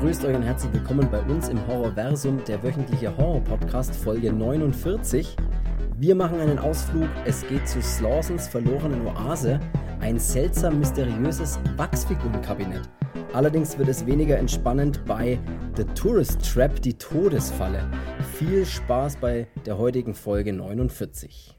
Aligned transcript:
Grüßt 0.00 0.24
euch 0.24 0.34
und 0.34 0.44
herzlich 0.44 0.72
willkommen 0.72 1.10
bei 1.10 1.20
uns 1.20 1.50
im 1.50 1.66
Horrorversum, 1.66 2.42
der 2.48 2.62
wöchentliche 2.62 3.14
Horror-Podcast, 3.14 3.94
Folge 3.94 4.32
49. 4.32 5.36
Wir 5.98 6.14
machen 6.14 6.40
einen 6.40 6.58
Ausflug, 6.58 7.06
es 7.26 7.46
geht 7.46 7.68
zu 7.68 7.82
Slawsons 7.82 8.48
verlorenen 8.48 9.06
Oase, 9.06 9.60
ein 10.00 10.18
seltsam 10.18 10.78
mysteriöses 10.78 11.58
Wachsfigurenkabinett. 11.76 12.88
Allerdings 13.34 13.76
wird 13.76 13.90
es 13.90 14.06
weniger 14.06 14.38
entspannend 14.38 15.04
bei 15.04 15.38
The 15.76 15.84
Tourist 15.94 16.50
Trap, 16.50 16.80
die 16.80 16.94
Todesfalle. 16.94 17.86
Viel 18.38 18.64
Spaß 18.64 19.16
bei 19.16 19.48
der 19.66 19.76
heutigen 19.76 20.14
Folge 20.14 20.54
49. 20.54 21.58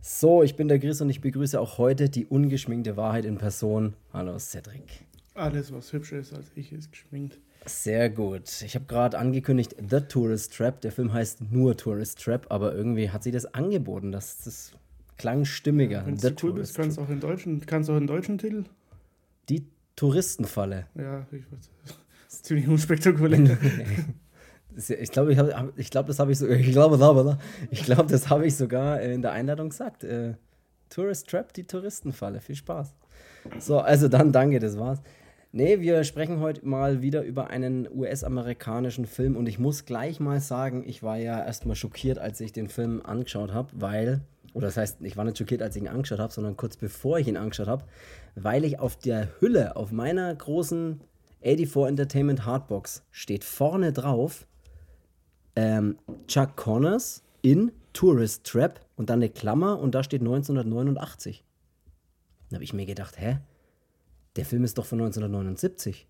So, 0.00 0.44
ich 0.44 0.54
bin 0.54 0.68
der 0.68 0.78
Chris 0.78 1.00
und 1.00 1.10
ich 1.10 1.20
begrüße 1.20 1.60
auch 1.60 1.78
heute 1.78 2.08
die 2.08 2.24
ungeschminkte 2.24 2.96
Wahrheit 2.96 3.24
in 3.24 3.38
Person. 3.38 3.94
Hallo 4.12 4.38
Cedric. 4.38 5.11
Alles, 5.34 5.72
was 5.72 5.92
hübscher 5.92 6.18
ist 6.18 6.34
als 6.34 6.50
ich, 6.54 6.72
ist 6.72 6.90
geschminkt. 6.90 7.38
Sehr 7.64 8.10
gut. 8.10 8.62
Ich 8.62 8.74
habe 8.74 8.86
gerade 8.86 9.18
angekündigt, 9.18 9.76
The 9.78 10.00
Tourist 10.00 10.54
Trap. 10.56 10.80
Der 10.80 10.92
Film 10.92 11.12
heißt 11.12 11.52
nur 11.52 11.76
Tourist 11.76 12.22
Trap, 12.22 12.46
aber 12.50 12.74
irgendwie 12.74 13.10
hat 13.10 13.22
sie 13.22 13.30
das 13.30 13.54
angeboten. 13.54 14.12
Das, 14.12 14.38
das 14.42 14.72
klang 15.16 15.44
stimmiger. 15.44 16.04
Wenn 16.04 16.16
du 16.16 16.34
cool 16.42 16.54
bist, 16.54 16.74
kannst 16.76 16.98
du 16.98 17.02
auch 17.02 17.08
in 17.08 17.20
deutschen, 17.20 17.64
kannst 17.64 17.88
auch 17.88 17.96
einen 17.96 18.08
deutschen 18.08 18.38
Titel. 18.38 18.64
Die 19.48 19.66
Touristenfalle. 19.96 20.86
Ja, 20.96 21.26
ich 21.30 21.44
weiß. 21.52 21.70
Das 21.84 22.34
ist 22.34 22.46
ziemlich 22.46 22.66
unspektakulär. 22.66 23.56
ich 24.76 25.10
glaube, 25.10 25.32
ich 25.32 25.38
hab, 25.38 25.78
ich 25.78 25.90
glaub, 25.90 26.06
das 26.06 26.18
habe 26.18 26.32
ich 26.32 26.38
so, 26.38 26.48
ich 26.48 26.72
glaube, 26.72 27.38
ich 27.70 27.84
glaube, 27.84 28.10
das 28.10 28.28
habe 28.28 28.46
ich 28.46 28.56
sogar 28.56 29.00
in 29.00 29.22
der 29.22 29.32
Einladung 29.32 29.68
gesagt. 29.68 30.02
Äh, 30.02 30.34
Tourist 30.90 31.28
Trap, 31.28 31.52
die 31.52 31.64
Touristenfalle. 31.64 32.40
Viel 32.40 32.56
Spaß. 32.56 32.94
So, 33.58 33.78
also 33.78 34.08
dann 34.08 34.32
danke, 34.32 34.58
das 34.58 34.78
war's. 34.78 35.00
Nee, 35.54 35.80
wir 35.80 36.02
sprechen 36.04 36.40
heute 36.40 36.66
mal 36.66 37.02
wieder 37.02 37.22
über 37.22 37.48
einen 37.48 37.86
US-amerikanischen 37.94 39.04
Film 39.04 39.36
und 39.36 39.46
ich 39.46 39.58
muss 39.58 39.84
gleich 39.84 40.18
mal 40.18 40.40
sagen, 40.40 40.82
ich 40.86 41.02
war 41.02 41.18
ja 41.18 41.44
erstmal 41.44 41.76
schockiert, 41.76 42.18
als 42.18 42.40
ich 42.40 42.54
den 42.54 42.70
Film 42.70 43.02
angeschaut 43.04 43.52
habe, 43.52 43.68
weil, 43.74 44.22
oder 44.54 44.68
das 44.68 44.78
heißt, 44.78 45.02
ich 45.02 45.18
war 45.18 45.24
nicht 45.26 45.36
schockiert, 45.36 45.60
als 45.60 45.76
ich 45.76 45.82
ihn 45.82 45.88
angeschaut 45.88 46.20
habe, 46.20 46.32
sondern 46.32 46.56
kurz 46.56 46.78
bevor 46.78 47.18
ich 47.18 47.28
ihn 47.28 47.36
angeschaut 47.36 47.68
habe, 47.68 47.84
weil 48.34 48.64
ich 48.64 48.80
auf 48.80 48.96
der 48.96 49.28
Hülle, 49.40 49.76
auf 49.76 49.92
meiner 49.92 50.34
großen 50.34 51.02
84 51.42 51.86
Entertainment 51.86 52.46
Hardbox 52.46 53.04
steht 53.10 53.44
vorne 53.44 53.92
drauf 53.92 54.46
ähm, 55.54 55.98
Chuck 56.28 56.56
Connors 56.56 57.24
in 57.42 57.72
Tourist 57.92 58.44
Trap 58.44 58.80
und 58.96 59.10
dann 59.10 59.18
eine 59.18 59.28
Klammer 59.28 59.78
und 59.80 59.94
da 59.94 60.02
steht 60.02 60.22
1989. 60.22 61.44
Da 62.48 62.54
habe 62.54 62.64
ich 62.64 62.72
mir 62.72 62.86
gedacht, 62.86 63.20
hä? 63.20 63.40
Der 64.36 64.44
Film 64.44 64.64
ist 64.64 64.78
doch 64.78 64.86
von 64.86 65.00
1979. 65.00 66.06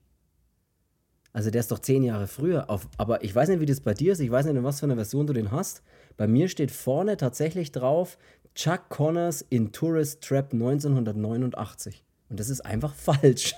Also 1.32 1.50
der 1.50 1.60
ist 1.60 1.70
doch 1.70 1.78
zehn 1.78 2.02
Jahre 2.02 2.26
früher. 2.26 2.68
Auf, 2.68 2.88
aber 2.98 3.24
ich 3.24 3.34
weiß 3.34 3.48
nicht, 3.48 3.60
wie 3.60 3.66
das 3.66 3.80
bei 3.80 3.94
dir 3.94 4.12
ist. 4.12 4.20
Ich 4.20 4.30
weiß 4.30 4.46
nicht, 4.46 4.56
in 4.56 4.64
was 4.64 4.80
für 4.80 4.86
einer 4.86 4.96
Version 4.96 5.26
du 5.26 5.32
den 5.32 5.50
hast. 5.50 5.82
Bei 6.16 6.26
mir 6.26 6.48
steht 6.48 6.70
vorne 6.70 7.16
tatsächlich 7.16 7.72
drauf 7.72 8.18
Chuck 8.54 8.90
Connors 8.90 9.42
in 9.48 9.72
Tourist 9.72 10.22
Trap 10.22 10.52
1989. 10.52 12.04
Und 12.28 12.38
das 12.38 12.50
ist 12.50 12.60
einfach 12.60 12.94
falsch. 12.94 13.54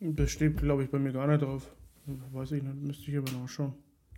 Das 0.00 0.30
steht, 0.30 0.56
glaube 0.56 0.84
ich, 0.84 0.90
bei 0.90 0.98
mir 0.98 1.12
gar 1.12 1.26
nicht 1.26 1.42
drauf. 1.42 1.70
Weiß 2.32 2.52
ich 2.52 2.62
nicht, 2.62 2.74
müsste 2.76 3.10
ich 3.10 3.18
aber 3.18 3.30
nachschauen. 3.32 3.74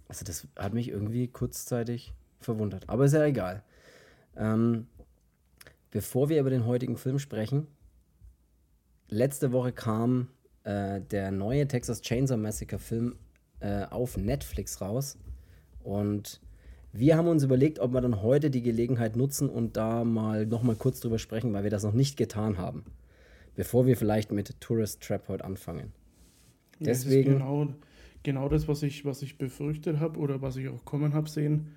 Also 0.07 0.25
das 0.25 0.47
hat 0.57 0.75
mich 0.75 0.89
irgendwie 0.89 1.27
kurzzeitig 1.27 2.13
verwundert. 2.41 2.89
Aber 2.89 3.05
ist 3.05 3.15
ja 3.15 3.25
egal. 3.25 3.65
Ähm, 4.37 4.87
bevor 5.91 6.29
wir 6.29 6.41
über 6.41 6.51
den 6.51 6.67
heutigen 6.67 6.97
Film 6.97 7.19
sprechen, 7.19 7.67
letzte 9.11 9.53
Woche 9.53 9.73
kam 9.73 10.29
äh, 10.65 11.01
der 11.01 11.31
neue 11.31 11.67
Texas 11.69 12.01
Chainsaw 12.01 12.37
Massacre 12.37 12.79
Film 12.79 13.17
äh, 13.61 13.85
auf 13.85 14.17
Netflix 14.17 14.81
raus. 14.81 15.19
Und 15.83 16.41
wir 16.93 17.17
haben 17.17 17.29
uns 17.29 17.45
überlegt, 17.45 17.79
ob 17.79 17.93
wir 17.93 18.01
dann 18.01 18.23
heute 18.23 18.51
die 18.51 18.63
Gelegenheit 18.63 19.17
nutzen 19.17 19.49
und 19.49 19.77
da 19.77 20.05
mal 20.05 20.47
nochmal 20.47 20.77
kurz 20.77 21.01
drüber 21.01 21.19
sprechen, 21.19 21.53
weil 21.53 21.63
wir 21.63 21.71
das 21.71 21.85
noch 21.85 21.93
nicht 21.93 22.17
getan 22.17 22.59
haben. 22.59 22.85
Bevor 23.55 23.87
wir 23.87 23.97
vielleicht 23.97 24.33
mit 24.33 24.61
Tourist 24.61 25.01
Trap 25.03 25.29
heute 25.29 25.45
anfangen. 25.45 25.93
Deswegen. 26.79 27.33
Das 27.33 27.39
genau, 27.39 27.69
genau 28.23 28.49
das, 28.49 28.69
was 28.69 28.83
ich, 28.83 29.05
was 29.05 29.23
ich 29.23 29.39
befürchtet 29.39 30.01
habe 30.01 30.19
oder 30.19 30.41
was 30.41 30.57
ich 30.57 30.69
auch 30.69 30.85
kommen 30.85 31.15
habe 31.15 31.29
sehen, 31.29 31.75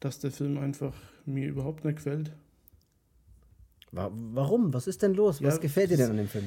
dass 0.00 0.18
der 0.18 0.30
Film 0.30 0.58
einfach 0.58 0.94
mir 1.24 1.48
überhaupt 1.48 1.84
nicht 1.84 1.96
gefällt. 1.96 2.32
Warum? 3.92 4.74
Was 4.74 4.86
ist 4.86 5.02
denn 5.02 5.14
los? 5.14 5.42
Was 5.42 5.54
ja, 5.54 5.60
gefällt 5.60 5.90
dir 5.90 5.96
denn 5.96 6.10
an 6.10 6.16
dem 6.16 6.28
Film? 6.28 6.44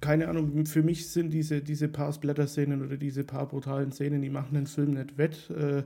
Keine 0.00 0.28
Ahnung. 0.28 0.64
Für 0.66 0.82
mich 0.82 1.10
sind 1.10 1.30
diese, 1.30 1.60
diese 1.60 1.88
paar 1.88 2.12
Splatter-Szenen 2.12 2.84
oder 2.84 2.96
diese 2.96 3.24
paar 3.24 3.48
brutalen 3.48 3.92
Szenen, 3.92 4.22
die 4.22 4.30
machen 4.30 4.54
den 4.54 4.66
Film 4.66 4.94
nicht 4.94 5.18
wett. 5.18 5.50
Äh, 5.50 5.82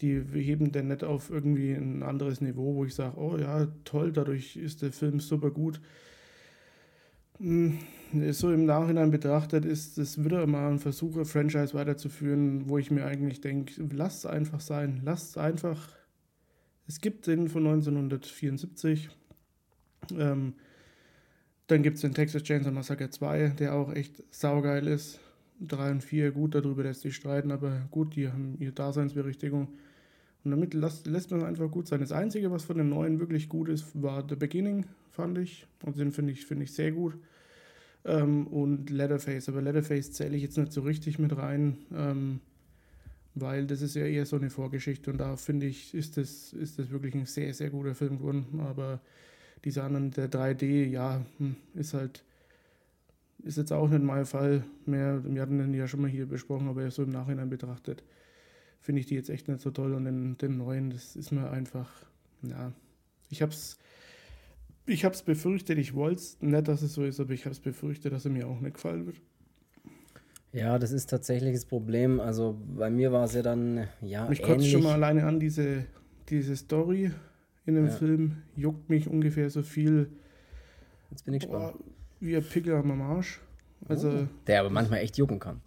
die 0.00 0.24
heben 0.32 0.72
den 0.72 0.88
nicht 0.88 1.04
auf 1.04 1.30
irgendwie 1.30 1.72
ein 1.72 2.02
anderes 2.02 2.40
Niveau, 2.40 2.74
wo 2.74 2.84
ich 2.84 2.94
sage, 2.94 3.16
oh 3.16 3.36
ja, 3.38 3.68
toll, 3.84 4.12
dadurch 4.12 4.56
ist 4.56 4.82
der 4.82 4.92
Film 4.92 5.20
super 5.20 5.50
gut. 5.50 5.80
Hm, 7.38 7.78
so 8.30 8.52
im 8.52 8.64
Nachhinein 8.64 9.10
betrachtet 9.10 9.64
ist 9.64 9.98
es 9.98 10.24
wieder 10.24 10.46
mal 10.46 10.70
ein 10.70 10.78
Versuch, 10.78 11.16
ein 11.16 11.24
Franchise 11.24 11.74
weiterzuführen, 11.74 12.68
wo 12.68 12.78
ich 12.78 12.90
mir 12.90 13.06
eigentlich 13.06 13.40
denke, 13.40 13.88
lass 13.92 14.18
es 14.18 14.26
einfach 14.26 14.60
sein, 14.60 15.00
lass 15.04 15.30
es 15.30 15.36
einfach. 15.36 15.88
Es 16.86 17.00
gibt 17.00 17.26
den 17.26 17.48
von 17.48 17.66
1974 17.66 19.10
ähm, 20.12 20.54
dann 21.66 21.82
gibt 21.82 21.96
es 21.96 22.02
den 22.02 22.14
Texas 22.14 22.42
Chainsaw 22.42 22.70
Massacre 22.72 23.10
2, 23.10 23.48
der 23.58 23.74
auch 23.74 23.92
echt 23.92 24.22
saugeil 24.30 24.86
ist. 24.86 25.20
3 25.60 25.92
und 25.92 26.04
4, 26.04 26.32
gut, 26.32 26.54
darüber 26.54 26.82
lässt 26.82 27.02
sich 27.02 27.14
streiten, 27.14 27.52
aber 27.52 27.86
gut, 27.90 28.16
die 28.16 28.28
haben 28.28 28.56
ihre 28.58 28.72
Daseinsberechtigung. 28.72 29.68
Und 30.44 30.50
damit 30.50 30.74
lässt, 30.74 31.06
lässt 31.06 31.30
man 31.30 31.42
einfach 31.42 31.70
gut 31.70 31.88
sein. 31.88 32.00
Das 32.00 32.12
Einzige, 32.12 32.50
was 32.50 32.64
von 32.64 32.76
den 32.76 32.90
neuen 32.90 33.18
wirklich 33.18 33.48
gut 33.48 33.68
ist, 33.68 33.86
war 33.94 34.26
The 34.28 34.36
Beginning, 34.36 34.84
fand 35.10 35.38
ich. 35.38 35.66
Und 35.82 35.98
den 35.98 36.12
finde 36.12 36.32
ich, 36.32 36.44
find 36.44 36.62
ich 36.62 36.72
sehr 36.72 36.92
gut. 36.92 37.16
Ähm, 38.04 38.46
und 38.48 38.90
Leatherface. 38.90 39.48
Aber 39.48 39.62
Leatherface 39.62 40.12
zähle 40.12 40.36
ich 40.36 40.42
jetzt 40.42 40.58
nicht 40.58 40.72
so 40.72 40.82
richtig 40.82 41.18
mit 41.18 41.34
rein, 41.34 41.78
ähm, 41.94 42.40
weil 43.34 43.66
das 43.66 43.80
ist 43.80 43.94
ja 43.94 44.04
eher 44.04 44.26
so 44.26 44.36
eine 44.36 44.50
Vorgeschichte. 44.50 45.10
Und 45.10 45.18
da 45.18 45.36
finde 45.36 45.66
ich, 45.66 45.94
ist 45.94 46.18
das, 46.18 46.52
ist 46.52 46.78
das 46.78 46.90
wirklich 46.90 47.14
ein 47.14 47.24
sehr, 47.24 47.54
sehr 47.54 47.70
guter 47.70 47.94
Film 47.94 48.18
geworden. 48.18 48.60
Aber 48.60 49.00
diese 49.64 49.82
anderen, 49.82 50.10
der 50.10 50.30
3D, 50.30 50.86
ja, 50.86 51.24
hm, 51.38 51.56
ist 51.74 51.94
halt, 51.94 52.22
ist 53.42 53.56
jetzt 53.56 53.72
auch 53.72 53.88
nicht 53.88 54.02
mein 54.02 54.26
Fall 54.26 54.64
mehr. 54.86 55.22
Wir 55.24 55.42
hatten 55.42 55.58
den 55.58 55.74
ja 55.74 55.88
schon 55.88 56.02
mal 56.02 56.10
hier 56.10 56.26
besprochen, 56.26 56.68
aber 56.68 56.90
so 56.90 57.02
im 57.02 57.10
Nachhinein 57.10 57.48
betrachtet, 57.48 58.02
finde 58.80 59.00
ich 59.00 59.06
die 59.06 59.14
jetzt 59.14 59.30
echt 59.30 59.48
nicht 59.48 59.60
so 59.60 59.70
toll. 59.70 59.94
Und 59.94 60.04
den, 60.04 60.36
den 60.38 60.58
neuen, 60.58 60.90
das 60.90 61.16
ist 61.16 61.32
mir 61.32 61.50
einfach, 61.50 61.90
ja, 62.42 62.72
ich 63.30 63.42
hab's, 63.42 63.78
ich 64.86 65.04
hab's 65.04 65.22
befürchtet, 65.22 65.78
ich 65.78 65.94
wollte 65.94 66.20
es 66.20 66.36
nicht, 66.40 66.68
dass 66.68 66.82
es 66.82 66.92
so 66.92 67.04
ist, 67.04 67.20
aber 67.20 67.32
ich 67.32 67.44
habe 67.46 67.52
es 67.52 67.60
befürchtet, 67.60 68.12
dass 68.12 68.24
er 68.26 68.30
mir 68.30 68.46
auch 68.46 68.60
nicht 68.60 68.74
gefallen 68.74 69.06
wird. 69.06 69.16
Ja, 70.52 70.78
das 70.78 70.92
ist 70.92 71.10
tatsächlich 71.10 71.54
das 71.54 71.64
Problem. 71.64 72.20
Also 72.20 72.56
bei 72.76 72.88
mir 72.88 73.10
war 73.12 73.24
es 73.24 73.34
ja 73.34 73.42
dann, 73.42 73.88
ja, 74.02 74.28
Mich 74.28 74.42
kotzt 74.42 74.68
schon 74.68 74.84
mal 74.84 74.92
alleine 74.92 75.24
an, 75.26 75.40
diese, 75.40 75.86
diese 76.28 76.54
Story 76.54 77.10
in 77.66 77.74
dem 77.74 77.86
ja. 77.86 77.90
Film 77.90 78.42
juckt 78.56 78.88
mich 78.90 79.08
ungefähr 79.08 79.50
so 79.50 79.62
viel. 79.62 80.10
Jetzt 81.10 81.24
bin 81.24 81.34
ich 81.34 81.42
gespannt. 81.42 81.78
Boah, 81.78 81.84
wie 82.20 82.36
ein 82.36 82.44
Pickel 82.44 82.74
am 82.74 83.00
Arsch. 83.02 83.40
Also, 83.86 84.08
oh, 84.10 84.28
der 84.46 84.60
aber 84.60 84.70
manchmal 84.70 85.00
echt 85.00 85.18
jucken 85.18 85.38
kann. 85.38 85.60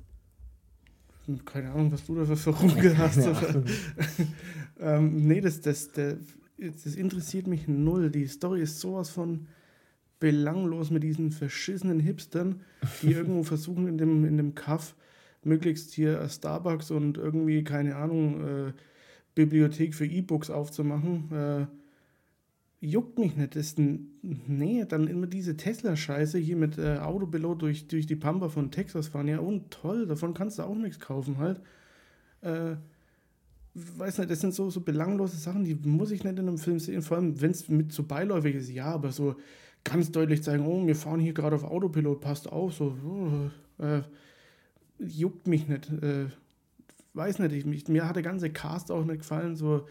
Keine 1.45 1.71
Ahnung, 1.71 1.91
was 1.91 2.05
du 2.05 2.15
da 2.15 2.25
für 2.25 2.37
Verrunkel 2.37 2.97
hast. 2.97 3.17
Ja. 3.17 3.63
ähm, 4.79 5.27
nee, 5.27 5.41
das, 5.41 5.61
das, 5.61 5.91
das, 5.91 6.15
das 6.57 6.95
interessiert 6.95 7.47
mich 7.47 7.67
null. 7.67 8.09
Die 8.09 8.27
Story 8.27 8.61
ist 8.61 8.79
sowas 8.79 9.09
von 9.09 9.47
belanglos 10.19 10.89
mit 10.89 11.03
diesen 11.03 11.31
verschissenen 11.31 11.99
Hipstern, 11.99 12.61
die 13.01 13.11
irgendwo 13.13 13.43
versuchen 13.43 13.87
in 13.87 13.97
dem, 13.97 14.25
in 14.25 14.37
dem 14.37 14.55
Kaff 14.55 14.95
möglichst 15.43 15.93
hier 15.93 16.27
Starbucks 16.27 16.91
und 16.91 17.17
irgendwie, 17.17 17.63
keine 17.63 17.95
Ahnung, 17.95 18.67
äh, 18.67 18.73
Bibliothek 19.35 19.93
für 19.93 20.05
E-Books 20.05 20.49
aufzumachen. 20.49 21.31
Äh, 21.31 21.67
juckt 22.79 23.17
mich 23.17 23.35
nicht. 23.35 23.55
Das 23.55 23.67
ist 23.67 23.79
ein, 23.79 24.19
nee, 24.21 24.85
dann 24.87 25.07
immer 25.07 25.27
diese 25.27 25.57
Tesla-Scheiße 25.57 26.37
hier 26.37 26.55
mit 26.55 26.77
äh, 26.77 26.97
Autopilot 26.97 27.61
durch, 27.61 27.87
durch 27.87 28.05
die 28.05 28.15
Pampa 28.15 28.49
von 28.49 28.71
Texas 28.71 29.07
fahren. 29.07 29.27
Ja, 29.27 29.39
und 29.39 29.71
toll, 29.71 30.05
davon 30.05 30.33
kannst 30.33 30.59
du 30.59 30.63
auch 30.63 30.75
nichts 30.75 30.99
kaufen 30.99 31.37
halt. 31.37 31.61
Äh, 32.41 32.75
weiß 33.73 34.19
nicht, 34.19 34.29
das 34.29 34.41
sind 34.41 34.53
so, 34.53 34.69
so 34.69 34.81
belanglose 34.81 35.37
Sachen, 35.37 35.63
die 35.63 35.75
muss 35.75 36.11
ich 36.11 36.23
nicht 36.23 36.39
in 36.39 36.47
einem 36.47 36.57
Film 36.57 36.79
sehen, 36.79 37.01
vor 37.01 37.17
allem 37.17 37.39
wenn 37.41 37.51
es 37.51 37.69
mit 37.69 37.91
so 37.91 38.03
beiläufig 38.03 38.55
ist, 38.55 38.69
ja, 38.69 38.85
aber 38.85 39.11
so 39.11 39.35
ganz 39.83 40.11
deutlich 40.11 40.43
zeigen, 40.43 40.65
oh, 40.65 40.85
wir 40.85 40.95
fahren 40.95 41.19
hier 41.19 41.33
gerade 41.33 41.55
auf 41.55 41.63
Autopilot, 41.63 42.19
passt 42.19 42.51
auf, 42.51 42.73
so, 42.73 42.97
uh, 43.05 43.83
äh, 43.83 44.01
juckt 44.99 45.47
mich 45.47 45.67
nicht. 45.67 45.91
Äh, 46.01 46.27
weiß 47.13 47.39
nicht, 47.39 47.53
ich, 47.53 47.87
mir 47.87 48.07
hat 48.07 48.15
der 48.15 48.23
ganze 48.23 48.49
Cast 48.49 48.91
auch 48.91 49.05
nicht 49.05 49.19
gefallen, 49.19 49.55
so, 49.55 49.85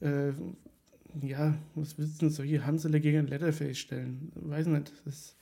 äh, 0.00 0.32
ja, 1.22 1.54
was 1.74 1.98
willst 1.98 2.16
du 2.16 2.26
denn 2.26 2.30
solche 2.30 2.66
Hansele 2.66 3.00
gegen 3.00 3.26
Letterface 3.26 3.78
stellen? 3.78 4.32
Weiß 4.34 4.66
nicht. 4.66 4.92
Das, 5.04 5.36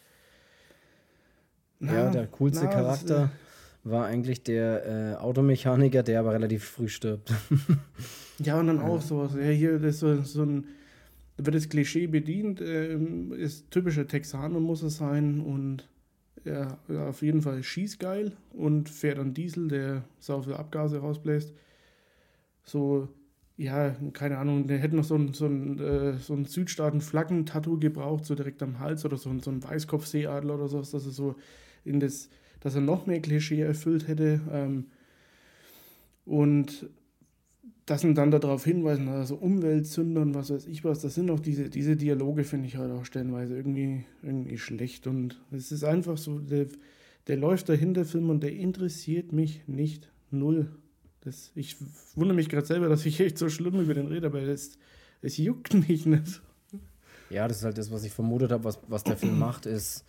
na, 1.78 1.94
ja, 1.94 2.10
der 2.10 2.26
coolste 2.28 2.64
na, 2.64 2.70
Charakter. 2.70 3.30
war 3.84 4.06
eigentlich 4.06 4.42
der 4.42 4.86
äh, 4.86 5.14
Automechaniker, 5.16 6.02
der 6.02 6.20
aber 6.20 6.32
relativ 6.32 6.64
früh 6.64 6.88
stirbt. 6.88 7.32
ja, 8.38 8.60
und 8.60 8.68
dann 8.68 8.80
auch 8.80 9.00
sowas. 9.00 9.32
Ja, 9.34 9.50
hier 9.50 9.78
das 9.78 9.98
so, 9.98 10.22
so 10.22 10.44
ein, 10.44 10.66
wird 11.38 11.56
das 11.56 11.68
Klischee 11.68 12.06
bedient, 12.06 12.60
äh, 12.60 12.96
ist 13.36 13.70
typischer 13.70 14.06
Texaner 14.06 14.60
muss 14.60 14.82
es 14.82 14.98
sein 14.98 15.40
und 15.40 15.88
ja, 16.44 16.78
ja, 16.88 17.08
auf 17.08 17.22
jeden 17.22 17.42
Fall 17.42 17.62
schießgeil 17.62 18.32
und 18.52 18.88
fährt 18.88 19.18
dann 19.18 19.34
Diesel, 19.34 19.68
der 19.68 20.04
sau 20.18 20.42
viele 20.42 20.58
Abgase 20.58 20.98
rausbläst. 20.98 21.52
So, 22.64 23.08
ja, 23.62 23.94
keine 24.12 24.38
Ahnung, 24.38 24.66
der 24.66 24.78
hätte 24.78 24.96
noch 24.96 25.04
so 25.04 25.14
ein, 25.14 25.32
so 25.32 25.46
ein, 25.46 25.78
äh, 25.78 26.18
so 26.18 26.34
ein 26.34 26.44
Südstaaten-Flaggen-Tattoo 26.46 27.78
gebraucht, 27.78 28.24
so 28.24 28.34
direkt 28.34 28.62
am 28.62 28.80
Hals 28.80 29.04
oder 29.04 29.16
so 29.16 29.30
ein, 29.30 29.40
so 29.40 29.50
ein 29.50 29.62
Weißkopfseeadler 29.62 30.54
oder 30.56 30.68
sowas, 30.68 30.90
dass 30.90 31.06
er 31.06 31.12
so 31.12 31.36
in 31.84 32.00
das, 32.00 32.28
dass 32.60 32.74
er 32.74 32.80
noch 32.80 33.06
mehr 33.06 33.20
Klischee 33.20 33.60
erfüllt 33.60 34.08
hätte. 34.08 34.40
Ähm, 34.50 34.86
und 36.24 36.90
dass 37.86 38.04
ihn 38.04 38.14
dann 38.14 38.30
darauf 38.30 38.64
hinweisen, 38.64 39.08
also 39.08 39.36
Umweltsünder 39.36 40.22
und 40.22 40.34
was 40.34 40.50
weiß 40.50 40.66
ich 40.66 40.84
was, 40.84 41.00
das 41.00 41.14
sind 41.14 41.30
auch 41.30 41.40
diese, 41.40 41.68
diese 41.68 41.96
Dialoge, 41.96 42.44
finde 42.44 42.66
ich 42.66 42.76
halt 42.76 42.90
auch 42.92 43.04
stellenweise 43.04 43.56
irgendwie, 43.56 44.04
irgendwie 44.22 44.58
schlecht. 44.58 45.06
Und 45.06 45.40
es 45.52 45.70
ist 45.70 45.84
einfach 45.84 46.16
so, 46.16 46.38
der, 46.40 46.66
der 47.28 47.36
läuft 47.36 47.68
dahinter 47.68 48.04
Film 48.04 48.30
und 48.30 48.42
der 48.42 48.54
interessiert 48.54 49.32
mich 49.32 49.62
nicht 49.68 50.10
null. 50.30 50.68
Das, 51.22 51.52
ich 51.54 51.76
wundere 52.14 52.36
mich 52.36 52.48
gerade 52.48 52.66
selber, 52.66 52.88
dass 52.88 53.06
ich 53.06 53.18
echt 53.20 53.38
so 53.38 53.48
schlimm 53.48 53.80
über 53.80 53.94
den 53.94 54.08
rede, 54.08 54.26
aber 54.26 54.40
es, 54.42 54.78
es 55.20 55.36
juckt 55.36 55.74
mich 55.88 56.06
nicht. 56.06 56.42
Ja, 57.30 57.48
das 57.48 57.58
ist 57.58 57.64
halt 57.64 57.78
das, 57.78 57.90
was 57.90 58.04
ich 58.04 58.12
vermutet 58.12 58.52
habe, 58.52 58.64
was, 58.64 58.78
was 58.88 59.04
der 59.04 59.16
Film 59.16 59.38
macht, 59.38 59.66
ist 59.66 60.04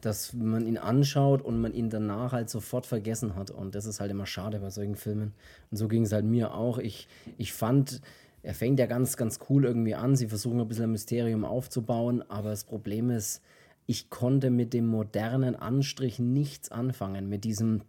dass 0.00 0.32
man 0.32 0.66
ihn 0.66 0.78
anschaut 0.78 1.42
und 1.42 1.60
man 1.60 1.74
ihn 1.74 1.90
danach 1.90 2.32
halt 2.32 2.50
sofort 2.50 2.86
vergessen 2.86 3.34
hat. 3.34 3.50
Und 3.50 3.74
das 3.74 3.84
ist 3.84 4.00
halt 4.00 4.10
immer 4.10 4.26
schade 4.26 4.60
bei 4.60 4.70
solchen 4.70 4.94
Filmen. 4.94 5.32
Und 5.70 5.76
so 5.76 5.88
ging 5.88 6.04
es 6.04 6.12
halt 6.12 6.24
mir 6.24 6.54
auch. 6.54 6.78
Ich, 6.78 7.08
ich 7.36 7.52
fand, 7.52 8.00
er 8.42 8.54
fängt 8.54 8.78
ja 8.78 8.86
ganz, 8.86 9.16
ganz 9.16 9.40
cool 9.48 9.64
irgendwie 9.64 9.96
an. 9.96 10.14
Sie 10.14 10.28
versuchen 10.28 10.60
ein 10.60 10.68
bisschen 10.68 10.84
ein 10.84 10.92
Mysterium 10.92 11.44
aufzubauen, 11.44 12.22
aber 12.28 12.50
das 12.50 12.64
Problem 12.64 13.10
ist, 13.10 13.42
ich 13.86 14.10
konnte 14.10 14.50
mit 14.50 14.72
dem 14.72 14.86
modernen 14.86 15.56
Anstrich 15.56 16.18
nichts 16.18 16.70
anfangen. 16.70 17.28
Mit 17.28 17.44
diesem, 17.44 17.82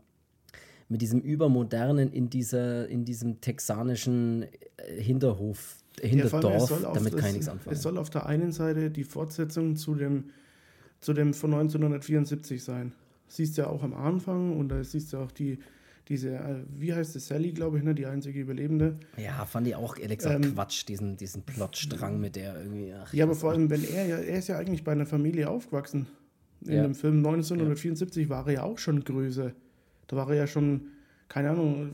mit 0.89 1.01
diesem 1.01 1.21
Übermodernen 1.21 2.11
in, 2.11 2.29
dieser, 2.29 2.87
in 2.87 3.05
diesem 3.05 3.41
texanischen 3.41 4.43
äh, 4.43 5.01
Hinterhof, 5.01 5.77
Hinterdorf, 6.01 6.81
ja, 6.81 6.93
damit 6.93 7.15
kann 7.17 7.27
ich 7.27 7.33
nichts 7.33 7.49
anfangen. 7.49 7.75
Es 7.75 7.81
soll 7.81 7.97
auf 7.97 8.09
der 8.09 8.25
einen 8.25 8.51
Seite 8.51 8.89
die 8.89 9.03
Fortsetzung 9.03 9.75
zu 9.75 9.95
dem 9.95 10.25
zu 11.01 11.13
dem 11.13 11.33
von 11.33 11.53
1974 11.53 12.63
sein. 12.63 12.93
Siehst 13.27 13.57
ja 13.57 13.67
auch 13.67 13.83
am 13.83 13.93
Anfang 13.93 14.57
und 14.57 14.69
da 14.69 14.83
siehst 14.83 15.13
du 15.13 15.17
auch 15.17 15.31
die, 15.31 15.59
diese, 16.07 16.35
äh, 16.35 16.55
wie 16.77 16.93
heißt 16.93 17.15
es, 17.15 17.27
Sally, 17.27 17.51
glaube 17.51 17.77
ich, 17.77 17.83
ne, 17.83 17.93
die 17.93 18.05
einzige 18.05 18.39
Überlebende. 18.39 18.97
Ja, 19.17 19.45
fand 19.45 19.67
ich 19.67 19.75
auch 19.75 19.97
ehrlich 19.97 20.17
gesagt 20.17 20.43
ähm, 20.43 20.55
Quatsch, 20.55 20.87
diesen, 20.87 21.15
diesen 21.15 21.43
Plotstrang 21.43 22.19
mit 22.19 22.35
der 22.35 22.59
irgendwie. 22.59 22.93
Ach, 22.93 23.13
ja, 23.13 23.25
aber 23.25 23.35
vor 23.35 23.51
allem, 23.51 23.69
wenn 23.69 23.83
er 23.83 24.07
ja, 24.07 24.17
er 24.17 24.39
ist 24.39 24.47
ja 24.47 24.57
eigentlich 24.57 24.83
bei 24.83 24.91
einer 24.91 25.05
Familie 25.05 25.49
aufgewachsen. 25.49 26.07
In 26.65 26.73
ja. 26.73 26.83
dem 26.83 26.95
Film 26.95 27.17
1974 27.17 28.23
ja. 28.23 28.29
war 28.29 28.47
er 28.47 28.53
ja 28.53 28.63
auch 28.63 28.79
schon 28.79 29.03
größer. 29.03 29.53
Da 30.09 30.15
war 30.17 30.29
er 30.29 30.35
ja 30.35 30.47
schon, 30.47 30.87
keine 31.29 31.51
Ahnung, 31.51 31.91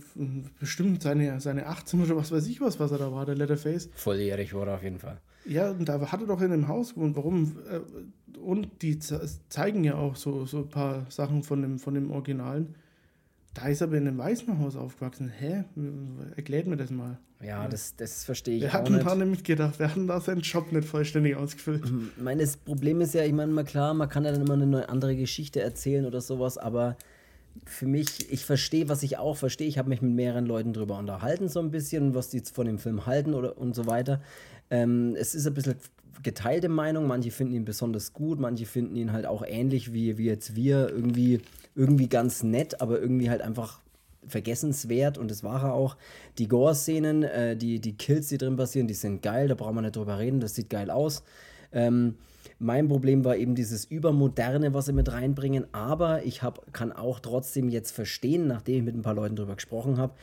bestimmt 0.60 1.04
seine, 1.04 1.40
seine 1.42 1.68
18 1.68 2.02
oder 2.02 2.16
was 2.16 2.32
weiß 2.32 2.48
ich 2.48 2.62
was, 2.62 2.80
was 2.80 2.92
er 2.92 2.98
da 2.98 3.12
war, 3.12 3.26
der 3.26 3.36
Letterface. 3.36 3.90
Volljährig 3.94 4.54
wurde 4.54 4.72
er 4.72 4.76
auf 4.78 4.84
jeden 4.84 5.00
Fall. 5.00 5.20
Ja, 5.46 5.70
und 5.70 5.88
da 5.88 6.00
hat 6.12 6.22
er 6.22 6.28
doch 6.28 6.42
in 6.42 6.52
dem 6.52 6.68
Haus 6.68 6.96
gewohnt. 6.96 7.16
Warum? 7.16 7.58
Äh, 7.70 8.40
und 8.40 8.82
die 8.82 8.98
zeigen 9.00 9.84
ja 9.84 9.96
auch 9.96 10.16
so, 10.16 10.46
so 10.46 10.60
ein 10.60 10.70
paar 10.70 11.06
Sachen 11.10 11.44
von 11.44 11.62
dem, 11.62 11.78
von 11.78 11.94
dem 11.94 12.10
Originalen. 12.10 12.76
Da 13.54 13.68
ist 13.68 13.82
aber 13.82 13.96
in 13.98 14.08
einem 14.08 14.18
Waisenhaus 14.18 14.76
aufgewachsen. 14.76 15.30
Hä? 15.30 15.64
Erklärt 16.36 16.68
mir 16.68 16.78
das 16.78 16.90
mal. 16.90 17.20
Ja, 17.42 17.68
das, 17.68 17.96
das 17.96 18.24
verstehe 18.24 18.58
ich 18.58 18.64
wir 18.64 18.76
auch 18.76 18.90
nicht. 18.90 19.04
Wir 19.04 19.06
hatten 19.06 19.20
nämlich 19.20 19.44
gedacht, 19.44 19.80
wir 19.80 19.90
hatten 19.90 20.08
da 20.08 20.20
seinen 20.20 20.42
Job 20.42 20.72
nicht 20.72 20.88
vollständig 20.88 21.36
ausgefüllt. 21.36 21.84
Ich 21.86 22.22
meine, 22.24 22.42
das 22.42 22.58
Problem 22.58 23.02
ist 23.02 23.14
ja, 23.14 23.24
ich 23.24 23.34
meine, 23.34 23.52
mal 23.52 23.64
klar, 23.64 23.94
man 23.94 24.10
kann 24.10 24.26
ja 24.26 24.32
dann 24.32 24.42
immer 24.42 24.54
eine 24.54 24.68
neue, 24.68 24.90
andere 24.90 25.16
Geschichte 25.16 25.62
erzählen 25.62 26.06
oder 26.06 26.22
sowas, 26.22 26.58
aber 26.58 26.98
für 27.66 27.88
mich, 27.88 28.32
ich 28.32 28.46
verstehe, 28.46 28.90
was 28.90 29.04
ich 29.04 29.18
auch 29.18 29.38
verstehe. 29.38 29.68
Ich 29.68 29.78
habe 29.78 29.90
mich 29.90 30.02
mit 30.02 30.14
mehreren 30.14 30.46
Leuten 30.46 30.74
darüber 30.74 30.98
unterhalten, 30.98 31.48
so 31.48 31.60
ein 31.60 31.72
bisschen, 31.72 32.14
was 32.14 32.30
die 32.30 32.42
von 32.42 32.66
dem 32.66 32.80
Film 32.80 33.06
halten 33.06 33.34
oder 33.34 33.58
und 33.58 33.76
so 33.76 33.86
weiter. 33.86 34.22
Ähm, 34.70 35.16
es 35.18 35.36
ist 35.36 35.48
ein 35.48 35.54
bisschen 35.54 35.76
geteilte 36.24 36.70
Meinung. 36.70 37.08
Manche 37.08 37.32
finden 37.32 37.54
ihn 37.54 37.66
besonders 37.66 38.14
gut, 38.14 38.40
manche 38.40 38.66
finden 38.66 38.96
ihn 38.96 39.14
halt 39.14 39.26
auch 39.26 39.44
ähnlich 39.46 39.94
wie, 39.94 40.18
wie 40.18 40.26
jetzt 40.26 40.56
wir. 40.56 40.90
Irgendwie, 40.90 41.42
irgendwie 41.76 42.08
ganz 42.08 42.44
nett, 42.44 42.82
aber 42.82 43.00
irgendwie 43.00 43.30
halt 43.30 43.42
einfach 43.42 43.80
vergessenswert 44.28 45.18
und 45.18 45.30
das 45.30 45.44
war 45.44 45.64
er 45.64 45.74
auch. 45.74 45.98
Die 46.38 46.48
Gore-Szenen, 46.48 47.24
äh, 47.24 47.56
die, 47.56 47.80
die 47.80 47.94
Kills, 47.94 48.28
die 48.30 48.38
drin 48.38 48.56
passieren, 48.56 48.88
die 48.88 48.94
sind 48.94 49.22
geil, 49.22 49.48
da 49.48 49.56
brauchen 49.56 49.76
wir 49.76 49.82
nicht 49.82 49.96
drüber 49.96 50.20
reden, 50.20 50.40
das 50.40 50.56
sieht 50.56 50.70
geil 50.70 50.90
aus. 50.90 51.24
Ähm, 51.72 52.16
mein 52.60 52.88
Problem 52.88 53.26
war 53.26 53.36
eben 53.36 53.56
dieses 53.56 53.86
Übermoderne, 53.86 54.74
was 54.74 54.86
sie 54.86 54.94
mit 54.94 55.12
reinbringen, 55.12 55.66
aber 55.74 56.24
ich 56.24 56.44
hab, 56.44 56.74
kann 56.74 56.92
auch 56.92 57.20
trotzdem 57.20 57.70
jetzt 57.70 57.92
verstehen, 57.92 58.48
nachdem 58.48 58.78
ich 58.78 58.84
mit 58.84 58.96
ein 58.96 59.02
paar 59.02 59.14
Leuten 59.14 59.36
drüber 59.36 59.56
gesprochen 59.56 59.98
habe, 59.98 60.14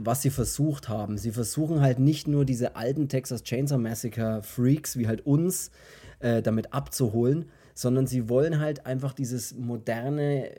was 0.00 0.22
sie 0.22 0.30
versucht 0.30 0.88
haben. 0.88 1.16
Sie 1.16 1.32
versuchen 1.32 1.80
halt 1.80 1.98
nicht 1.98 2.26
nur 2.26 2.44
diese 2.44 2.76
alten 2.76 3.08
Texas 3.08 3.42
Chainsaw 3.44 3.78
Massacre 3.78 4.42
Freaks 4.42 4.96
wie 4.96 5.06
halt 5.06 5.26
uns 5.26 5.70
äh, 6.18 6.42
damit 6.42 6.72
abzuholen, 6.72 7.46
sondern 7.74 8.06
sie 8.06 8.28
wollen 8.28 8.58
halt 8.58 8.86
einfach 8.86 9.12
dieses 9.12 9.54
moderne, 9.56 10.50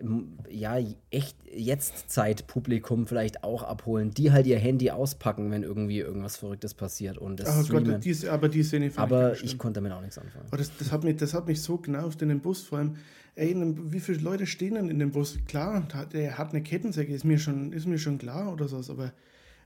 ja, 0.49 0.77
echt 1.09 1.37
Jetztzeit-Publikum 1.53 3.05
vielleicht 3.07 3.43
auch 3.43 3.63
abholen, 3.63 4.11
die 4.11 4.31
halt 4.31 4.47
ihr 4.47 4.57
Handy 4.57 4.91
auspacken, 4.91 5.51
wenn 5.51 5.63
irgendwie 5.63 5.99
irgendwas 5.99 6.37
Verrücktes 6.37 6.73
passiert 6.73 7.17
und 7.17 7.39
das 7.39 7.69
oh 7.69 7.73
Gott, 7.73 8.03
die, 8.03 8.27
aber 8.27 8.49
die 8.49 8.63
Szene 8.63 8.89
fand 8.89 9.11
Aber 9.11 9.33
ich, 9.33 9.43
ich 9.43 9.57
konnte 9.57 9.79
damit 9.79 9.91
auch 9.91 10.01
nichts 10.01 10.17
anfangen. 10.17 10.47
Oh, 10.51 10.55
das, 10.55 10.71
das, 10.77 10.91
hat 10.91 11.03
mich, 11.03 11.17
das 11.17 11.33
hat 11.33 11.47
mich 11.47 11.61
so 11.61 11.77
genervt 11.77 12.21
in 12.21 12.29
dem 12.29 12.39
Bus, 12.39 12.63
vor 12.63 12.79
allem, 12.79 12.95
ey, 13.35 13.55
wie 13.55 13.99
viele 13.99 14.19
Leute 14.19 14.45
stehen 14.45 14.75
denn 14.75 14.89
in 14.89 14.99
dem 14.99 15.11
Bus? 15.11 15.37
Klar, 15.47 15.87
der 16.13 16.37
hat 16.37 16.51
eine 16.51 16.61
Kettensäge, 16.63 17.13
ist 17.13 17.25
mir 17.25 17.37
schon, 17.37 17.73
ist 17.73 17.87
mir 17.87 17.97
schon 17.97 18.17
klar 18.17 18.51
oder 18.51 18.67
sowas, 18.67 18.89
aber 18.89 19.13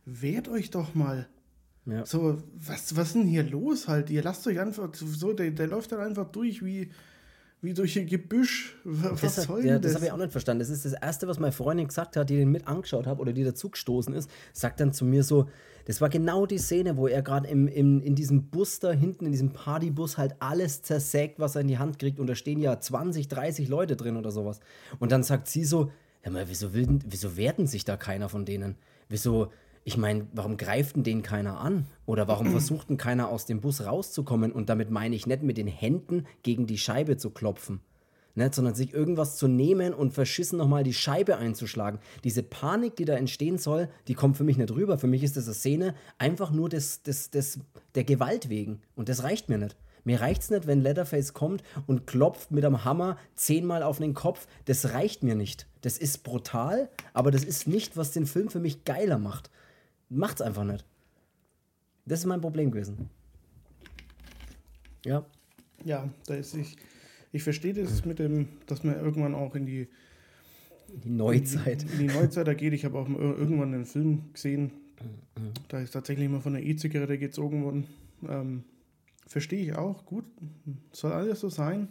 wehrt 0.06 0.48
euch 0.48 0.70
doch 0.70 0.96
mal. 0.96 1.28
Ja. 1.86 2.06
So, 2.06 2.42
was, 2.56 2.96
was 2.96 3.08
ist 3.08 3.16
denn 3.16 3.28
hier 3.28 3.44
los 3.44 3.88
halt? 3.88 4.10
Ihr 4.10 4.24
lasst 4.24 4.48
euch 4.48 4.60
einfach 4.60 4.90
so, 4.94 5.34
der, 5.34 5.52
der 5.52 5.68
läuft 5.68 5.92
dann 5.92 6.00
einfach 6.00 6.26
durch 6.32 6.66
wie, 6.66 6.90
wie 7.66 7.74
durch 7.74 7.98
ein 7.98 8.08
Gebüsch. 8.08 8.78
Was 8.84 9.22
das, 9.22 9.36
soll 9.44 9.66
ja, 9.66 9.74
das? 9.74 9.94
Das 9.94 9.96
habe 9.96 10.06
ich 10.06 10.12
auch 10.12 10.18
nicht 10.18 10.32
verstanden. 10.32 10.60
Das 10.60 10.70
ist 10.70 10.86
das 10.86 10.94
Erste, 10.94 11.28
was 11.28 11.40
meine 11.40 11.52
Freundin 11.52 11.88
gesagt 11.88 12.16
hat, 12.16 12.30
die 12.30 12.38
den 12.38 12.52
mit 12.52 12.68
angeschaut 12.68 13.08
hat 13.08 13.20
oder 13.20 13.34
die 13.34 13.44
dazu 13.44 13.70
gestoßen 13.70 14.14
ist, 14.14 14.30
sagt 14.54 14.80
dann 14.80 14.94
zu 14.94 15.06
mir 15.06 15.24
so, 15.24 15.50
das 15.86 16.02
war 16.02 16.10
genau 16.10 16.46
die 16.46 16.58
Szene, 16.58 16.98
wo 16.98 17.08
er 17.08 17.22
gerade 17.22 17.48
im, 17.48 17.68
im, 17.68 18.02
in 18.02 18.16
diesem 18.16 18.50
Bus 18.50 18.80
da 18.80 18.92
hinten, 18.92 19.26
in 19.26 19.32
diesem 19.32 19.52
Partybus 19.54 20.18
halt 20.18 20.36
alles 20.40 20.82
zersägt, 20.82 21.40
was 21.40 21.56
er 21.56 21.62
in 21.62 21.68
die 21.68 21.78
Hand 21.78 22.00
kriegt 22.00 22.20
und 22.20 22.28
da 22.28 22.36
stehen 22.36 22.60
ja 22.60 22.80
20, 22.80 23.28
30 23.28 23.68
Leute 23.68 23.96
drin 23.96 24.18
oder 24.18 24.32
sowas. 24.32 24.60
Und 25.00 25.12
dann 25.12 25.24
sagt 25.24 25.48
sie 25.48 25.64
so, 25.64 25.92
ja, 26.24 26.32
mal, 26.32 26.46
wieso, 26.50 26.74
will, 26.74 27.00
wieso 27.06 27.38
wehrten 27.38 27.68
sich 27.68 27.86
da 27.86 27.98
keiner 27.98 28.30
von 28.30 28.46
denen? 28.46 28.76
Wieso, 29.10 29.52
ich 29.88 29.98
meine, 29.98 30.26
warum 30.34 30.58
greift 30.58 30.96
denn 30.96 31.04
den 31.04 31.22
keiner 31.22 31.60
an? 31.60 31.86
Oder 32.08 32.28
warum 32.28 32.48
versucht 32.52 32.90
denn 32.90 32.98
keiner 32.98 33.30
aus 33.30 33.46
dem 33.46 33.62
Bus 33.62 33.86
rauszukommen? 33.86 34.52
Und 34.52 34.68
damit 34.68 34.90
meine 34.90 35.16
ich 35.16 35.28
nicht 35.28 35.44
mit 35.44 35.58
den 35.58 35.68
Händen 35.68 36.26
gegen 36.42 36.66
die 36.66 36.80
Scheibe 36.80 37.18
zu 37.18 37.30
klopfen. 37.30 37.80
Ne, 38.38 38.52
sondern 38.52 38.76
sich 38.76 38.94
irgendwas 38.94 39.38
zu 39.38 39.48
nehmen 39.48 39.94
und 39.94 40.12
verschissen 40.12 40.58
nochmal 40.58 40.84
die 40.84 40.94
Scheibe 40.94 41.38
einzuschlagen. 41.38 42.02
Diese 42.26 42.44
Panik, 42.44 42.98
die 42.98 43.06
da 43.06 43.14
entstehen 43.14 43.58
soll, 43.58 43.88
die 44.10 44.14
kommt 44.14 44.36
für 44.36 44.44
mich 44.44 44.58
nicht 44.58 44.72
rüber. 44.72 44.98
Für 44.98 45.08
mich 45.08 45.24
ist 45.24 45.38
das 45.38 45.46
eine 45.46 45.54
Szene 45.54 45.96
einfach 46.18 46.52
nur 46.52 46.68
des, 46.68 47.02
des, 47.02 47.30
des, 47.30 47.60
der 47.94 48.04
Gewalt 48.04 48.50
wegen. 48.50 48.82
Und 48.94 49.08
das 49.08 49.24
reicht 49.24 49.48
mir 49.48 49.58
nicht. 49.58 49.78
Mir 50.04 50.20
reicht 50.20 50.42
es 50.42 50.50
nicht, 50.50 50.68
wenn 50.68 50.82
Leatherface 50.82 51.34
kommt 51.34 51.64
und 51.88 52.08
klopft 52.08 52.52
mit 52.52 52.66
einem 52.66 52.84
Hammer 52.84 53.18
zehnmal 53.36 53.84
auf 53.84 54.00
den 54.00 54.14
Kopf. 54.14 54.48
Das 54.66 54.92
reicht 54.92 55.24
mir 55.24 55.36
nicht. 55.36 55.68
Das 55.82 55.98
ist 55.98 56.24
brutal, 56.24 56.90
aber 57.14 57.32
das 57.32 57.46
ist 57.46 57.68
nicht, 57.68 57.96
was 57.96 58.12
den 58.12 58.26
Film 58.26 58.50
für 58.50 58.60
mich 58.60 58.84
geiler 58.84 59.18
macht. 59.18 59.50
Macht's 60.10 60.42
einfach 60.42 60.64
nicht. 60.64 60.86
Das 62.06 62.20
ist 62.20 62.26
mein 62.26 62.42
Problem 62.42 62.72
gewesen. 62.72 63.10
Ja. 65.04 65.26
Ja, 65.84 66.10
da 66.28 66.36
ist 66.36 66.56
ich. 66.56 66.78
Ich 67.32 67.44
verstehe 67.44 67.74
das 67.74 68.06
mit 68.06 68.20
dem, 68.20 68.48
dass 68.66 68.84
man 68.84 68.96
irgendwann 68.96 69.36
auch 69.36 69.56
in 69.56 69.66
die, 69.66 69.88
die 71.04 71.10
Neuzeit. 71.10 71.84
In 71.84 71.88
die, 71.88 71.94
in 71.94 72.08
die 72.08 72.14
Neuzeit 72.14 72.48
da 72.48 72.54
geht. 72.54 72.74
Ich 72.74 72.86
habe 72.86 72.98
auch 72.98 73.10
irgendwann 73.10 73.74
einen 73.74 73.86
Film 73.86 74.32
gesehen, 74.34 74.72
da 75.68 75.80
ist 75.80 75.92
tatsächlich 75.92 76.30
mal 76.30 76.42
von 76.42 76.54
der 76.54 76.64
E-Zigarette 76.64 77.18
gezogen 77.18 77.64
worden. 77.64 77.88
Ähm, 78.28 78.64
verstehe 79.28 79.62
ich 79.62 79.76
auch, 79.76 80.06
gut, 80.06 80.26
soll 80.92 81.12
alles 81.12 81.40
so 81.40 81.50
sein. 81.50 81.90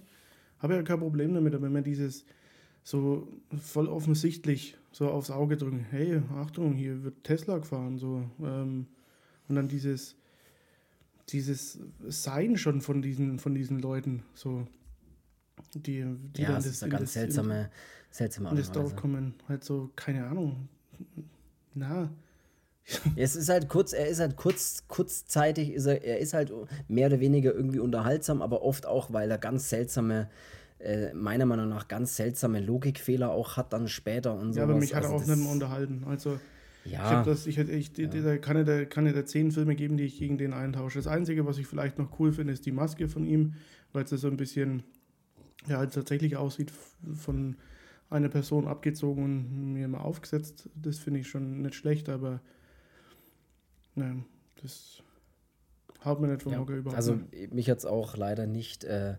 Habe 0.58 0.74
ja 0.74 0.82
kein 0.82 1.00
Problem 1.00 1.34
damit, 1.34 1.54
aber 1.54 1.64
wenn 1.64 1.72
man 1.72 1.84
dieses 1.84 2.24
so 2.82 3.28
voll 3.60 3.88
offensichtlich 3.88 4.76
so 4.94 5.10
aufs 5.10 5.32
Auge 5.32 5.56
drücken, 5.56 5.84
hey, 5.90 6.22
Achtung, 6.36 6.72
hier 6.72 7.02
wird 7.02 7.24
Tesla 7.24 7.58
gefahren, 7.58 7.98
so. 7.98 8.30
Ähm, 8.40 8.86
und 9.48 9.56
dann 9.56 9.66
dieses, 9.66 10.14
dieses 11.30 11.80
Sein 12.06 12.56
schon 12.56 12.80
von 12.80 13.02
diesen, 13.02 13.40
von 13.40 13.56
diesen 13.56 13.80
Leuten, 13.80 14.22
so. 14.34 14.68
Die, 15.74 16.04
die 16.36 16.42
ja, 16.42 16.48
dann 16.48 16.56
das 16.56 16.66
ist 16.66 16.82
eine 16.84 16.92
ganz 16.92 17.12
seltsame, 17.12 17.70
seltsame 18.10 18.48
Art 18.48 18.56
und 18.56 18.62
Weise. 18.62 18.72
drauf 18.72 18.94
kommen. 18.94 19.34
Halt 19.48 19.64
so, 19.64 19.90
keine 19.96 20.26
Ahnung. 20.26 20.68
Na. 21.74 22.10
es 23.16 23.34
ist 23.34 23.48
halt 23.48 23.68
kurz, 23.68 23.92
er 23.92 24.06
ist 24.06 24.20
halt 24.20 24.36
kurz, 24.36 24.84
kurzzeitig, 24.86 25.72
ist 25.72 25.86
er, 25.86 26.04
er 26.04 26.18
ist 26.20 26.34
halt 26.34 26.52
mehr 26.86 27.08
oder 27.08 27.18
weniger 27.18 27.52
irgendwie 27.52 27.80
unterhaltsam, 27.80 28.42
aber 28.42 28.62
oft 28.62 28.86
auch, 28.86 29.12
weil 29.12 29.28
er 29.28 29.38
ganz 29.38 29.70
seltsame, 29.70 30.30
äh, 30.84 31.14
meiner 31.14 31.46
Meinung 31.46 31.68
nach 31.68 31.88
ganz 31.88 32.16
seltsame 32.16 32.60
Logikfehler 32.60 33.30
auch 33.30 33.56
hat 33.56 33.72
dann 33.72 33.88
später 33.88 34.34
und 34.34 34.52
so. 34.52 34.58
Ja, 34.58 34.64
aber 34.64 34.76
mich 34.76 34.94
hat 34.94 35.04
also 35.04 35.16
er 35.16 35.22
auch 35.22 35.26
nicht 35.26 35.44
mehr 35.44 35.52
unterhalten. 35.52 36.04
Also 36.06 36.38
ja. 36.84 37.20
Ich, 37.20 37.26
das, 37.26 37.46
ich, 37.46 37.58
ich, 37.58 37.96
ja. 37.96 38.36
kann, 38.38 38.58
ja 38.58 38.64
da, 38.64 38.84
kann 38.84 39.06
ja 39.06 39.12
da 39.12 39.24
zehn 39.24 39.50
Filme 39.50 39.74
geben, 39.74 39.96
die 39.96 40.04
ich 40.04 40.18
gegen 40.18 40.36
den 40.36 40.52
eintausche. 40.52 40.98
Das 40.98 41.06
Einzige, 41.06 41.46
was 41.46 41.56
ich 41.56 41.66
vielleicht 41.66 41.98
noch 41.98 42.18
cool 42.18 42.32
finde, 42.32 42.52
ist 42.52 42.66
die 42.66 42.72
Maske 42.72 43.08
von 43.08 43.24
ihm, 43.24 43.54
weil 43.92 44.04
es 44.04 44.10
so 44.10 44.28
ein 44.28 44.36
bisschen 44.36 44.82
ja, 45.66 45.78
halt 45.78 45.94
tatsächlich 45.94 46.36
aussieht 46.36 46.70
von 47.14 47.56
einer 48.10 48.28
Person 48.28 48.68
abgezogen 48.68 49.24
und 49.24 49.72
mir 49.72 49.88
mal 49.88 50.00
aufgesetzt. 50.00 50.68
Das 50.74 50.98
finde 50.98 51.20
ich 51.20 51.28
schon 51.28 51.62
nicht 51.62 51.74
schlecht, 51.74 52.10
aber 52.10 52.40
ne, 53.94 54.22
das 54.62 55.02
haut 56.04 56.20
mir 56.20 56.28
nicht 56.28 56.42
vom 56.42 56.52
ja, 56.52 56.58
Hocker 56.58 56.74
überhaupt. 56.74 56.96
Also 56.96 57.18
mich 57.50 57.70
hat 57.70 57.78
es 57.78 57.86
auch 57.86 58.18
leider 58.18 58.46
nicht 58.46 58.84
äh, 58.84 59.14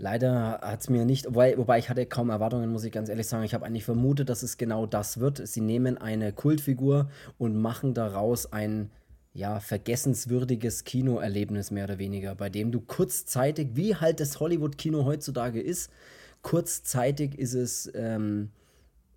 Leider 0.00 0.60
hat 0.62 0.80
es 0.80 0.88
mir 0.88 1.04
nicht, 1.04 1.26
wobei, 1.26 1.58
wobei 1.58 1.78
ich 1.78 1.90
hatte 1.90 2.06
kaum 2.06 2.30
Erwartungen, 2.30 2.72
muss 2.72 2.84
ich 2.84 2.92
ganz 2.92 3.10
ehrlich 3.10 3.26
sagen. 3.26 3.44
Ich 3.44 3.52
habe 3.52 3.66
eigentlich 3.66 3.84
vermutet, 3.84 4.30
dass 4.30 4.42
es 4.42 4.56
genau 4.56 4.86
das 4.86 5.20
wird. 5.20 5.46
Sie 5.46 5.60
nehmen 5.60 5.98
eine 5.98 6.32
Kultfigur 6.32 7.10
und 7.36 7.60
machen 7.60 7.92
daraus 7.92 8.50
ein 8.50 8.90
ja, 9.34 9.60
vergessenswürdiges 9.60 10.84
Kinoerlebnis 10.84 11.70
mehr 11.70 11.84
oder 11.84 11.98
weniger, 11.98 12.34
bei 12.34 12.48
dem 12.48 12.72
du 12.72 12.80
kurzzeitig, 12.80 13.72
wie 13.74 13.94
halt 13.94 14.20
das 14.20 14.40
Hollywood-Kino 14.40 15.04
heutzutage 15.04 15.60
ist, 15.60 15.90
kurzzeitig 16.40 17.38
ist 17.38 17.52
es, 17.52 17.92
ähm, 17.94 18.48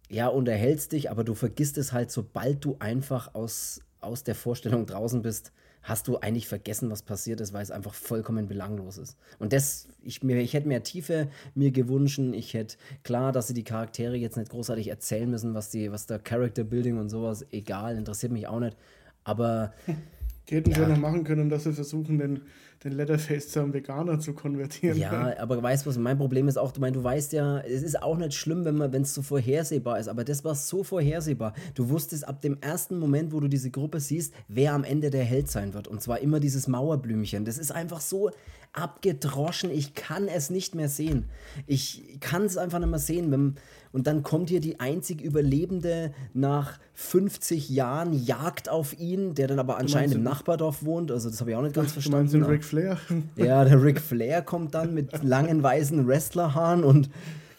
ja, 0.10 0.28
unterhältst 0.28 0.92
dich, 0.92 1.10
aber 1.10 1.24
du 1.24 1.34
vergisst 1.34 1.78
es 1.78 1.94
halt, 1.94 2.12
sobald 2.12 2.63
du 2.66 2.75
einfach 2.80 3.34
aus, 3.36 3.80
aus 4.02 4.25
der 4.25 4.36
Vorstellung 4.36 4.86
draußen 4.86 5.22
bist, 5.22 5.54
hast 5.84 6.08
du 6.08 6.18
eigentlich 6.18 6.48
vergessen, 6.48 6.90
was 6.90 7.02
passiert 7.02 7.42
ist, 7.42 7.54
weil 7.54 7.62
es 7.62 7.72
einfach 7.72 7.94
vollkommen 7.94 8.48
belanglos 8.48 8.98
ist. 8.98 9.18
Und 9.38 9.54
das, 9.54 9.88
ich, 10.02 10.24
mir, 10.24 10.38
ich 10.42 10.54
hätte 10.54 10.68
mehr 10.68 10.84
Tiefe 10.84 11.28
mir 11.56 11.72
gewünscht. 11.72 12.20
Ich 12.20 12.54
hätte 12.54 12.78
klar, 13.04 13.32
dass 13.32 13.48
sie 13.48 13.54
die 13.54 13.66
Charaktere 13.66 14.16
jetzt 14.16 14.38
nicht 14.38 14.50
großartig 14.50 14.88
erzählen 14.88 15.30
müssen, 15.30 15.54
was 15.54 15.70
die, 15.70 15.92
was 15.92 16.08
der 16.08 16.20
Character 16.20 16.63
Building 16.63 16.98
und 16.98 17.10
sowas, 17.10 17.46
egal, 17.52 17.98
interessiert 17.98 18.32
mich 18.32 18.48
auch 18.48 18.62
nicht. 18.62 18.78
Aber 19.25 19.74
die 20.50 20.56
hätten 20.56 20.72
ja. 20.72 20.82
ja 20.82 20.88
noch 20.88 20.98
machen 20.98 21.25
können, 21.25 21.50
dass 21.50 21.66
sie 21.66 21.74
versuchen, 21.74 22.18
den, 22.18 22.42
den 22.84 22.94
Leatherface 22.94 23.50
zu 23.50 23.62
einem 23.62 23.74
Veganer 23.74 24.20
zu 24.20 24.34
konvertieren. 24.34 24.98
Ja, 24.98 25.38
aber 25.40 25.62
weißt 25.62 25.86
du, 25.86 25.90
was 25.90 25.98
mein 25.98 26.18
Problem 26.18 26.48
ist 26.48 26.58
auch? 26.58 26.72
Du 26.72 26.82
meinst, 26.82 26.98
du 26.98 27.04
weißt 27.04 27.34
ja, 27.34 27.60
es 27.60 27.82
ist 27.82 28.02
auch 28.02 28.18
nicht 28.18 28.34
schlimm, 28.34 28.66
wenn 28.66 28.80
wenn 28.80 29.04
es 29.04 29.13
so 29.13 29.22
vorhersehbar 29.22 30.00
ist, 30.00 30.08
aber 30.08 30.24
das 30.24 30.44
war 30.44 30.56
so 30.56 30.84
vorhersehbar. 30.84 31.54
Du 31.75 31.90
wusstest 31.90 32.28
ab 32.28 32.42
dem 32.42 32.58
ersten 32.62 33.00
Moment, 33.00 33.32
wo 33.32 33.40
du 33.40 33.48
diese 33.48 33.72
Gruppe 33.72 34.00
siehst, 34.00 34.34
wer 34.48 34.74
am 34.74 34.84
Ende 34.84 35.10
der 35.10 35.24
Held 35.24 35.50
sein 35.50 35.74
wird. 35.74 35.88
Und 35.88 36.02
zwar 36.02 36.20
immer 36.20 36.40
dieses 36.40 36.68
Mauerblümchen. 36.68 37.46
Das 37.46 37.58
ist 37.58 37.72
einfach 37.72 38.02
so 38.02 38.32
abgedroschen. 38.74 39.70
Ich 39.70 39.94
kann 39.94 40.28
es 40.28 40.50
nicht 40.50 40.75
mehr 40.75 40.90
sehen. 40.90 41.25
Ich 41.68 42.20
kann 42.20 42.44
es 42.44 42.58
einfach 42.58 42.80
nicht 42.80 42.90
mehr 42.90 43.00
sehen. 43.00 43.32
Wenn, 43.32 43.56
und 43.93 44.07
dann 44.07 44.23
kommt 44.23 44.50
hier 44.50 44.59
die 44.59 44.79
einzig 44.79 45.21
Überlebende 45.21 46.12
nach 46.33 46.79
50 46.95 47.69
Jahren, 47.69 48.12
jagt 48.12 48.67
auf 48.67 49.00
ihn, 49.00 49.35
der 49.35 49.47
dann 49.47 49.59
aber 49.59 49.77
anscheinend 49.77 50.15
im 50.15 50.23
Nachbardorf 50.23 50.83
wohnt. 50.83 51.12
Also 51.12 51.29
das 51.29 51.39
habe 51.39 51.51
ich 51.51 51.55
auch 51.55 51.62
nicht 51.62 51.75
ganz 51.75 51.93
verstanden. 51.93 52.31
Du 52.31 52.38
meinst 52.38 52.50
den 52.50 52.51
Ric 52.51 52.63
Flair? 52.65 52.97
Ja, 53.35 53.63
der 53.63 53.81
Ric 53.81 54.01
Flair 54.01 54.41
kommt 54.41 54.73
dann 54.73 54.95
mit 54.95 55.23
langen 55.23 55.62
weißen 55.62 56.07
Wrestlerhaaren 56.07 56.83
und 56.83 57.09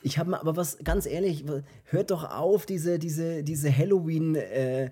ich 0.02 0.18
habe 0.18 0.30
mal, 0.30 0.40
aber 0.40 0.56
was, 0.56 0.78
ganz 0.84 1.06
ehrlich, 1.06 1.44
hört 1.84 2.10
doch 2.10 2.24
auf, 2.24 2.66
diese, 2.66 2.98
diese, 2.98 3.42
diese 3.42 3.74
Halloween- 3.74 4.34
äh, 4.34 4.90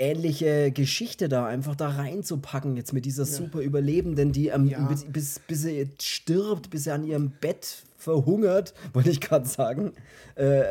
ähnliche 0.00 0.72
Geschichte 0.72 1.28
da 1.28 1.46
einfach 1.46 1.76
da 1.76 1.90
reinzupacken, 1.90 2.74
jetzt 2.76 2.94
mit 2.94 3.04
dieser 3.04 3.24
ja. 3.24 3.28
super 3.28 3.60
Überlebenden, 3.60 4.32
die 4.32 4.48
ähm, 4.48 4.66
ja. 4.66 4.80
bis, 4.86 5.04
bis, 5.04 5.38
bis 5.40 5.62
sie 5.62 5.88
stirbt, 6.00 6.70
bis 6.70 6.84
sie 6.84 6.90
an 6.90 7.04
ihrem 7.04 7.32
Bett 7.32 7.84
verhungert, 8.00 8.74
wollte 8.92 9.10
ich 9.10 9.20
gerade 9.20 9.46
sagen. 9.46 9.92
Äh, 10.34 10.64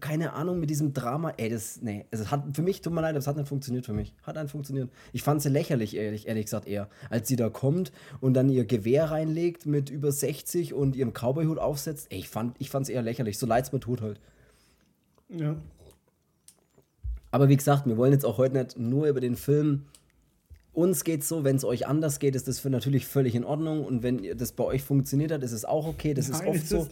keine 0.00 0.34
Ahnung, 0.34 0.60
mit 0.60 0.68
diesem 0.68 0.92
Drama, 0.92 1.32
ey, 1.38 1.48
das, 1.48 1.80
nee, 1.80 2.04
es 2.10 2.30
hat 2.30 2.44
für 2.54 2.62
mich, 2.62 2.82
tut 2.82 2.92
mir 2.92 3.00
leid, 3.00 3.16
das 3.16 3.26
hat 3.26 3.36
nicht 3.36 3.48
funktioniert 3.48 3.86
für 3.86 3.92
mich. 3.92 4.12
Hat 4.22 4.36
nicht 4.36 4.50
funktioniert. 4.50 4.90
Ich 5.12 5.22
fand 5.22 5.40
sie 5.40 5.48
lächerlich, 5.48 5.96
ehrlich, 5.96 6.28
ehrlich 6.28 6.44
gesagt, 6.44 6.66
eher. 6.66 6.88
Als 7.08 7.28
sie 7.28 7.36
da 7.36 7.48
kommt 7.48 7.92
und 8.20 8.34
dann 8.34 8.50
ihr 8.50 8.66
Gewehr 8.66 9.10
reinlegt 9.10 9.64
mit 9.64 9.88
über 9.90 10.12
60 10.12 10.74
und 10.74 10.96
ihren 10.96 11.12
Cowboyhut 11.12 11.58
aufsetzt, 11.58 12.08
ey, 12.10 12.18
ich 12.18 12.28
fand 12.28 12.58
es 12.60 12.88
eher 12.88 13.02
lächerlich. 13.02 13.38
So 13.38 13.46
leid 13.46 13.64
es 13.64 13.72
mir 13.72 13.80
tut 13.80 14.02
halt. 14.02 14.20
Ja. 15.30 15.56
Aber 17.30 17.48
wie 17.48 17.56
gesagt, 17.56 17.86
wir 17.86 17.96
wollen 17.96 18.12
jetzt 18.12 18.24
auch 18.24 18.38
heute 18.38 18.56
nicht 18.56 18.78
nur 18.78 19.06
über 19.06 19.20
den 19.20 19.36
Film. 19.36 19.86
Uns 20.76 21.04
geht 21.04 21.22
es 21.22 21.28
so, 21.28 21.42
wenn 21.42 21.56
es 21.56 21.64
euch 21.64 21.86
anders 21.86 22.18
geht, 22.18 22.36
ist 22.36 22.48
das 22.48 22.58
für 22.58 22.68
natürlich 22.68 23.06
völlig 23.06 23.34
in 23.34 23.44
Ordnung. 23.44 23.82
Und 23.82 24.02
wenn 24.02 24.36
das 24.36 24.52
bei 24.52 24.62
euch 24.62 24.82
funktioniert 24.82 25.32
hat, 25.32 25.42
ist 25.42 25.52
es 25.52 25.64
auch 25.64 25.86
okay. 25.86 26.12
Das 26.12 26.28
Nein, 26.28 26.42
ist 26.42 26.46
oft 26.46 26.56
ist 26.56 26.68
so. 26.68 26.88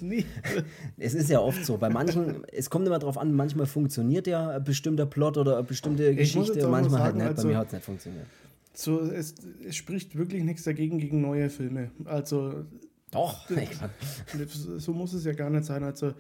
Es 0.97 1.13
ist 1.13 1.29
ja 1.29 1.41
oft 1.41 1.67
so. 1.67 1.77
Bei 1.77 1.91
manchen, 1.91 2.45
es 2.51 2.71
kommt 2.71 2.87
immer 2.87 2.99
darauf 2.99 3.19
an, 3.19 3.35
manchmal 3.35 3.67
funktioniert 3.67 4.27
ja 4.27 4.49
ein 4.49 4.65
bestimmter 4.65 5.05
Plot 5.05 5.37
oder 5.37 5.59
eine 5.59 5.65
bestimmte 5.65 6.09
ich 6.09 6.17
Geschichte, 6.17 6.67
manchmal 6.67 6.99
sagen, 6.99 7.03
halt 7.03 7.15
nicht. 7.17 7.27
Also, 7.27 7.43
bei 7.43 7.49
mir 7.49 7.59
hat 7.59 7.67
es 7.67 7.73
nicht 7.75 7.85
funktioniert. 7.85 8.27
So, 8.73 9.01
es, 9.03 9.35
es 9.69 9.77
spricht 9.77 10.17
wirklich 10.17 10.45
nichts 10.45 10.63
dagegen 10.63 10.99
gegen 10.99 11.21
neue 11.21 11.51
Filme. 11.51 11.91
Also. 12.07 12.65
Doch, 13.11 13.47
so 14.79 14.95
muss 14.95 15.13
es 15.13 15.27
ja 15.27 15.35
gar 15.35 15.51
nicht 15.51 15.67
sein. 15.67 15.85
Also, 15.85 16.15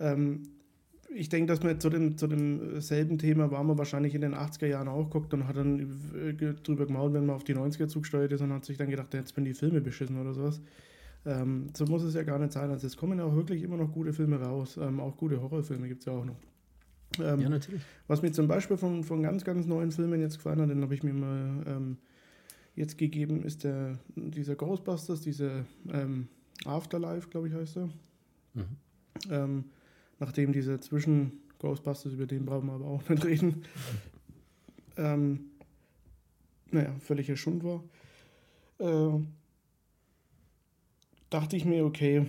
ähm, 0.00 0.42
ich 1.16 1.28
denke, 1.28 1.46
dass 1.46 1.62
man 1.62 1.80
zu, 1.80 1.88
dem, 1.88 2.16
zu 2.18 2.26
demselben 2.26 3.18
Thema 3.18 3.50
war 3.50 3.64
man 3.64 3.78
wahrscheinlich 3.78 4.14
in 4.14 4.20
den 4.20 4.34
80er 4.34 4.66
Jahren 4.66 4.88
auch 4.88 5.04
geguckt 5.04 5.32
und 5.34 5.46
hat 5.46 5.56
dann 5.56 5.80
äh, 6.14 6.34
drüber 6.34 6.86
gemault, 6.86 7.14
wenn 7.14 7.26
man 7.26 7.36
auf 7.36 7.44
die 7.44 7.54
90er 7.54 7.88
zugesteuert 7.88 8.32
ist 8.32 8.42
und 8.42 8.52
hat 8.52 8.64
sich 8.64 8.76
dann 8.76 8.90
gedacht, 8.90 9.14
jetzt 9.14 9.34
bin 9.34 9.44
die 9.44 9.54
Filme 9.54 9.80
beschissen 9.80 10.20
oder 10.20 10.34
sowas. 10.34 10.60
Ähm, 11.24 11.68
so 11.74 11.86
muss 11.86 12.02
es 12.02 12.14
ja 12.14 12.22
gar 12.22 12.38
nicht 12.38 12.52
sein. 12.52 12.70
Also 12.70 12.86
es 12.86 12.96
kommen 12.96 13.18
ja 13.18 13.24
auch 13.24 13.34
wirklich 13.34 13.62
immer 13.62 13.76
noch 13.76 13.90
gute 13.90 14.12
Filme 14.12 14.40
raus. 14.40 14.78
Ähm, 14.80 15.00
auch 15.00 15.16
gute 15.16 15.40
Horrorfilme 15.40 15.88
gibt 15.88 16.00
es 16.00 16.06
ja 16.06 16.12
auch 16.12 16.24
noch. 16.24 16.36
Ähm, 17.18 17.40
ja, 17.40 17.48
natürlich. 17.48 17.82
Was 18.06 18.22
mir 18.22 18.32
zum 18.32 18.46
Beispiel 18.46 18.76
von, 18.76 19.02
von 19.02 19.22
ganz, 19.22 19.44
ganz 19.44 19.66
neuen 19.66 19.90
Filmen 19.90 20.20
jetzt 20.20 20.36
gefallen 20.36 20.60
hat, 20.60 20.70
den 20.70 20.82
habe 20.82 20.94
ich 20.94 21.02
mir 21.02 21.14
mal 21.14 21.64
ähm, 21.66 21.96
jetzt 22.74 22.98
gegeben, 22.98 23.42
ist 23.42 23.64
der, 23.64 23.98
dieser 24.14 24.54
Ghostbusters, 24.54 25.22
dieser 25.22 25.64
ähm, 25.92 26.28
Afterlife, 26.64 27.28
glaube 27.28 27.48
ich, 27.48 27.54
heißt 27.54 27.78
er. 27.78 27.88
Mhm. 28.54 29.64
Nachdem 30.18 30.52
diese 30.52 30.80
Zwischen 30.80 31.32
Ghostbusters, 31.58 32.12
über 32.12 32.26
den 32.26 32.44
brauchen 32.44 32.66
wir 32.66 32.74
aber 32.74 32.86
auch 32.86 33.08
nicht 33.08 33.24
reden, 33.24 33.64
ähm, 34.96 35.50
naja, 36.70 36.94
völliger 37.00 37.36
Schund 37.36 37.64
war, 37.64 37.84
äh, 38.78 39.18
dachte 41.30 41.56
ich 41.56 41.64
mir, 41.64 41.84
okay, 41.84 42.26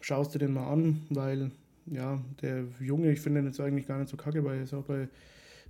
schaust 0.00 0.34
du 0.34 0.38
den 0.38 0.52
mal 0.52 0.70
an, 0.70 1.02
weil, 1.10 1.50
ja, 1.86 2.22
der 2.42 2.64
Junge, 2.80 3.12
ich 3.12 3.20
finde 3.20 3.40
den 3.40 3.46
jetzt 3.46 3.60
eigentlich 3.60 3.86
gar 3.86 3.98
nicht 3.98 4.08
so 4.08 4.16
kacke, 4.16 4.44
weil 4.44 4.58
er 4.58 4.62
ist 4.64 4.74
auch 4.74 4.84
bei 4.84 5.08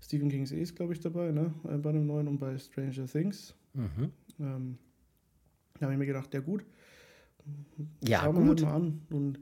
Stephen 0.01 0.29
King's 0.29 0.53
Ace, 0.53 0.75
glaube 0.75 0.93
ich, 0.93 1.01
dabei, 1.01 1.33
ne? 1.33 1.53
Äh, 1.69 1.79
bei 1.79 1.91
einem 1.91 2.07
neuen 2.07 2.29
und 2.29 2.39
bei 2.39 2.59
Stranger 2.59 3.07
Things. 3.07 3.55
Mhm. 3.75 4.13
Ähm, 4.39 4.79
da 5.75 5.83
habe 5.83 5.93
ich 5.95 5.99
mir 5.99 6.07
gedacht, 6.07 6.33
der 6.33 6.43
gut. 6.43 6.65
Ja, 8.03 8.21
Schauen 8.21 8.47
gut. 8.47 8.63
Halt 8.63 8.63
mal 8.63 8.75
an. 8.75 9.03
Und 9.11 9.41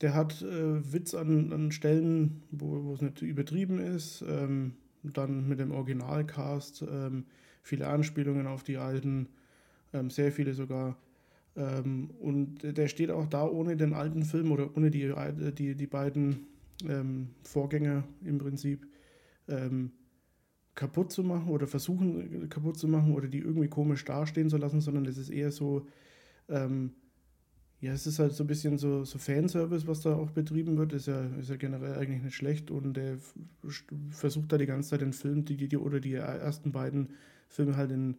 der 0.00 0.14
hat 0.14 0.42
äh, 0.42 0.92
Witz 0.92 1.14
an, 1.14 1.52
an 1.52 1.72
Stellen, 1.72 2.42
wo, 2.50 2.92
es 2.94 3.00
nicht 3.00 3.22
übertrieben 3.22 3.78
ist. 3.78 4.24
Ähm, 4.26 4.74
dann 5.02 5.48
mit 5.48 5.60
dem 5.60 5.72
Originalcast 5.72 6.82
ähm, 6.90 7.24
viele 7.62 7.88
Anspielungen 7.88 8.46
auf 8.46 8.62
die 8.62 8.78
alten, 8.78 9.28
ähm, 9.92 10.10
sehr 10.10 10.32
viele 10.32 10.54
sogar. 10.54 10.96
Ähm, 11.56 12.10
und 12.20 12.62
der 12.62 12.88
steht 12.88 13.10
auch 13.10 13.26
da 13.26 13.46
ohne 13.46 13.76
den 13.76 13.92
alten 13.92 14.24
Film 14.24 14.50
oder 14.50 14.76
ohne 14.76 14.90
die, 14.90 15.12
die, 15.58 15.74
die 15.74 15.86
beiden 15.86 16.46
ähm, 16.88 17.28
Vorgänger 17.42 18.04
im 18.24 18.38
Prinzip 18.38 18.86
ähm, 19.48 19.92
kaputt 20.74 21.12
zu 21.12 21.22
machen 21.22 21.48
oder 21.50 21.66
versuchen 21.66 22.48
kaputt 22.48 22.78
zu 22.78 22.88
machen 22.88 23.14
oder 23.14 23.28
die 23.28 23.38
irgendwie 23.38 23.68
komisch 23.68 24.04
dastehen 24.04 24.48
zu 24.48 24.56
lassen, 24.56 24.80
sondern 24.80 25.06
es 25.06 25.18
ist 25.18 25.30
eher 25.30 25.52
so, 25.52 25.86
ähm, 26.48 26.92
ja, 27.84 27.92
es 27.92 28.06
ist 28.06 28.18
halt 28.18 28.32
so 28.32 28.44
ein 28.44 28.46
bisschen 28.46 28.78
so, 28.78 29.04
so 29.04 29.18
Fanservice, 29.18 29.86
was 29.86 30.00
da 30.00 30.14
auch 30.14 30.30
betrieben 30.30 30.78
wird, 30.78 30.94
ist 30.94 31.06
ja, 31.06 31.22
ist 31.38 31.50
ja 31.50 31.56
generell 31.56 31.98
eigentlich 31.98 32.22
nicht 32.22 32.34
schlecht 32.34 32.70
und 32.70 32.94
der 32.94 33.18
versucht 34.08 34.50
da 34.50 34.56
die 34.56 34.64
ganze 34.64 34.88
Zeit 34.88 35.02
den 35.02 35.12
Film, 35.12 35.44
die, 35.44 35.68
die, 35.68 35.76
oder 35.76 36.00
die 36.00 36.14
ersten 36.14 36.72
beiden 36.72 37.10
Filme 37.50 37.76
halt 37.76 37.90
in 37.90 38.16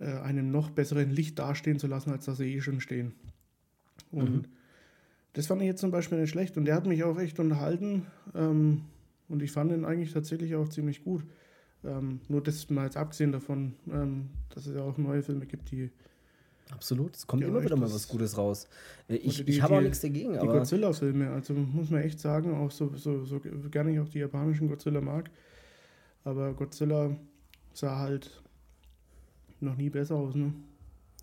äh, 0.00 0.06
einem 0.06 0.50
noch 0.50 0.70
besseren 0.70 1.10
Licht 1.10 1.38
dastehen 1.38 1.78
zu 1.78 1.86
lassen, 1.86 2.10
als 2.10 2.24
dass 2.24 2.38
sie 2.38 2.52
eh 2.52 2.60
schon 2.60 2.80
stehen. 2.80 3.12
Und 4.10 4.32
mhm. 4.32 4.44
das 5.32 5.46
fand 5.46 5.62
ich 5.62 5.68
jetzt 5.68 5.80
zum 5.80 5.92
Beispiel 5.92 6.18
nicht 6.18 6.30
schlecht 6.30 6.56
und 6.56 6.64
der 6.64 6.74
hat 6.74 6.86
mich 6.86 7.04
auch 7.04 7.20
echt 7.20 7.38
unterhalten 7.38 8.04
ähm, 8.34 8.82
und 9.28 9.44
ich 9.44 9.52
fand 9.52 9.70
ihn 9.70 9.84
eigentlich 9.84 10.12
tatsächlich 10.12 10.56
auch 10.56 10.68
ziemlich 10.68 11.04
gut. 11.04 11.22
Ähm, 11.84 12.18
nur 12.26 12.42
das 12.42 12.68
mal 12.68 12.86
jetzt 12.86 12.96
abgesehen 12.96 13.30
davon, 13.30 13.74
ähm, 13.92 14.30
dass 14.52 14.66
es 14.66 14.74
ja 14.74 14.82
auch 14.82 14.98
neue 14.98 15.22
Filme 15.22 15.46
gibt, 15.46 15.70
die 15.70 15.92
Absolut, 16.70 17.16
es 17.16 17.26
kommt 17.26 17.42
Ja, 17.42 17.48
immer 17.48 17.62
wieder 17.62 17.76
mal 17.76 17.90
was 17.92 18.08
Gutes 18.08 18.36
raus. 18.36 18.68
Äh, 19.08 19.16
Ich, 19.16 19.44
die- 19.44 19.50
ich 19.52 19.62
habe 19.62 19.76
auch 19.76 19.80
nichts 19.80 20.00
dagegen, 20.00 20.32
Die 20.34 20.38
aber 20.38 20.52
Godzilla-Filme, 20.58 21.30
also 21.30 21.54
muss 21.54 21.90
man 21.90 22.02
echt 22.02 22.20
sagen, 22.20 22.54
auch 22.54 22.70
so, 22.70 22.92
so, 22.96 23.24
so 23.24 23.40
gerne 23.70 23.92
ich 23.92 24.00
auch 24.00 24.08
die 24.08 24.18
japanischen 24.18 24.68
Godzilla 24.68 25.00
mag, 25.00 25.30
aber 26.24 26.52
Godzilla 26.52 27.16
sah 27.72 27.98
halt 27.98 28.42
noch 29.60 29.76
nie 29.76 29.90
besser 29.90 30.16
aus, 30.16 30.34
ne? 30.34 30.52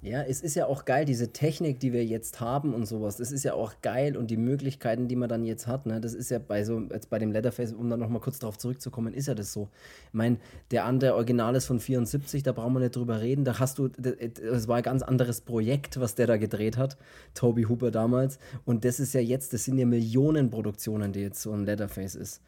Ja, 0.06 0.22
es 0.22 0.42
ist 0.42 0.54
ja 0.54 0.68
auch 0.68 0.86
geil, 0.86 1.04
diese 1.04 1.34
Technik, 1.34 1.80
die 1.80 1.92
wir 1.92 2.06
jetzt 2.06 2.40
haben 2.40 2.76
und 2.76 2.86
sowas. 2.86 3.18
Das 3.18 3.32
ist 3.32 3.44
ja 3.44 3.56
auch 3.56 3.82
geil 3.82 4.16
und 4.16 4.30
die 4.30 4.38
Möglichkeiten, 4.38 5.08
die 5.08 5.16
man 5.16 5.30
dann 5.30 5.44
jetzt 5.44 5.66
hat. 5.66 5.88
Ne, 5.88 6.00
das 6.00 6.14
ist 6.14 6.30
ja 6.30 6.38
bei 6.38 6.64
so, 6.64 6.80
jetzt 6.92 7.10
bei 7.10 7.18
dem 7.18 7.32
Leatherface, 7.32 7.74
um 7.74 7.90
dann 7.90 8.02
nochmal 8.02 8.22
kurz 8.22 8.38
darauf 8.38 8.60
zurückzukommen, 8.60 9.16
ist 9.16 9.28
ja 9.28 9.34
das 9.34 9.52
so. 9.52 9.68
Ich 10.10 10.14
meine, 10.14 10.38
der 10.70 10.86
andere 10.86 11.16
Original 11.16 11.56
ist 11.56 11.66
von 11.66 11.80
74, 11.80 12.44
da 12.44 12.52
brauchen 12.52 12.74
wir 12.74 12.82
nicht 12.82 12.96
drüber 12.96 13.20
reden. 13.20 13.46
Da 13.46 13.58
hast 13.58 13.80
du, 13.80 13.88
das 13.88 14.68
war 14.68 14.78
ein 14.78 14.84
ganz 14.84 15.02
anderes 15.02 15.42
Projekt, 15.42 16.00
was 16.00 16.14
der 16.14 16.28
da 16.28 16.38
gedreht 16.38 16.78
hat, 16.78 16.98
Toby 17.34 17.64
Hooper 17.64 17.90
damals. 17.90 18.38
Und 18.64 18.86
das 18.86 19.00
ist 19.00 19.16
ja 19.16 19.22
jetzt, 19.22 19.54
das 19.54 19.64
sind 19.64 19.80
ja 19.80 19.88
Millionenproduktionen, 19.88 21.14
die 21.14 21.22
jetzt 21.22 21.42
so 21.42 21.52
ein 21.52 21.66
Leatherface 21.66 22.14
ist. 22.14 22.44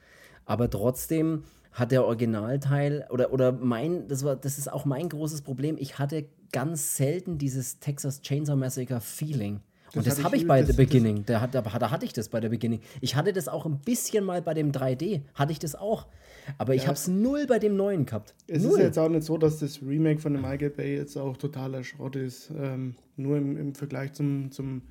Aber 0.45 0.69
trotzdem 0.69 1.41
hat 1.77 1.91
der 1.91 2.05
Originalteil 2.05 3.07
oder, 3.09 3.31
oder 3.31 3.51
mein, 3.51 4.07
das 4.07 4.23
war, 4.23 4.35
das 4.35 4.57
ist 4.57 4.71
auch 4.71 4.85
mein 4.85 5.09
großes 5.09 5.41
Problem. 5.41 5.75
Ich 5.79 5.99
hatte 5.99 6.25
ganz 6.51 6.97
selten 6.97 7.37
dieses 7.37 7.79
Texas 7.79 8.21
Chainsaw 8.21 8.55
Massacre 8.55 8.99
Feeling. 9.01 9.61
Das 9.87 9.95
Und 9.95 10.07
das 10.07 10.23
habe 10.23 10.35
ich 10.35 10.41
ich 10.41 10.47
bei 10.47 10.63
The 10.65 10.73
Beginning. 10.73 11.23
Da, 11.25 11.47
da, 11.47 11.61
da 11.61 11.91
hatte 11.91 12.05
ich 12.05 12.11
das 12.13 12.27
bei 12.29 12.39
der 12.41 12.49
Beginning. 12.49 12.81
Ich 12.99 13.15
hatte 13.15 13.31
das 13.31 13.47
auch 13.47 13.65
ein 13.65 13.79
bisschen 13.79 14.25
mal 14.25 14.41
bei 14.41 14.53
dem 14.53 14.71
3D. 14.71 15.21
Hatte 15.33 15.51
ich 15.53 15.59
das 15.59 15.75
auch. 15.75 16.07
Aber 16.57 16.75
ich 16.75 16.81
Ja. 16.83 16.87
habe 16.89 16.95
es 16.95 17.07
null 17.07 17.45
bei 17.47 17.57
dem 17.59 17.75
neuen 17.77 18.05
gehabt. 18.05 18.35
Es 18.47 18.63
null. 18.63 18.73
ist 18.73 18.79
jetzt 18.79 18.99
auch 18.99 19.09
nicht 19.09 19.23
so, 19.23 19.37
dass 19.37 19.59
das 19.59 19.81
Remake 19.81 20.19
von 20.19 20.33
dem 20.33 20.41
Michael 20.41 20.71
Bay 20.71 20.95
jetzt 20.97 21.15
auch 21.17 21.37
totaler 21.37 21.83
Schrott 21.83 22.15
ist. 22.17 22.51
Ähm, 22.57 22.95
nur 23.15 23.37
im, 23.37 23.55
im 23.57 23.75
Vergleich 23.75 24.13
zum, 24.13 24.51
zum, 24.51 24.81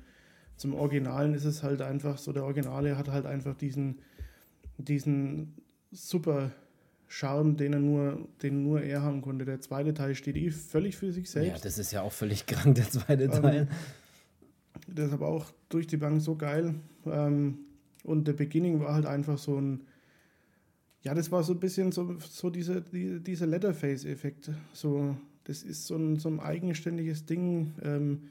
zum 0.55 0.73
Originalen 0.73 1.33
ist 1.35 1.45
es 1.45 1.61
halt 1.63 1.81
einfach 1.81 2.17
so, 2.17 2.33
der 2.33 2.43
Originale 2.43 2.97
hat 2.97 3.07
halt 3.09 3.25
einfach 3.27 3.55
diesen, 3.55 3.99
diesen 4.77 5.53
super 5.91 6.51
Charme, 7.07 7.55
den 7.55 7.73
er 7.73 7.79
nur, 7.79 8.27
den 8.41 8.63
nur 8.63 8.81
er 8.81 9.01
haben 9.01 9.21
konnte. 9.21 9.45
Der 9.45 9.61
zweite 9.61 9.93
Teil 9.93 10.13
steht 10.15 10.35
eh 10.35 10.51
völlig 10.51 10.97
für 10.97 11.11
sich 11.11 11.25
ja, 11.25 11.41
selbst. 11.41 11.65
das 11.65 11.77
ist 11.77 11.91
ja 11.91 12.01
auch 12.01 12.11
völlig 12.11 12.45
krank, 12.45 12.75
der 12.75 12.89
zweite 12.89 13.23
Ähm, 13.23 13.31
Teil. 13.31 13.67
Das 14.87 15.07
ist 15.07 15.13
aber 15.13 15.27
auch 15.27 15.45
durch 15.69 15.87
die 15.87 15.97
Bank 15.97 16.21
so 16.21 16.35
geil. 16.35 16.75
Ähm, 17.05 17.59
und 18.03 18.27
der 18.27 18.33
Beginning 18.33 18.79
war 18.79 18.93
halt 18.93 19.05
einfach 19.05 19.37
so 19.37 19.59
ein, 19.59 19.81
ja, 21.01 21.13
das 21.13 21.31
war 21.31 21.43
so 21.43 21.53
ein 21.53 21.59
bisschen 21.59 21.91
so, 21.91 22.17
so 22.19 22.49
diese, 22.49 22.81
die, 22.81 23.19
dieser 23.21 23.47
Letterface-Effekt. 23.47 24.51
So, 24.73 25.15
das 25.45 25.63
ist 25.63 25.87
so 25.87 25.95
ein, 25.95 26.17
so 26.17 26.29
ein 26.29 26.39
eigenständiges 26.39 27.25
Ding. 27.25 27.73
Ähm, 27.81 28.23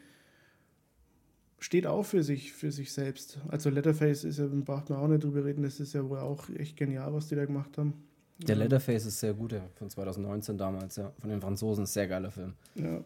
steht 1.58 1.86
auch 1.86 2.04
für 2.04 2.22
sich, 2.22 2.52
für 2.52 2.70
sich 2.70 2.92
selbst. 2.92 3.38
Also 3.48 3.70
Letterface 3.70 4.24
ist 4.24 4.38
ja, 4.38 4.46
braucht 4.46 4.90
man 4.90 4.98
auch 4.98 5.08
nicht 5.08 5.24
drüber 5.24 5.44
reden, 5.44 5.62
das 5.62 5.80
ist 5.80 5.94
ja 5.94 6.06
wohl 6.08 6.18
auch 6.18 6.48
echt 6.50 6.76
genial, 6.76 7.12
was 7.14 7.28
die 7.28 7.34
da 7.34 7.44
gemacht 7.46 7.78
haben. 7.78 7.94
Der 8.38 8.56
Leatherface 8.56 9.06
ist 9.06 9.20
sehr 9.20 9.32
gut, 9.34 9.52
ja, 9.52 9.62
von 9.76 9.88
2019 9.88 10.58
damals, 10.58 10.96
ja. 10.96 11.12
Von 11.20 11.30
den 11.30 11.40
Franzosen, 11.40 11.86
sehr 11.86 12.06
geiler 12.06 12.30
Film. 12.30 12.52
Ja, 12.74 13.02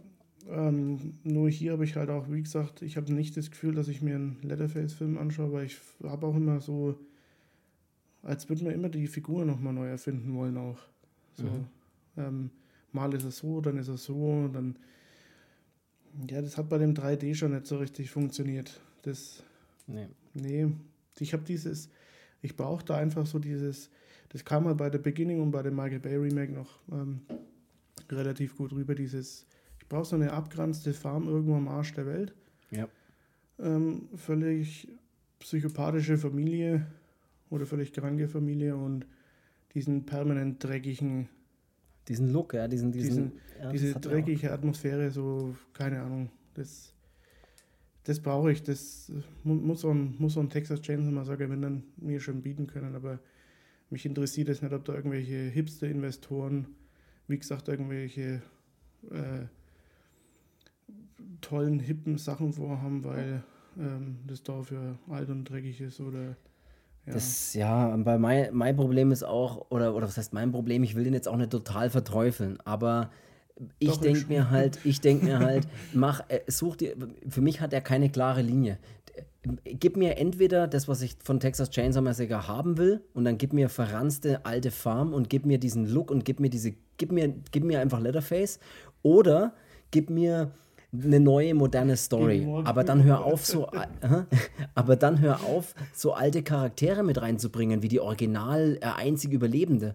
ähm, 0.48 1.14
nur 1.22 1.48
hier 1.48 1.72
habe 1.72 1.84
ich 1.84 1.94
halt 1.96 2.10
auch, 2.10 2.28
wie 2.30 2.42
gesagt, 2.42 2.82
ich 2.82 2.96
habe 2.96 3.12
nicht 3.12 3.36
das 3.36 3.50
Gefühl, 3.50 3.74
dass 3.74 3.88
ich 3.88 4.02
mir 4.02 4.16
einen 4.16 4.38
Leatherface-Film 4.42 5.18
anschaue, 5.18 5.52
weil 5.52 5.66
ich 5.66 5.78
habe 6.02 6.26
auch 6.26 6.34
immer 6.34 6.60
so, 6.60 6.98
als 8.22 8.48
würde 8.48 8.64
man 8.64 8.74
immer 8.74 8.88
die 8.88 9.06
Figur 9.06 9.44
nochmal 9.44 9.72
neu 9.72 9.88
erfinden 9.88 10.34
wollen 10.34 10.56
auch. 10.56 10.78
So, 11.34 11.44
Mhm. 11.44 11.66
ähm, 12.16 12.50
mal 12.92 13.14
ist 13.14 13.24
er 13.24 13.30
so, 13.30 13.60
dann 13.60 13.78
ist 13.78 13.88
er 13.88 13.96
so, 13.98 14.48
dann 14.52 14.76
ja, 16.28 16.42
das 16.42 16.56
hat 16.58 16.68
bei 16.68 16.78
dem 16.78 16.94
3D 16.94 17.34
schon 17.36 17.52
nicht 17.52 17.66
so 17.68 17.78
richtig 17.78 18.10
funktioniert. 18.10 18.80
Das, 19.02 19.44
Nee. 19.86 20.08
nee, 20.34 20.66
ich 21.20 21.32
habe 21.32 21.44
dieses, 21.44 21.88
ich 22.42 22.56
brauche 22.56 22.84
da 22.84 22.96
einfach 22.96 23.26
so 23.26 23.38
dieses, 23.38 23.90
das 24.30 24.44
kam 24.44 24.64
mal 24.64 24.74
bei 24.74 24.90
der 24.90 24.98
Beginning 24.98 25.40
und 25.40 25.50
bei 25.50 25.62
dem 25.62 25.76
Michael 25.76 26.00
Bay 26.00 26.16
Remake 26.16 26.52
noch 26.52 26.80
ähm, 26.90 27.20
relativ 28.10 28.56
gut 28.56 28.72
rüber, 28.72 28.94
dieses, 28.94 29.46
ich 29.80 29.86
brauche 29.88 30.04
so 30.06 30.16
eine 30.16 30.32
abgeranzte 30.32 30.92
Farm 30.92 31.28
irgendwo 31.28 31.54
am 31.56 31.68
Arsch 31.68 31.92
der 31.94 32.06
Welt. 32.06 32.34
Ja. 32.70 32.88
Ähm, 33.58 34.08
völlig 34.16 34.88
psychopathische 35.40 36.16
Familie 36.18 36.86
oder 37.50 37.66
völlig 37.66 37.92
kranke 37.92 38.28
Familie 38.28 38.76
und 38.76 39.06
diesen 39.74 40.04
permanent 40.06 40.62
dreckigen, 40.62 41.28
Diesen 42.08 42.32
Look, 42.32 42.54
ja, 42.54 42.66
diesen, 42.66 42.90
diesen, 42.92 43.08
Diesen- 43.08 43.32
ja, 43.60 43.70
diese 43.70 43.94
dreckige 43.94 44.50
Atmosphäre, 44.52 45.10
so, 45.10 45.54
keine 45.72 46.00
Ahnung, 46.00 46.30
das, 46.54 46.92
das 48.04 48.18
brauche 48.20 48.50
ich, 48.50 48.62
das 48.62 49.12
mu- 49.44 49.54
muss 49.54 49.82
so 49.82 49.90
ein, 49.92 50.14
muss 50.18 50.32
so 50.34 50.40
ein 50.40 50.48
Texas 50.50 50.80
Chainsaw 50.80 51.12
Massacre, 51.12 51.48
wenn 51.50 51.62
dann 51.62 51.82
mir 51.98 52.18
schon 52.20 52.42
bieten 52.42 52.66
können, 52.66 52.94
aber 52.96 53.20
mich 53.90 54.06
interessiert 54.06 54.48
es 54.48 54.62
nicht, 54.62 54.72
ob 54.72 54.84
da 54.84 54.94
irgendwelche 54.94 55.34
Hipster-Investoren, 55.34 56.66
wie 57.28 57.38
gesagt, 57.38 57.68
irgendwelche 57.68 58.42
äh, 59.10 59.46
tollen, 61.40 61.80
hippen 61.80 62.18
Sachen 62.18 62.52
vorhaben, 62.52 63.04
weil 63.04 63.42
ähm, 63.78 64.18
das 64.26 64.42
Dorf 64.42 64.70
ja 64.70 64.98
alt 65.08 65.28
und 65.30 65.44
dreckig 65.44 65.80
ist 65.80 66.00
oder 66.00 66.36
ja. 67.06 67.14
Das, 67.14 67.54
ja, 67.54 67.92
aber 67.92 68.18
mein, 68.18 68.48
mein 68.52 68.76
Problem 68.76 69.10
ist 69.10 69.22
auch, 69.22 69.70
oder, 69.70 69.94
oder 69.94 70.06
was 70.06 70.18
heißt 70.18 70.34
mein 70.34 70.52
Problem, 70.52 70.82
ich 70.82 70.94
will 70.94 71.04
den 71.04 71.14
jetzt 71.14 71.28
auch 71.28 71.36
nicht 71.36 71.50
total 71.50 71.88
verteufeln, 71.88 72.58
aber 72.64 73.10
ich 73.78 73.98
denke 73.98 74.26
mir 74.28 74.50
halt, 74.50 74.78
ich 74.84 75.00
denke 75.00 75.24
mir 75.24 75.38
halt, 75.38 75.66
mach, 75.92 76.22
äh, 76.28 76.40
such 76.46 76.76
dir, 76.76 76.94
für 77.28 77.40
mich 77.40 77.60
hat 77.60 77.72
er 77.72 77.80
keine 77.80 78.10
klare 78.10 78.42
Linie. 78.42 78.78
Gib 79.64 79.96
mir 79.96 80.18
entweder 80.18 80.68
das, 80.68 80.86
was 80.86 81.00
ich 81.00 81.16
von 81.22 81.40
Texas 81.40 81.70
Chainsaw 81.70 82.02
Massacre 82.02 82.46
haben 82.46 82.76
will, 82.76 83.00
und 83.14 83.24
dann 83.24 83.38
gib 83.38 83.52
mir 83.52 83.68
verranzte 83.68 84.44
alte 84.44 84.70
Farm 84.70 85.14
und 85.14 85.30
gib 85.30 85.46
mir 85.46 85.58
diesen 85.58 85.86
Look 85.86 86.10
und 86.10 86.24
gib 86.24 86.40
mir 86.40 86.50
diese, 86.50 86.74
gib 86.98 87.12
mir, 87.12 87.34
gib 87.50 87.64
mir 87.64 87.80
einfach 87.80 88.00
Leatherface, 88.00 88.58
oder 89.02 89.54
gib 89.90 90.10
mir 90.10 90.52
eine 90.92 91.20
neue 91.20 91.54
moderne 91.54 91.96
Story. 91.96 92.46
Aber 92.64 92.84
dann 92.84 93.04
hör 93.04 93.24
auf, 93.24 93.46
so, 93.46 93.68
äh, 93.68 94.24
aber 94.74 94.96
dann 94.96 95.20
hör 95.20 95.44
auf, 95.44 95.74
so 95.92 96.12
alte 96.12 96.42
Charaktere 96.42 97.02
mit 97.02 97.20
reinzubringen, 97.22 97.82
wie 97.82 97.88
die 97.88 98.00
Original 98.00 98.78
äh, 98.80 98.86
einzig 98.86 99.32
Überlebende. 99.32 99.94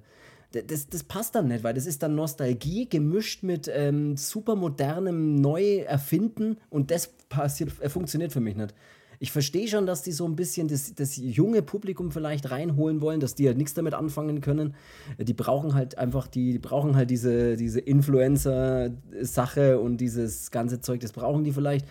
Das, 0.51 0.87
das 0.87 1.03
passt 1.03 1.35
dann 1.35 1.47
nicht, 1.47 1.63
weil 1.63 1.73
das 1.73 1.85
ist 1.85 2.03
dann 2.03 2.15
Nostalgie 2.15 2.87
gemischt 2.87 3.43
mit 3.43 3.69
ähm, 3.73 4.15
super 4.15 4.55
modernem 4.55 5.35
Neuerfinden 5.35 6.57
und 6.69 6.91
das 6.91 7.07
passiert, 7.29 7.71
äh, 7.81 7.89
funktioniert 7.89 8.31
für 8.31 8.39
mich 8.39 8.55
nicht. 8.55 8.73
Ich 9.19 9.31
verstehe 9.31 9.67
schon, 9.67 9.85
dass 9.85 10.03
die 10.03 10.11
so 10.11 10.25
ein 10.25 10.35
bisschen 10.35 10.67
das, 10.67 10.93
das 10.93 11.15
junge 11.15 11.61
Publikum 11.61 12.11
vielleicht 12.11 12.51
reinholen 12.51 13.01
wollen, 13.01 13.19
dass 13.19 13.35
die 13.35 13.47
halt 13.47 13.57
nichts 13.57 13.73
damit 13.73 13.93
anfangen 13.93 14.41
können. 14.41 14.75
Die 15.17 15.33
brauchen 15.33 15.73
halt 15.73 15.97
einfach, 15.97 16.27
die, 16.27 16.53
die 16.53 16.59
brauchen 16.59 16.95
halt 16.95 17.09
diese, 17.09 17.55
diese 17.55 17.79
Influencer-Sache 17.79 19.79
und 19.79 19.97
dieses 19.97 20.51
ganze 20.51 20.81
Zeug, 20.81 20.99
das 20.99 21.13
brauchen 21.13 21.43
die 21.43 21.53
vielleicht 21.53 21.85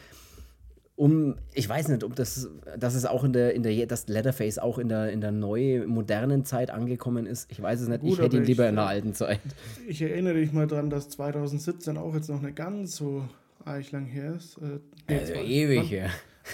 um, 0.97 1.35
ich 1.53 1.69
weiß 1.69 1.89
nicht, 1.89 2.05
ob 2.05 2.15
das, 2.15 2.49
dass 2.79 2.95
es 2.95 3.05
auch 3.05 3.25
in 3.25 3.33
der, 3.33 3.55
in 3.55 3.63
der, 3.63 3.87
dass 3.87 4.07
Leatherface 4.09 4.59
auch 4.59 4.79
in 4.79 4.89
der, 4.89 5.11
in 5.11 5.21
der 5.21 5.33
neu 5.33 5.85
modernen 5.87 6.45
Zeit 6.45 6.71
angekommen 6.71 7.27
ist. 7.27 7.51
Ich 7.51 7.61
weiß 7.61 7.81
es 7.81 7.89
nicht. 7.89 8.01
Gut, 8.03 8.13
ich 8.13 8.19
hätte 8.21 8.37
ihn 8.37 8.45
lieber 8.45 8.65
ich- 8.65 8.69
in 8.71 8.77
der 8.77 8.87
alten 8.87 9.15
Zeit. 9.15 9.41
Ich 9.89 10.01
erinnere 10.03 10.35
dich 10.35 10.53
mal 10.53 10.67
dran, 10.67 10.91
dass 10.91 11.09
2017 11.11 11.97
auch 11.97 12.15
jetzt 12.15 12.29
noch 12.31 12.41
nicht 12.41 12.57
ganz 12.57 12.97
so 12.97 13.25
arg 13.65 13.91
lang 13.93 14.05
her 14.07 14.35
ist. 14.37 14.59
Äh, 14.59 14.79
nee, 15.09 15.19
Also 15.19 15.33
zwei- 15.33 15.45
ewig, 15.45 15.79
wann- 15.79 15.89
ja. 15.91 16.07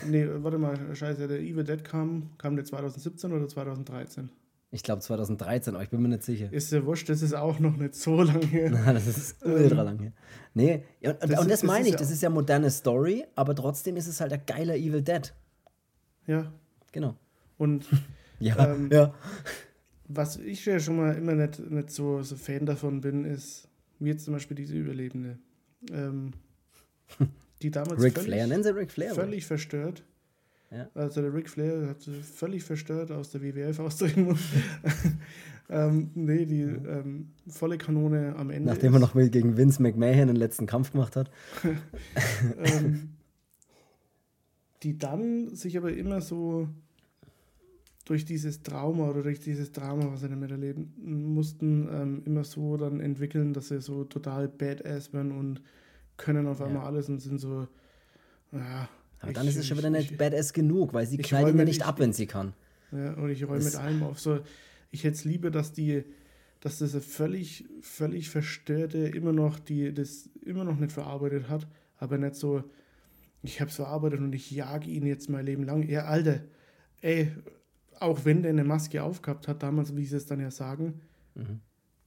Nee, 0.08 0.26
warte 0.42 0.56
mal, 0.58 0.78
scheiße, 0.94 1.26
der 1.26 1.40
Evil 1.40 1.64
Dead 1.64 1.82
kam, 1.84 2.30
kam 2.38 2.54
der 2.56 2.64
2017 2.64 3.32
oder 3.32 3.48
2013? 3.48 4.30
Ich 4.72 4.84
glaube 4.84 5.00
2013, 5.02 5.74
aber 5.74 5.82
ich 5.82 5.90
bin 5.90 6.00
mir 6.00 6.08
nicht 6.08 6.22
sicher. 6.22 6.52
Ist 6.52 6.70
ja 6.70 6.84
wurscht, 6.84 7.08
das 7.08 7.22
ist 7.22 7.34
auch 7.34 7.58
noch 7.58 7.76
nicht 7.76 7.94
so 7.96 8.22
lang 8.22 8.40
her. 8.42 8.70
Na, 8.72 8.92
das 8.92 9.06
ist 9.08 9.44
ultra 9.44 9.82
lang 9.82 9.98
her. 9.98 10.12
Nee, 10.54 10.84
und, 11.02 11.16
Das 11.20 11.22
und 11.22 11.30
das 11.30 11.46
das 11.48 11.62
meine 11.64 11.86
ich, 11.86 11.92
ja 11.94 11.98
das 11.98 12.10
ist 12.10 12.22
ja 12.22 12.30
moderne 12.30 12.70
Story, 12.70 13.24
aber 13.34 13.54
trotzdem 13.56 13.96
ist 13.96 14.06
es 14.06 14.20
halt 14.20 14.32
ein 14.32 14.42
geiler 14.46 14.76
Evil 14.76 15.02
Dead. 15.02 15.32
Ja, 16.26 16.52
Genau. 16.92 17.16
und 17.58 17.86
Ja, 18.38 18.72
Ähm, 18.72 18.88
ja. 18.92 19.12
was 20.08 20.36
ich 20.38 20.64
ja 20.64 20.78
schon 20.80 20.96
mal 20.96 21.14
immer 21.16 21.34
nicht, 21.34 21.58
nicht 21.70 21.90
so, 21.90 22.22
so 22.22 22.36
Fan 22.36 22.64
davon 22.64 23.00
bin, 23.00 23.24
ist, 23.24 23.68
wie 23.98 24.08
jetzt 24.10 24.24
zum 24.24 24.34
Beispiel 24.34 24.56
diese 24.56 24.74
Überlebende. 24.76 25.38
Ähm, 25.92 26.32
die 27.62 27.70
damals 27.70 28.00
Ric 28.02 28.14
völlig, 28.14 28.28
Flair, 28.28 28.46
nennen 28.46 28.62
sie 28.62 28.74
Ric 28.74 28.90
Flair. 28.92 29.14
völlig 29.14 29.44
verstört. 29.46 30.04
Ja. 30.70 30.88
Also 30.94 31.20
der 31.20 31.34
Ric 31.34 31.48
Flair 31.48 31.88
hat 31.88 32.02
völlig 32.02 32.62
verstört 32.62 33.10
aus 33.10 33.30
der 33.30 33.42
WWF 33.42 33.80
austreten 33.80 34.24
muss. 34.24 34.40
ähm, 35.68 36.10
nee, 36.14 36.46
die 36.46 36.62
ähm, 36.62 37.30
volle 37.48 37.76
Kanone 37.76 38.36
am 38.36 38.50
Ende. 38.50 38.68
Nachdem 38.70 38.94
er 38.94 39.00
noch 39.00 39.14
gegen 39.14 39.56
Vince 39.56 39.82
McMahon 39.82 40.28
den 40.28 40.36
letzten 40.36 40.66
Kampf 40.66 40.92
gemacht 40.92 41.16
hat. 41.16 41.30
ähm, 42.58 43.16
die 44.84 44.96
dann 44.96 45.54
sich 45.54 45.76
aber 45.76 45.92
immer 45.92 46.20
so 46.20 46.68
durch 48.04 48.24
dieses 48.24 48.62
Trauma 48.62 49.08
oder 49.10 49.22
durch 49.22 49.40
dieses 49.40 49.72
Drama, 49.72 50.10
was 50.12 50.20
sie 50.20 50.28
damit 50.28 50.50
erleben 50.50 50.94
mussten, 51.34 51.88
ähm, 51.92 52.22
immer 52.24 52.44
so 52.44 52.76
dann 52.76 53.00
entwickeln, 53.00 53.52
dass 53.52 53.68
sie 53.68 53.80
so 53.80 54.04
total 54.04 54.48
badass 54.48 55.12
werden 55.12 55.32
und 55.32 55.62
können 56.16 56.46
auf 56.46 56.60
einmal 56.60 56.82
Ja. 56.82 56.88
alles 56.88 57.08
und 57.08 57.20
sind 57.20 57.38
so 57.38 57.66
Ja, 58.52 58.88
Aber 59.20 59.30
ich- 59.30 59.36
dann 59.36 59.46
ist 59.46 59.56
es 59.56 59.66
schon 59.66 59.78
wieder 59.78 59.90
nicht 59.90 60.12
ich- 60.12 60.18
badass 60.18 60.52
genug, 60.52 60.92
weil 60.92 61.06
sie 61.06 61.18
knallt 61.18 61.48
ihn 61.48 61.58
ja 61.58 61.64
nicht 61.64 61.78
ich- 61.78 61.84
ab, 61.84 61.98
wenn 61.98 62.12
sie 62.12 62.26
kann. 62.26 62.52
Ja, 62.92 63.14
und 63.14 63.30
ich 63.30 63.44
räume 63.46 63.62
mit 63.62 63.76
allem 63.76 64.02
auf. 64.02 64.18
So, 64.18 64.40
ich 64.90 65.04
hätte 65.04 65.14
es 65.14 65.24
lieber, 65.24 65.50
dass 65.50 65.72
die, 65.72 66.04
dass 66.60 66.78
das 66.78 66.94
völlig, 67.04 67.64
völlig 67.82 68.28
verstörte 68.30 68.98
immer 68.98 69.32
noch, 69.32 69.58
die 69.58 69.92
das 69.94 70.28
immer 70.44 70.64
noch 70.64 70.76
nicht 70.78 70.92
verarbeitet 70.92 71.48
hat, 71.48 71.66
aber 71.98 72.18
nicht 72.18 72.34
so, 72.34 72.64
ich 73.42 73.60
habe 73.60 73.70
es 73.70 73.76
verarbeitet 73.76 74.20
und 74.20 74.34
ich 74.34 74.50
jage 74.50 74.90
ihn 74.90 75.06
jetzt 75.06 75.30
mein 75.30 75.46
Leben 75.46 75.64
lang. 75.64 75.88
Ja, 75.88 76.04
Alter, 76.06 76.40
ey, 77.00 77.30
auch 78.00 78.24
wenn 78.24 78.42
der 78.42 78.50
eine 78.50 78.64
Maske 78.64 79.02
aufgehabt 79.02 79.46
hat, 79.48 79.62
damals, 79.62 79.96
wie 79.96 80.04
sie 80.04 80.16
es 80.16 80.26
dann 80.26 80.40
ja 80.40 80.50
sagen, 80.50 81.00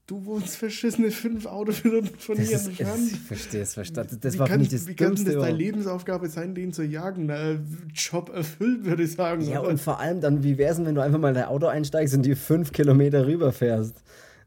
du 0.07 0.25
wohnst 0.25 0.57
verschissene 0.57 1.11
fünf 1.11 1.45
Autominuten 1.45 2.17
von 2.17 2.37
hier 2.37 2.59
entfernt. 2.59 3.11
ich 3.11 3.19
verstehe 3.19 3.61
es, 3.61 3.73
verstehe 3.73 4.05
Das 4.19 4.33
wie 4.33 4.39
war 4.39 4.47
kann, 4.47 4.59
mich 4.59 4.69
das 4.69 4.87
wie 4.87 4.95
kann 4.95 5.15
das 5.15 5.23
deine. 5.23 5.51
Lebensaufgabe 5.51 6.27
sein, 6.29 6.53
den 6.55 6.73
zu 6.73 6.83
jagen? 6.83 7.27
Na, 7.27 7.57
Job 7.93 8.29
erfüllt, 8.33 8.85
würde 8.85 9.03
ich 9.03 9.13
sagen. 9.13 9.41
Ja, 9.43 9.61
oder? 9.61 9.69
und 9.69 9.79
vor 9.79 9.99
allem 9.99 10.19
dann, 10.21 10.43
wie 10.43 10.57
wär's 10.57 10.77
denn, 10.77 10.85
wenn 10.85 10.95
du 10.95 11.01
einfach 11.01 11.19
mal 11.19 11.29
in 11.29 11.35
dein 11.35 11.45
Auto 11.45 11.67
einsteigst 11.67 12.13
und 12.15 12.23
die 12.23 12.35
fünf 12.35 12.71
Kilometer 12.71 13.25
rüberfährst? 13.25 13.95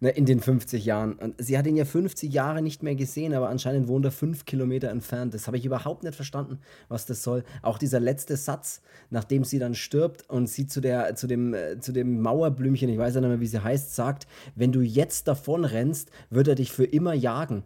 Ne, 0.01 0.11
in 0.11 0.27
den 0.27 0.41
50 0.41 0.85
Jahren. 0.85 1.15
Und 1.15 1.35
sie 1.39 1.57
hat 1.57 1.67
ihn 1.67 1.77
ja 1.77 1.87
50 1.87 2.31
Jahre 2.31 2.61
nicht 2.61 2.83
mehr 2.83 2.95
gesehen, 2.95 3.33
aber 3.33 3.49
anscheinend 3.49 3.89
wohnt 3.89 4.05
er 4.05 4.11
fünf 4.11 4.45
Kilometer 4.45 4.91
entfernt. 4.91 5.33
Das 5.33 5.47
habe 5.47 5.57
ich 5.57 5.65
überhaupt 5.65 6.03
nicht 6.03 6.15
verstanden, 6.15 6.59
was 6.89 7.07
das 7.07 7.23
soll. 7.23 7.45
Auch 7.63 7.79
dieser 7.79 7.99
letzte 7.99 8.37
Satz, 8.37 8.83
nachdem 9.09 9.45
sie 9.45 9.59
dann 9.59 9.75
stirbt 9.75 10.29
und 10.29 10.49
sie 10.49 10.67
zu, 10.67 10.83
der, 10.83 11.15
zu, 11.15 11.27
dem, 11.27 11.55
äh, 11.55 11.81
zu 11.81 11.93
dem 11.93 12.21
Mauerblümchen, 12.21 12.91
ich 12.91 12.99
weiß 12.99 13.15
ja 13.15 13.21
nicht 13.23 13.31
mehr, 13.31 13.41
wie 13.41 13.47
sie 13.47 13.63
heißt, 13.63 13.95
sagt, 13.95 14.27
wenn 14.55 14.73
du 14.73 14.83
jetzt 14.83 15.29
davon 15.29 15.65
rennst, 15.65 16.11
wird 16.29 16.49
er 16.49 16.57
dich 16.57 16.73
für 16.73 16.85
immer 16.85 17.15
jagen. 17.15 17.65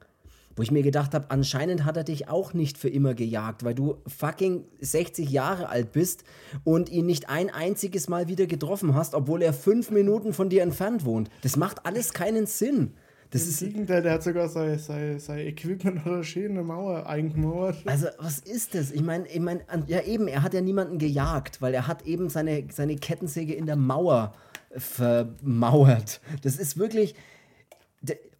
Wo 0.57 0.63
ich 0.63 0.71
mir 0.71 0.83
gedacht 0.83 1.15
habe, 1.15 1.31
anscheinend 1.31 1.85
hat 1.85 1.97
er 1.97 2.05
dich 2.05 2.29
auch 2.29 2.55
nicht 2.55 2.77
für 2.77 2.89
immer 2.89 3.15
gejagt, 3.15 3.65
weil 3.65 3.75
du 3.75 3.97
fucking 4.07 4.65
60 4.81 5.31
Jahre 5.31 5.69
alt 5.69 5.93
bist 5.93 6.25
und 6.65 6.89
ihn 6.91 7.07
nicht 7.07 7.29
ein 7.29 7.51
einziges 7.51 8.09
Mal 8.09 8.29
wieder 8.29 8.47
getroffen 8.47 8.95
hast, 8.95 9.15
obwohl 9.15 9.43
er 9.43 9.53
fünf 9.53 9.91
Minuten 9.91 10.33
von 10.33 10.49
dir 10.49 10.63
entfernt 10.63 11.05
wohnt. 11.05 11.31
Das 11.43 11.57
macht 11.57 11.87
alles 11.87 12.13
keinen 12.13 12.47
Sinn. 12.47 12.95
Das 13.31 13.43
Im 13.43 13.49
ist, 13.49 13.61
Gegenteil, 13.61 14.03
der 14.03 14.15
hat 14.15 14.25
sogar 14.25 14.49
sein, 14.49 14.77
sein, 14.79 15.21
sein 15.21 15.39
Equipment 15.47 16.05
oder 16.05 16.25
schöne 16.25 16.65
Mauer 16.65 17.07
eingemauert. 17.07 17.77
also, 17.87 18.09
was 18.19 18.41
ist 18.41 18.75
das? 18.75 18.91
Ich 18.91 19.03
meine, 19.03 19.29
ich 19.29 19.39
mein, 19.39 19.61
ja 19.87 20.03
eben, 20.03 20.27
er 20.27 20.43
hat 20.43 20.53
ja 20.53 20.61
niemanden 20.61 20.99
gejagt, 20.99 21.63
weil 21.63 21.73
er 21.73 21.87
hat 21.87 22.07
eben 22.07 22.29
seine, 22.29 22.65
seine 22.73 22.97
Kettensäge 22.97 23.55
in 23.55 23.67
der 23.67 23.77
Mauer 23.77 24.35
vermauert. 24.77 26.21
Das 26.43 26.57
ist 26.57 26.77
wirklich. 26.77 27.15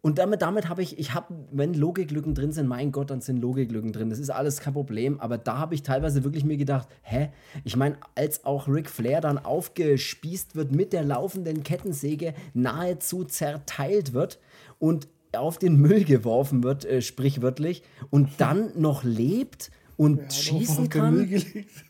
Und 0.03 0.17
damit, 0.17 0.41
damit 0.41 0.67
habe 0.67 0.81
ich, 0.81 0.97
ich 0.97 1.13
habe, 1.13 1.33
wenn 1.51 1.75
Logiklücken 1.75 2.33
drin 2.33 2.51
sind, 2.51 2.67
mein 2.67 2.91
Gott, 2.91 3.11
dann 3.11 3.21
sind 3.21 3.37
Logiklücken 3.37 3.93
drin. 3.93 4.09
Das 4.09 4.17
ist 4.17 4.31
alles 4.31 4.59
kein 4.59 4.73
Problem. 4.73 5.19
Aber 5.19 5.37
da 5.37 5.59
habe 5.59 5.75
ich 5.75 5.83
teilweise 5.83 6.23
wirklich 6.23 6.43
mir 6.43 6.57
gedacht, 6.57 6.87
hä? 7.03 7.29
Ich 7.63 7.75
meine, 7.75 7.97
als 8.15 8.43
auch 8.43 8.67
Ric 8.67 8.89
Flair 8.89 9.21
dann 9.21 9.37
aufgespießt 9.37 10.55
wird 10.55 10.71
mit 10.71 10.91
der 10.91 11.03
laufenden 11.03 11.61
Kettensäge, 11.61 12.33
nahezu 12.55 13.25
zerteilt 13.25 14.13
wird 14.13 14.39
und 14.79 15.07
auf 15.33 15.59
den 15.59 15.75
Müll 15.75 16.03
geworfen 16.03 16.63
wird, 16.63 16.83
äh, 16.83 17.01
sprichwörtlich, 17.01 17.83
und 18.09 18.29
dann 18.39 18.71
noch 18.75 19.03
lebt 19.03 19.71
und 20.01 20.17
Ja, 20.17 20.29
schießen 20.31 20.89
kann. 20.89 21.29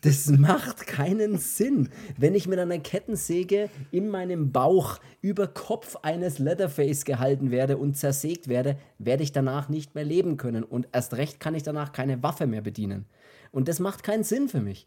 Das 0.02 0.26
macht 0.26 0.86
keinen 0.86 1.38
Sinn. 1.38 1.88
Wenn 2.18 2.34
ich 2.34 2.46
mit 2.46 2.58
einer 2.58 2.78
Kettensäge 2.78 3.70
in 3.90 4.10
meinem 4.10 4.52
Bauch 4.52 4.98
über 5.22 5.46
Kopf 5.46 5.96
eines 6.02 6.38
Leatherface 6.38 7.06
gehalten 7.06 7.50
werde 7.50 7.78
und 7.78 7.96
zersägt 7.96 8.48
werde, 8.48 8.76
werde 8.98 9.22
ich 9.22 9.32
danach 9.32 9.70
nicht 9.70 9.94
mehr 9.94 10.04
leben 10.04 10.36
können. 10.36 10.62
Und 10.62 10.88
erst 10.92 11.14
recht 11.14 11.40
kann 11.40 11.54
ich 11.54 11.62
danach 11.62 11.92
keine 11.92 12.22
Waffe 12.22 12.46
mehr 12.46 12.60
bedienen. 12.60 13.06
Und 13.50 13.68
das 13.68 13.80
macht 13.80 14.02
keinen 14.02 14.24
Sinn 14.24 14.50
für 14.50 14.60
mich. 14.60 14.86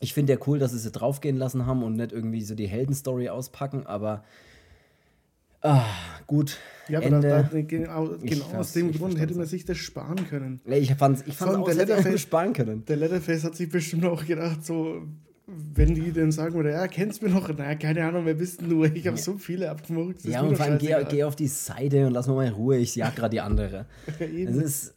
Ich 0.00 0.14
finde 0.14 0.32
ja 0.32 0.38
cool, 0.46 0.58
dass 0.58 0.70
sie 0.70 0.78
sie 0.78 0.90
draufgehen 0.90 1.36
lassen 1.36 1.66
haben 1.66 1.82
und 1.82 1.96
nicht 1.96 2.12
irgendwie 2.12 2.40
so 2.40 2.54
die 2.54 2.68
Heldenstory 2.68 3.28
auspacken, 3.28 3.84
aber 3.84 4.24
ah, 5.62 5.84
gut. 6.26 6.58
Ja, 6.88 6.98
aber 6.98 7.06
Ende. 7.06 7.28
da, 7.28 7.42
da, 7.42 7.60
genau, 7.60 8.16
genau 8.22 8.46
aus 8.56 8.72
dem 8.72 8.92
Grund 8.92 9.18
hätte 9.18 9.34
man 9.34 9.46
sich 9.46 9.64
das 9.64 9.76
sparen 9.76 10.26
können. 10.28 10.60
ich 10.64 10.94
fand 10.94 11.26
ich 11.26 11.34
fand's 11.34 11.54
Von 11.54 11.62
auch 11.62 11.70
der 11.70 12.18
sparen 12.18 12.52
können. 12.52 12.84
Der 12.86 12.96
Leatherface 12.96 13.44
hat 13.44 13.56
sich 13.56 13.68
bestimmt 13.68 14.06
auch 14.06 14.24
gedacht, 14.24 14.64
so, 14.64 15.02
wenn 15.46 15.94
die 15.94 16.12
dann 16.12 16.32
sagen 16.32 16.54
würde, 16.54 16.72
ja, 16.72 16.86
kennst 16.88 17.20
du 17.20 17.26
mich 17.26 17.34
noch? 17.34 17.50
Na, 17.56 17.74
keine 17.74 18.04
Ahnung, 18.04 18.24
wer 18.24 18.34
bist 18.34 18.60
denn 18.60 18.70
du? 18.70 18.84
Ich 18.84 19.06
habe 19.06 19.18
so 19.18 19.36
viele 19.36 19.70
abgemurkt. 19.70 20.24
Ja, 20.24 20.42
und 20.42 20.56
vor 20.56 20.66
allem 20.66 20.78
geh, 20.78 20.94
geh 21.08 21.24
auf 21.24 21.36
die 21.36 21.48
Seite 21.48 22.06
und 22.06 22.12
lass 22.12 22.26
mal 22.26 22.34
mal 22.34 22.46
in 22.46 22.54
Ruhe, 22.54 22.78
ich 22.78 22.96
jag 22.96 23.14
gerade 23.14 23.30
die 23.30 23.40
andere. 23.40 23.86
Eben. 24.20 24.48
Es 24.48 24.56
ist. 24.56 24.94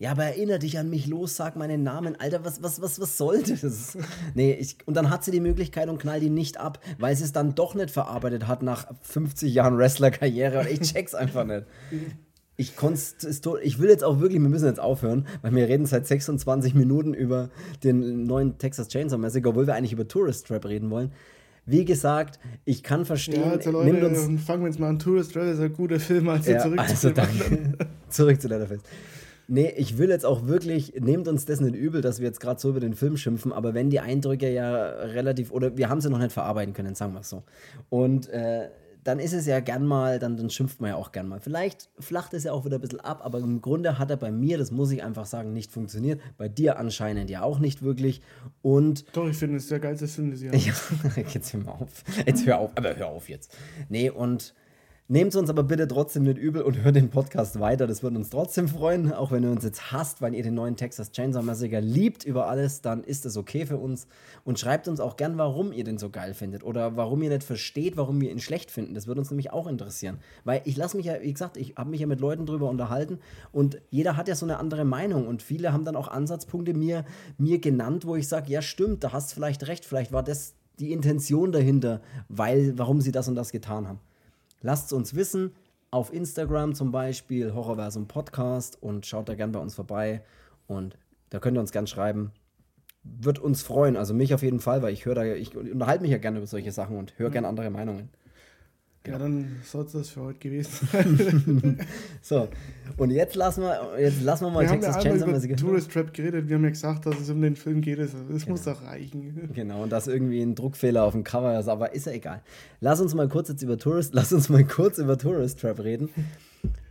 Ja, 0.00 0.12
aber 0.12 0.24
erinnere 0.24 0.60
dich 0.60 0.78
an 0.78 0.88
mich 0.88 1.06
los, 1.06 1.36
sag 1.36 1.56
meinen 1.56 1.82
Namen. 1.82 2.16
Alter, 2.18 2.42
was, 2.42 2.62
was, 2.62 2.80
was, 2.80 2.98
was 2.98 3.18
soll 3.18 3.42
das? 3.42 3.98
Nee, 4.34 4.54
ich, 4.54 4.78
und 4.86 4.96
dann 4.96 5.10
hat 5.10 5.24
sie 5.24 5.30
die 5.30 5.40
Möglichkeit 5.40 5.90
und 5.90 5.98
knallt 5.98 6.22
ihn 6.22 6.32
nicht 6.32 6.58
ab, 6.58 6.80
weil 6.98 7.14
sie 7.14 7.24
es 7.24 7.32
dann 7.32 7.54
doch 7.54 7.74
nicht 7.74 7.90
verarbeitet 7.90 8.48
hat 8.48 8.62
nach 8.62 8.86
50 9.02 9.52
Jahren 9.52 9.76
Wrestler-Karriere. 9.76 10.60
Und 10.60 10.70
ich 10.70 10.80
check's 10.80 11.14
einfach 11.14 11.44
nicht. 11.44 11.66
Ich, 12.56 12.72
ich 13.62 13.78
will 13.78 13.90
jetzt 13.90 14.02
auch 14.02 14.20
wirklich, 14.20 14.40
wir 14.40 14.48
müssen 14.48 14.66
jetzt 14.66 14.80
aufhören, 14.80 15.26
weil 15.42 15.54
wir 15.54 15.68
reden 15.68 15.84
seit 15.84 16.06
26 16.06 16.72
Minuten 16.74 17.12
über 17.12 17.50
den 17.84 18.24
neuen 18.24 18.56
Texas 18.56 18.88
Chainsaw 18.88 19.18
Massacre, 19.18 19.50
obwohl 19.50 19.66
wir 19.66 19.74
eigentlich 19.74 19.92
über 19.92 20.08
Tourist 20.08 20.46
Trap 20.46 20.64
reden 20.64 20.88
wollen. 20.88 21.12
Wie 21.66 21.84
gesagt, 21.84 22.40
ich 22.64 22.82
kann 22.82 23.04
verstehen, 23.04 23.42
ja, 23.42 23.50
also 23.50 23.82
nimmt 23.82 24.00
Leute, 24.00 24.18
uns 24.18 24.42
fangen 24.44 24.62
wir 24.62 24.68
jetzt 24.70 24.80
mal 24.80 24.88
an. 24.88 24.98
Tourist 24.98 25.34
Travel 25.34 25.52
ist 25.52 25.60
ein 25.60 25.74
guter 25.74 26.00
Film, 26.00 26.26
also 26.30 26.50
ja, 26.50 26.58
zurück 26.58 26.78
also 26.78 26.94
zu 26.94 27.12
danke. 27.12 27.76
Zurück 28.08 28.40
zu 28.40 28.48
Leatherface. 28.48 28.80
Nee, 29.52 29.74
ich 29.76 29.98
will 29.98 30.10
jetzt 30.10 30.24
auch 30.24 30.46
wirklich, 30.46 30.94
nehmt 31.00 31.26
uns 31.26 31.44
das 31.44 31.60
nicht 31.60 31.74
übel, 31.74 32.02
dass 32.02 32.20
wir 32.20 32.26
jetzt 32.28 32.38
gerade 32.38 32.60
so 32.60 32.68
über 32.70 32.78
den 32.78 32.94
Film 32.94 33.16
schimpfen, 33.16 33.52
aber 33.52 33.74
wenn 33.74 33.90
die 33.90 33.98
Eindrücke 33.98 34.48
ja 34.48 34.90
relativ, 34.90 35.50
oder 35.50 35.76
wir 35.76 35.88
haben 35.88 36.00
sie 36.00 36.08
noch 36.08 36.20
nicht 36.20 36.30
verarbeiten 36.30 36.72
können, 36.72 36.94
sagen 36.94 37.14
wir 37.14 37.20
es 37.22 37.30
so. 37.30 37.42
Und 37.88 38.28
äh, 38.28 38.68
dann 39.02 39.18
ist 39.18 39.32
es 39.32 39.46
ja 39.46 39.58
gern 39.58 39.84
mal, 39.84 40.20
dann, 40.20 40.36
dann 40.36 40.50
schimpft 40.50 40.80
man 40.80 40.90
ja 40.90 40.96
auch 40.96 41.10
gern 41.10 41.26
mal. 41.26 41.40
Vielleicht 41.40 41.88
flacht 41.98 42.32
es 42.32 42.44
ja 42.44 42.52
auch 42.52 42.64
wieder 42.64 42.76
ein 42.76 42.80
bisschen 42.80 43.00
ab, 43.00 43.22
aber 43.24 43.40
im 43.40 43.60
Grunde 43.60 43.98
hat 43.98 44.08
er 44.10 44.16
bei 44.18 44.30
mir, 44.30 44.56
das 44.56 44.70
muss 44.70 44.92
ich 44.92 45.02
einfach 45.02 45.26
sagen, 45.26 45.52
nicht 45.52 45.72
funktioniert. 45.72 46.20
Bei 46.38 46.48
dir 46.48 46.78
anscheinend 46.78 47.28
ja 47.28 47.42
auch 47.42 47.58
nicht 47.58 47.82
wirklich. 47.82 48.20
Und 48.62 49.04
Doch, 49.16 49.28
ich 49.28 49.36
finde, 49.36 49.56
es 49.56 49.64
ist 49.64 49.72
der 49.72 49.80
geilste 49.80 50.06
Film 50.06 50.30
des 50.30 50.42
ja, 50.42 50.52
Jahres. 50.52 50.92
jetzt 51.34 51.52
hör 51.52 51.60
mal 51.60 51.72
auf. 51.72 52.04
Jetzt 52.24 52.46
hör 52.46 52.58
auf, 52.58 52.70
aber 52.76 52.94
hör 52.94 53.08
auf 53.08 53.28
jetzt. 53.28 53.56
Nee, 53.88 54.10
und 54.10 54.54
nehmt 55.10 55.34
uns 55.34 55.50
aber 55.50 55.64
bitte 55.64 55.88
trotzdem 55.88 56.22
nicht 56.22 56.38
übel 56.38 56.62
und 56.62 56.84
hört 56.84 56.94
den 56.94 57.10
Podcast 57.10 57.58
weiter. 57.58 57.88
Das 57.88 58.04
würde 58.04 58.16
uns 58.16 58.30
trotzdem 58.30 58.68
freuen. 58.68 59.12
Auch 59.12 59.32
wenn 59.32 59.42
ihr 59.42 59.50
uns 59.50 59.64
jetzt 59.64 59.90
hasst, 59.90 60.22
weil 60.22 60.34
ihr 60.36 60.44
den 60.44 60.54
neuen 60.54 60.76
Texas 60.76 61.10
Chainsaw 61.10 61.42
Massacre 61.44 61.80
liebt 61.80 62.24
über 62.24 62.46
alles, 62.46 62.80
dann 62.80 63.02
ist 63.02 63.24
das 63.24 63.36
okay 63.36 63.66
für 63.66 63.76
uns. 63.76 64.06
Und 64.44 64.60
schreibt 64.60 64.86
uns 64.86 65.00
auch 65.00 65.16
gern, 65.16 65.36
warum 65.36 65.72
ihr 65.72 65.82
den 65.82 65.98
so 65.98 66.10
geil 66.10 66.32
findet 66.32 66.62
oder 66.62 66.96
warum 66.96 67.20
ihr 67.22 67.30
nicht 67.30 67.42
versteht, 67.42 67.96
warum 67.96 68.20
wir 68.20 68.30
ihn 68.30 68.38
schlecht 68.38 68.70
finden. 68.70 68.94
Das 68.94 69.08
würde 69.08 69.20
uns 69.20 69.30
nämlich 69.30 69.52
auch 69.52 69.66
interessieren. 69.66 70.18
Weil 70.44 70.62
ich 70.64 70.76
lasse 70.76 70.96
mich 70.96 71.06
ja, 71.06 71.20
wie 71.20 71.32
gesagt, 71.32 71.56
ich 71.56 71.74
habe 71.76 71.90
mich 71.90 72.00
ja 72.00 72.06
mit 72.06 72.20
Leuten 72.20 72.46
drüber 72.46 72.70
unterhalten 72.70 73.18
und 73.50 73.80
jeder 73.90 74.16
hat 74.16 74.28
ja 74.28 74.36
so 74.36 74.46
eine 74.46 74.58
andere 74.58 74.84
Meinung 74.84 75.26
und 75.26 75.42
viele 75.42 75.72
haben 75.72 75.84
dann 75.84 75.96
auch 75.96 76.06
Ansatzpunkte 76.06 76.72
mir, 76.72 77.04
mir 77.36 77.58
genannt, 77.58 78.06
wo 78.06 78.14
ich 78.14 78.28
sage, 78.28 78.52
ja 78.52 78.62
stimmt, 78.62 79.02
da 79.02 79.12
hast 79.12 79.34
vielleicht 79.34 79.66
recht, 79.66 79.84
vielleicht 79.84 80.12
war 80.12 80.22
das 80.22 80.54
die 80.78 80.92
Intention 80.92 81.50
dahinter, 81.50 82.00
weil, 82.28 82.78
warum 82.78 83.00
sie 83.00 83.10
das 83.10 83.26
und 83.26 83.34
das 83.34 83.50
getan 83.50 83.88
haben. 83.88 83.98
Lasst 84.62 84.86
es 84.86 84.92
uns 84.92 85.14
wissen, 85.14 85.52
auf 85.90 86.12
Instagram 86.12 86.74
zum 86.74 86.92
Beispiel, 86.92 87.54
Horrorversum 87.54 88.06
Podcast. 88.06 88.80
Und 88.80 89.06
schaut 89.06 89.28
da 89.28 89.34
gern 89.34 89.52
bei 89.52 89.60
uns 89.60 89.74
vorbei. 89.74 90.22
Und 90.66 90.96
da 91.30 91.38
könnt 91.38 91.56
ihr 91.56 91.60
uns 91.60 91.72
gern 91.72 91.86
schreiben. 91.86 92.32
Wird 93.02 93.38
uns 93.38 93.62
freuen, 93.62 93.96
also 93.96 94.12
mich 94.12 94.34
auf 94.34 94.42
jeden 94.42 94.60
Fall, 94.60 94.82
weil 94.82 94.92
ich 94.92 95.06
höre 95.06 95.14
da, 95.14 95.24
ich 95.24 95.56
unterhalte 95.56 96.02
mich 96.02 96.10
ja 96.10 96.18
gerne 96.18 96.36
über 96.36 96.46
solche 96.46 96.70
Sachen 96.70 96.98
und 96.98 97.18
höre 97.18 97.30
gern 97.30 97.46
andere 97.46 97.70
Meinungen. 97.70 98.10
Ja, 99.06 99.16
dann 99.16 99.56
soll 99.64 99.86
es 99.86 99.92
das 99.92 100.10
für 100.10 100.20
heute 100.20 100.38
gewesen 100.38 100.88
sein. 100.92 101.78
So, 102.22 102.48
und 102.98 103.10
jetzt 103.10 103.34
lassen 103.34 103.62
wir, 103.62 103.98
jetzt 103.98 104.20
lassen 104.22 104.44
wir 104.44 104.50
mal 104.50 104.60
wir 104.62 104.68
haben 104.68 104.82
ja 104.82 104.88
Texas 104.88 105.02
Chainsaw 105.02 105.24
über 105.24 105.32
Massacre. 105.32 105.56
Tourist 105.56 105.90
Trap 105.90 106.12
geredet. 106.12 106.48
Wir 106.48 106.56
haben 106.56 106.64
ja 106.64 106.70
gesagt, 106.70 107.06
dass 107.06 107.18
es 107.18 107.30
um 107.30 107.40
den 107.40 107.56
Film 107.56 107.80
geht. 107.80 107.98
Das, 107.98 108.10
das 108.30 108.46
muss 108.46 108.64
doch 108.64 108.82
reichen. 108.82 109.50
Genau, 109.54 109.82
und 109.84 109.90
dass 109.90 110.06
irgendwie 110.06 110.42
ein 110.42 110.54
Druckfehler 110.54 111.02
auf 111.02 111.14
dem 111.14 111.24
Cover 111.24 111.58
ist, 111.58 111.68
aber 111.68 111.94
ist 111.94 112.06
ja 112.06 112.12
egal. 112.12 112.42
Lass 112.80 113.00
uns 113.00 113.14
mal 113.14 113.26
kurz 113.28 113.48
jetzt 113.48 113.62
über 113.62 113.78
Tourist, 113.78 114.12
lass 114.14 114.34
uns 114.34 114.50
mal 114.50 114.64
kurz 114.64 114.98
über 114.98 115.16
Tourist 115.16 115.60
Trap 115.60 115.80
reden. 115.80 116.10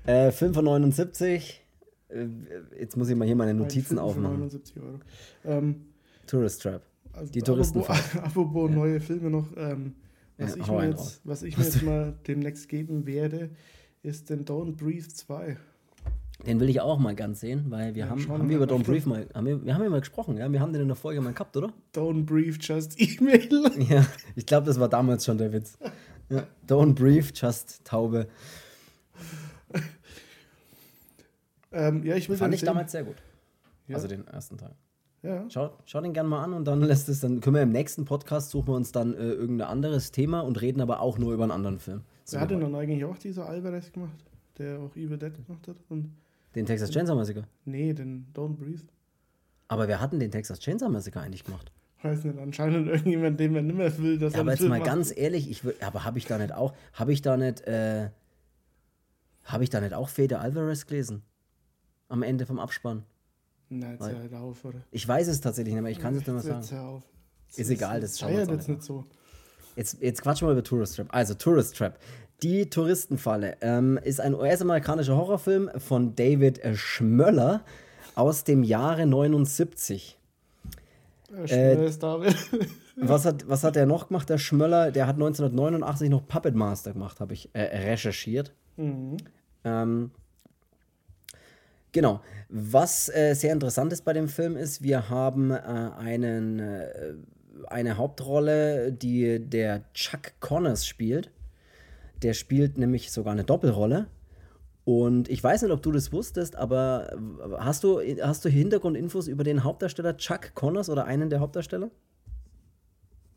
Äh, 0.07 0.31
Film 0.31 0.55
von 0.55 0.65
79. 0.65 1.61
Äh, 2.09 2.25
jetzt 2.79 2.97
muss 2.97 3.07
ich 3.09 3.15
mal 3.15 3.25
hier 3.25 3.35
meine 3.35 3.51
Ein 3.51 3.57
Notizen 3.57 3.97
Film 3.97 3.99
aufmachen. 3.99 4.39
79 4.39 4.75
Euro. 4.81 4.99
Ähm, 5.45 5.85
Tourist 6.25 6.63
Trap. 6.63 6.81
also 7.13 7.31
Die 7.31 7.43
Touristenfahrt. 7.43 7.99
Apropos, 8.15 8.23
apropos 8.23 8.71
neue 8.71 8.99
Filme 8.99 9.29
noch. 9.29 9.45
Ähm, 9.55 9.93
was, 10.39 10.56
Ja, 10.56 10.62
ich 10.63 10.67
mir 10.71 10.89
jetzt, 10.89 11.21
was 11.23 11.43
ich 11.43 11.58
mir 11.58 11.63
jetzt 11.63 11.84
mal 11.84 12.13
demnächst 12.28 12.67
geben 12.69 13.06
werde, 13.06 13.49
ist 14.02 14.30
den 14.30 14.45
Don't 14.45 14.75
Breathe 14.78 15.08
2. 15.08 15.58
Den 16.47 16.60
will 16.62 16.69
ich 16.69 16.80
auch 16.80 16.97
mal 16.99 17.13
ganz 17.15 17.41
sehen, 17.41 17.65
weil 17.67 17.95
wir 17.95 18.06
Ja, 18.06 18.10
haben, 18.10 18.25
haben 18.30 18.47
wir 18.49 18.56
über. 18.56 18.65
Don't 18.65 18.84
Brief 18.86 19.06
mal, 19.06 19.28
haben 19.34 19.45
wir, 19.45 19.65
wir 19.65 19.73
haben 19.75 19.84
ja 19.84 19.89
mal 19.89 19.99
gesprochen, 19.99 20.38
ja? 20.38 20.49
Wir 20.49 20.62
haben 20.62 20.71
den 20.71 20.84
in 20.84 20.88
der 20.88 20.95
Folge 20.95 21.19
mal 21.19 21.34
gehabt, 21.34 21.58
oder? 21.58 21.73
Don't 21.93 22.23
Breathe, 22.25 22.58
just 22.62 22.99
E-Mail. 22.99 23.49
Ja, 23.89 24.06
ich 24.38 24.45
glaube, 24.45 24.65
das 24.67 24.80
war 24.80 24.88
damals 24.88 25.25
schon 25.25 25.38
der 25.38 25.52
Witz. 25.52 25.78
Ja. 26.30 26.47
Don't 26.67 26.93
brief, 26.93 27.34
just 27.36 27.84
Taube. 27.84 28.28
ähm, 31.71 32.04
ja, 32.06 32.15
ich 32.15 32.30
will 32.30 32.38
Fand 32.38 32.54
ich 32.54 32.62
sehen. 32.62 32.67
damals 32.67 32.91
sehr 32.91 33.04
gut. 33.04 33.17
Ja. 33.88 33.95
Also 33.95 34.08
den 34.08 34.25
ersten 34.28 34.58
Teil. 34.58 34.75
Ja. 35.21 35.45
Schau, 35.49 35.71
schau 35.86 35.99
den 36.01 36.13
gerne 36.13 36.29
mal 36.29 36.43
an 36.43 36.53
und 36.53 36.65
dann 36.65 36.82
lässt 36.82 37.10
es, 37.10 37.19
dann 37.19 37.41
können 37.41 37.55
wir 37.55 37.63
im 37.63 37.71
nächsten 37.71 38.05
Podcast 38.05 38.51
suchen 38.51 38.67
wir 38.69 38.75
uns 38.75 38.91
dann 38.91 39.13
äh, 39.13 39.17
irgendein 39.32 39.67
anderes 39.67 40.12
Thema 40.12 40.41
und 40.41 40.62
reden 40.62 40.82
aber 40.82 41.01
auch 41.01 41.17
nur 41.17 41.34
über 41.34 41.43
einen 41.43 41.51
anderen 41.51 41.79
Film. 41.79 42.01
So 42.23 42.36
Wer 42.36 42.41
hat 42.41 42.51
denn 42.51 42.62
dann 42.62 42.75
eigentlich 42.75 43.03
auch 43.05 43.17
dieser 43.17 43.47
Alvarez 43.49 43.91
gemacht, 43.91 44.15
der 44.58 44.79
auch 44.79 44.95
Evil 44.95 45.17
Dead 45.17 45.34
gemacht 45.45 45.67
hat? 45.67 45.75
Und 45.89 46.13
den 46.55 46.65
Texas 46.65 46.89
Chainsaw 46.91 47.15
Massacre. 47.15 47.45
nee, 47.65 47.93
den 47.93 48.27
Don't 48.34 48.55
Breathe. 48.55 48.84
Aber 49.67 49.88
wer 49.88 49.99
hat 49.99 50.13
denn 50.13 50.19
den 50.19 50.32
Texas 50.32 50.60
Chainsaw 50.60 50.89
Massacre 50.89 51.19
eigentlich 51.21 51.43
gemacht? 51.43 51.71
Weiß 52.01 52.23
nicht, 52.23 52.39
anscheinend 52.39 52.88
irgendjemand, 52.88 53.39
den 53.39 53.51
man 53.53 53.67
nicht 53.67 53.75
mehr 53.75 53.97
will, 53.97 54.17
dass 54.17 54.32
Ja, 54.34 54.39
er 54.39 54.41
aber 54.41 54.51
jetzt 54.51 54.60
Film 54.60 54.69
mal 54.69 54.79
macht. 54.79 54.88
ganz 54.88 55.15
ehrlich, 55.15 55.49
ich 55.51 55.63
würd, 55.65 55.84
aber 55.84 56.05
habe 56.05 56.17
ich 56.17 56.25
da 56.25 56.38
nicht 56.38 56.53
auch, 56.53 56.73
habe 56.93 57.12
ich 57.12 57.21
da 57.21 57.36
nicht, 57.36 57.62
äh, 57.67 58.10
habe 59.43 59.63
ich 59.63 59.69
da 59.69 59.82
nicht 59.82 59.93
auch 59.93 60.08
Fede 60.10 60.39
Alvarez 60.39 60.86
gelesen? 60.86 61.23
Am 62.08 62.23
Ende 62.23 62.45
vom 62.45 62.58
Abspann. 62.58 63.03
Na, 63.69 63.91
jetzt 63.91 64.01
halt 64.01 64.34
auf, 64.34 64.65
oder? 64.65 64.79
Ich 64.91 65.08
weiß 65.08 65.27
es 65.27 65.41
tatsächlich 65.41 65.73
nicht 65.73 65.84
mehr, 65.84 65.91
ich 65.91 65.99
kann 65.99 66.13
es 66.15 66.21
jetzt 66.25 66.34
nicht 66.34 66.43
mehr 66.45 66.55
Jetzt 66.55 66.69
sagen. 66.69 66.82
hör 66.82 66.89
auf. 66.89 67.03
Ist 67.55 67.69
egal, 67.69 67.99
das 68.01 68.19
schauen 68.19 68.34
wir 68.34 68.41
uns 68.41 68.51
jetzt 68.51 68.69
nicht 68.69 68.84
so. 68.84 69.05
Jetzt, 69.75 70.01
jetzt 70.01 70.21
quatschen 70.21 70.47
wir 70.47 70.51
über 70.53 70.63
Tourist 70.63 70.95
Trap. 70.95 71.08
Also, 71.12 71.34
Tourist 71.36 71.75
Trap. 71.77 71.97
Die 72.41 72.69
Touristenfalle 72.69 73.58
ähm, 73.62 73.99
ist 74.03 74.21
ein 74.21 74.34
US-amerikanischer 74.34 75.15
Horrorfilm 75.15 75.69
von 75.77 76.15
David 76.15 76.60
äh, 76.60 76.75
Schmöller 76.75 77.63
aus 78.15 78.43
dem 78.43 78.63
Jahre 78.63 79.05
79. 79.05 80.17
Äh, 81.32 81.47
Schnell 81.47 81.84
ist 81.84 82.01
David. 82.03 82.36
Was 83.01 83.23
hat, 83.23 83.47
was 83.47 83.63
hat 83.63 83.77
er 83.77 83.86
noch 83.86 84.10
gemacht, 84.10 84.29
der 84.29 84.38
Schmöller? 84.38 84.91
Der 84.91 85.08
hat 85.08 85.15
1989 85.15 86.10
noch 86.10 86.27
Puppet 86.27 86.53
Master 86.53 86.91
gemacht, 86.91 87.21
habe 87.21 87.34
ich 87.34 87.49
äh, 87.53 87.62
recherchiert. 87.62 88.53
mhm. 88.75 89.15
Ähm, 89.63 90.12
genau. 91.91 92.21
Was 92.49 93.10
äh, 93.10 93.34
sehr 93.34 93.54
interessant 93.54 93.93
ist 93.93 94.04
bei 94.04 94.13
dem 94.13 94.28
Film 94.28 94.58
ist, 94.58 94.82
wir 94.82 95.10
haben 95.10 95.52
äh, 95.52 95.56
einen, 95.56 96.60
äh, 96.60 97.13
eine 97.67 97.97
Hauptrolle, 97.97 98.91
die 98.91 99.39
der 99.39 99.91
Chuck 99.93 100.34
Connors 100.39 100.86
spielt. 100.86 101.32
Der 102.21 102.34
spielt 102.34 102.78
nämlich 102.78 103.12
sogar 103.12 103.34
eine 103.34 103.43
Doppelrolle. 103.43 104.08
Und 104.86 105.30
ich 105.30 105.43
weiß 105.43 105.62
nicht, 105.62 105.71
ob 105.71 105.84
du 105.84 105.91
das 105.91 106.12
wusstest, 106.12 106.56
aber 106.56 107.15
hast 107.60 107.84
du, 107.84 107.99
hast 107.99 108.43
du 108.43 108.49
Hintergrundinfos 108.49 109.28
über 109.28 109.43
den 109.43 109.63
Hauptdarsteller 109.63 110.17
Chuck 110.17 110.56
Connors 110.56 110.89
oder 110.89 111.06
einen 111.06 111.30
der 111.30 111.39
Hauptdarsteller? 111.41 111.91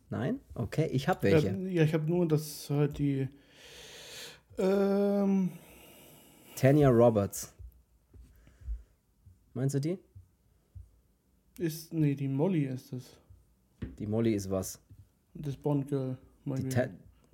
Nein? 0.09 0.41
Okay, 0.55 0.89
ich 0.93 1.09
habe 1.09 1.23
welche. 1.23 1.49
Ja, 1.49 1.69
ja, 1.69 1.83
ich 1.85 1.95
habe 1.95 2.05
nur, 2.05 2.29
dass 2.29 2.69
halt 2.69 2.99
die. 2.99 3.29
Ähm, 4.59 5.53
Tanya 6.55 6.91
Roberts. 6.91 7.55
Meinst 9.55 9.75
du 9.75 9.81
die? 9.81 9.99
ist. 11.59 11.93
Nee, 11.93 12.15
die 12.15 12.29
Molly 12.29 12.65
ist 12.65 12.93
das. 12.93 13.05
Die 13.99 14.07
Molly 14.07 14.35
ist 14.35 14.51
was. 14.51 14.81
Das 15.35 15.57
Bond 15.57 15.89
Girl. 15.89 16.17
Die, 16.47 16.69
Ta 16.69 16.87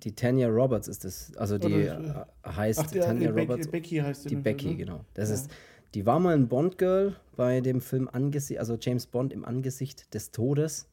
die 0.03 0.13
Tanya 0.13 0.47
Roberts 0.49 0.87
ist 0.87 1.05
es. 1.05 1.35
Also 1.37 1.57
die 1.57 1.67
Oder- 1.73 2.27
äh, 2.43 2.49
heißt 2.49 2.79
Ach, 2.79 2.91
der, 2.91 3.03
Tanya 3.05 3.31
Becky, 3.31 3.41
Roberts. 3.51 3.67
Becky 3.67 3.95
heißt 3.97 4.25
Die 4.25 4.29
dem 4.29 4.43
Becky, 4.43 4.65
Film, 4.67 4.77
genau. 4.77 5.05
Das 5.13 5.29
Ja. 5.29 5.35
ist, 5.35 5.51
die 5.93 6.05
war 6.05 6.19
mal 6.19 6.33
ein 6.35 6.47
Bond-Girl 6.47 7.15
bei 7.35 7.61
dem 7.61 7.81
Film 7.81 8.07
Angesicht, 8.11 8.59
also 8.59 8.77
James 8.79 9.07
Bond 9.07 9.31
im 9.33 9.45
Angesicht 9.45 10.13
des 10.13 10.31
Todes. 10.31 10.87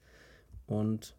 Und 0.66 1.15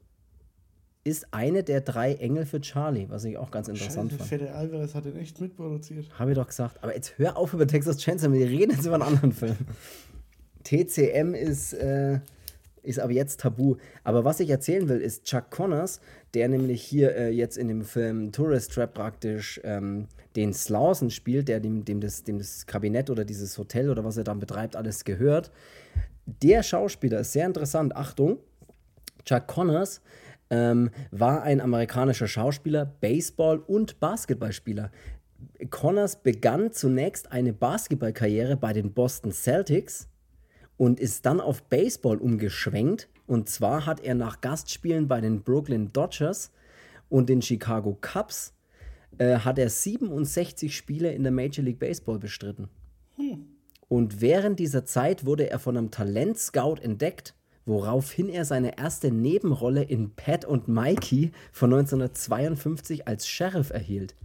ist 1.08 1.34
eine 1.34 1.64
der 1.64 1.82
drei 1.82 2.16
Engel 2.16 2.46
für 2.46 2.60
Charlie, 2.60 3.10
was 3.10 3.24
ich 3.24 3.38
auch 3.38 3.50
ganz 3.50 3.70
interessant 3.70 4.12
Scheiße, 4.12 4.18
fand. 4.18 4.30
Fede 4.30 4.54
Alvarez 4.54 4.94
hat 4.94 5.06
den 5.06 5.16
echt 5.16 5.40
mitproduziert. 5.40 6.08
Habe 6.20 6.32
ich 6.32 6.38
doch 6.38 6.48
gesagt. 6.48 6.84
Aber 6.84 6.94
jetzt 6.94 7.18
hör 7.18 7.38
auf 7.38 7.54
über 7.54 7.66
Texas 7.66 7.98
Chainsaw, 7.98 8.32
wir 8.34 8.48
reden 8.48 8.72
jetzt 8.72 8.86
über 8.86 8.96
einen 8.96 9.04
anderen 9.04 9.32
Film. 9.32 9.56
TCM 10.64 11.34
ist, 11.34 11.72
äh, 11.74 12.20
ist 12.84 13.00
aber 13.00 13.14
jetzt 13.14 13.40
tabu. 13.40 13.78
Aber 14.04 14.26
was 14.26 14.42
ich 14.42 14.50
erzählen 14.50 14.90
will, 14.90 15.00
ist 15.00 15.24
Chuck 15.24 15.50
Connors, 15.50 16.02
der 16.34 16.50
nämlich 16.50 16.84
hier 16.84 17.16
äh, 17.16 17.30
jetzt 17.30 17.58
in 17.58 17.70
dem 17.70 17.84
Film 17.84 18.34
Tourist 18.34 18.74
Trap 18.74 18.94
praktisch 18.94 19.62
ähm, 19.64 20.08
den 20.36 20.54
Slauson 20.54 21.10
spielt, 21.10 21.48
der 21.48 21.62
dem, 21.62 21.86
dem, 21.86 22.02
das, 22.02 22.26
dem 22.26 22.38
das 22.38 22.66
Kabinett 22.66 23.10
oder 23.10 23.24
dieses 23.24 23.58
Hotel 23.58 23.90
oder 23.90 24.04
was 24.04 24.18
er 24.18 24.26
dann 24.26 24.40
betreibt, 24.40 24.76
alles 24.76 25.06
gehört. 25.06 25.52
Der 26.26 26.64
Schauspieler 26.64 27.22
ist 27.22 27.32
sehr 27.32 27.46
interessant. 27.46 27.96
Achtung, 27.96 28.40
Chuck 29.24 29.48
Connors 29.48 30.02
ähm, 30.50 30.90
war 31.12 31.44
ein 31.44 31.62
amerikanischer 31.62 32.28
Schauspieler, 32.28 32.86
Baseball- 32.86 33.60
und 33.60 34.00
Basketballspieler. 34.00 34.92
Connors 35.70 36.22
begann 36.22 36.72
zunächst 36.72 37.32
eine 37.32 37.54
Basketballkarriere 37.54 38.58
bei 38.58 38.74
den 38.74 38.94
Boston 38.94 39.32
Celtics 39.32 40.08
und 40.78 41.00
ist 41.00 41.26
dann 41.26 41.42
auf 41.42 41.64
Baseball 41.64 42.18
umgeschwenkt. 42.18 43.10
Und 43.26 43.50
zwar 43.50 43.86
hat 43.86 44.00
er 44.00 44.16
nach 44.16 44.42
Gastspielen 44.42 45.08
bei 45.08 45.22
den 45.22 45.42
Brooklyn 45.42 45.92
Dodgers 45.92 46.52
und 47.10 47.30
den 47.30 47.42
Chicago 47.42 47.98
Cubs 48.00 48.54
äh, 49.18 49.40
hat 49.40 49.60
er 49.60 49.70
67 49.70 50.76
Spiele 50.76 51.12
in 51.12 51.24
der 51.24 51.32
Major 51.32 51.64
League 51.64 51.80
Baseball 51.80 52.20
bestritten. 52.20 52.70
Und 53.90 54.22
während 54.22 54.60
dieser 54.60 54.86
Zeit 54.86 55.26
wurde 55.26 55.50
er 55.50 55.60
von 55.60 55.78
einem 55.78 55.92
Talentscout 55.92 56.78
entdeckt, 56.82 57.34
woraufhin 57.68 58.30
er 58.30 58.46
seine 58.46 58.80
erste 58.80 59.12
Nebenrolle 59.12 59.84
in 59.84 60.12
Pat 60.16 60.46
und 60.46 60.68
Mikey 60.68 61.32
von 61.52 61.74
1952 61.74 63.08
als 63.08 63.28
Sheriff 63.28 63.70
erhielt. 63.70 64.16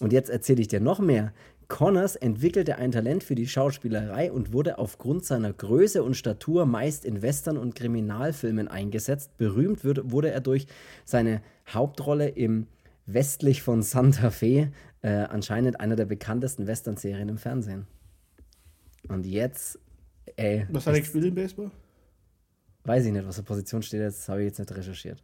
Und 0.00 0.12
jetzt 0.14 0.30
erzähle 0.30 0.62
ich 0.62 0.68
dir 0.68 0.80
noch 0.80 1.00
mehr. 1.00 1.32
Connors 1.68 2.16
entwickelte 2.16 2.76
ein 2.76 2.90
Talent 2.90 3.22
für 3.22 3.34
die 3.34 3.46
Schauspielerei 3.46 4.32
und 4.32 4.52
wurde 4.52 4.78
aufgrund 4.78 5.24
seiner 5.24 5.52
Größe 5.52 6.02
und 6.02 6.14
Statur 6.14 6.66
meist 6.66 7.04
in 7.04 7.20
Western- 7.20 7.58
und 7.58 7.74
Kriminalfilmen 7.74 8.68
eingesetzt. 8.68 9.36
Berühmt 9.36 9.84
wurde 9.84 10.30
er 10.30 10.40
durch 10.40 10.66
seine 11.04 11.42
Hauptrolle 11.68 12.28
im 12.28 12.66
Westlich 13.06 13.62
von 13.62 13.82
Santa 13.82 14.30
Fe, 14.30 14.72
äh, 15.02 15.08
anscheinend 15.08 15.80
einer 15.80 15.96
der 15.96 16.06
bekanntesten 16.06 16.66
Western-Serien 16.66 17.28
im 17.28 17.38
Fernsehen. 17.38 17.86
Und 19.08 19.26
jetzt, 19.26 19.78
ey, 20.36 20.66
Was 20.70 20.86
hat 20.86 20.94
er 20.94 21.00
gespielt 21.00 21.24
im 21.24 21.34
Baseball? 21.34 21.70
Weiß 22.84 23.04
ich 23.06 23.12
nicht, 23.12 23.26
was 23.26 23.36
für 23.36 23.42
Position 23.42 23.82
steht 23.82 24.00
jetzt, 24.00 24.28
habe 24.28 24.40
ich 24.42 24.46
jetzt 24.46 24.58
nicht 24.58 24.74
recherchiert. 24.74 25.22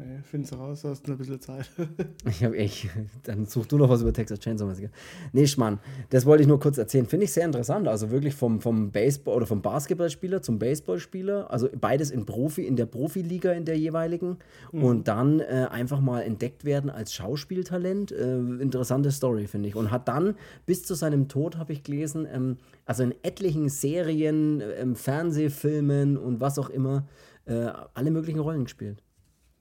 Nee, 0.00 0.20
find's 0.22 0.56
raus, 0.56 0.82
du 0.82 0.90
hast 0.90 1.08
noch 1.08 1.16
ein 1.16 1.18
bisschen 1.18 1.40
Zeit. 1.40 1.68
Ich 2.28 2.44
habe 2.44 2.56
echt, 2.56 2.88
dann 3.24 3.46
such 3.46 3.66
du 3.66 3.78
noch 3.78 3.88
was 3.88 4.02
über 4.02 4.12
Texas 4.12 4.38
Chainsaw 4.38 4.64
Massacre. 4.68 4.90
Nee, 5.32 5.48
Schmarrn, 5.48 5.80
das 6.10 6.24
wollte 6.24 6.42
ich 6.42 6.46
nur 6.46 6.60
kurz 6.60 6.78
erzählen. 6.78 7.04
Finde 7.04 7.24
ich 7.24 7.32
sehr 7.32 7.44
interessant. 7.44 7.88
Also 7.88 8.12
wirklich 8.12 8.34
vom, 8.34 8.60
vom 8.60 8.92
Baseball 8.92 9.34
oder 9.34 9.46
vom 9.46 9.60
Basketballspieler 9.60 10.40
zum 10.40 10.60
Baseballspieler. 10.60 11.50
Also 11.50 11.68
beides 11.74 12.12
in 12.12 12.26
Profi, 12.26 12.64
in 12.64 12.76
der 12.76 12.86
Profiliga 12.86 13.50
in 13.52 13.64
der 13.64 13.76
jeweiligen. 13.76 14.36
Und 14.70 15.08
dann 15.08 15.40
äh, 15.40 15.66
einfach 15.68 16.00
mal 16.00 16.20
entdeckt 16.20 16.64
werden 16.64 16.90
als 16.90 17.12
Schauspieltalent. 17.12 18.12
Äh, 18.12 18.36
interessante 18.38 19.10
Story, 19.10 19.48
finde 19.48 19.68
ich. 19.68 19.74
Und 19.74 19.90
hat 19.90 20.06
dann 20.06 20.36
bis 20.64 20.84
zu 20.84 20.94
seinem 20.94 21.26
Tod, 21.26 21.56
habe 21.56 21.72
ich 21.72 21.82
gelesen, 21.82 22.24
ähm, 22.32 22.58
also 22.86 23.02
in 23.02 23.14
etlichen 23.24 23.68
Serien, 23.68 24.62
ähm, 24.78 24.94
Fernsehfilmen 24.94 26.16
und 26.16 26.40
was 26.40 26.56
auch 26.60 26.70
immer, 26.70 27.08
äh, 27.46 27.72
alle 27.94 28.12
möglichen 28.12 28.38
Rollen 28.38 28.62
gespielt. 28.62 29.02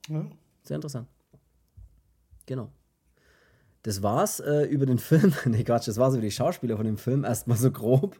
Ja? 0.07 0.25
Sehr 0.63 0.75
interessant. 0.75 1.07
Genau. 2.45 2.71
Das 3.83 4.03
war's 4.03 4.39
äh, 4.39 4.63
über 4.65 4.85
den 4.85 4.99
Film. 4.99 5.33
nee, 5.45 5.63
Quatsch, 5.63 5.87
das 5.87 5.97
war's 5.97 6.13
über 6.13 6.23
die 6.23 6.31
Schauspieler 6.31 6.75
von 6.77 6.85
dem 6.85 6.97
Film. 6.97 7.23
Erstmal 7.23 7.57
so 7.57 7.71
grob. 7.71 8.19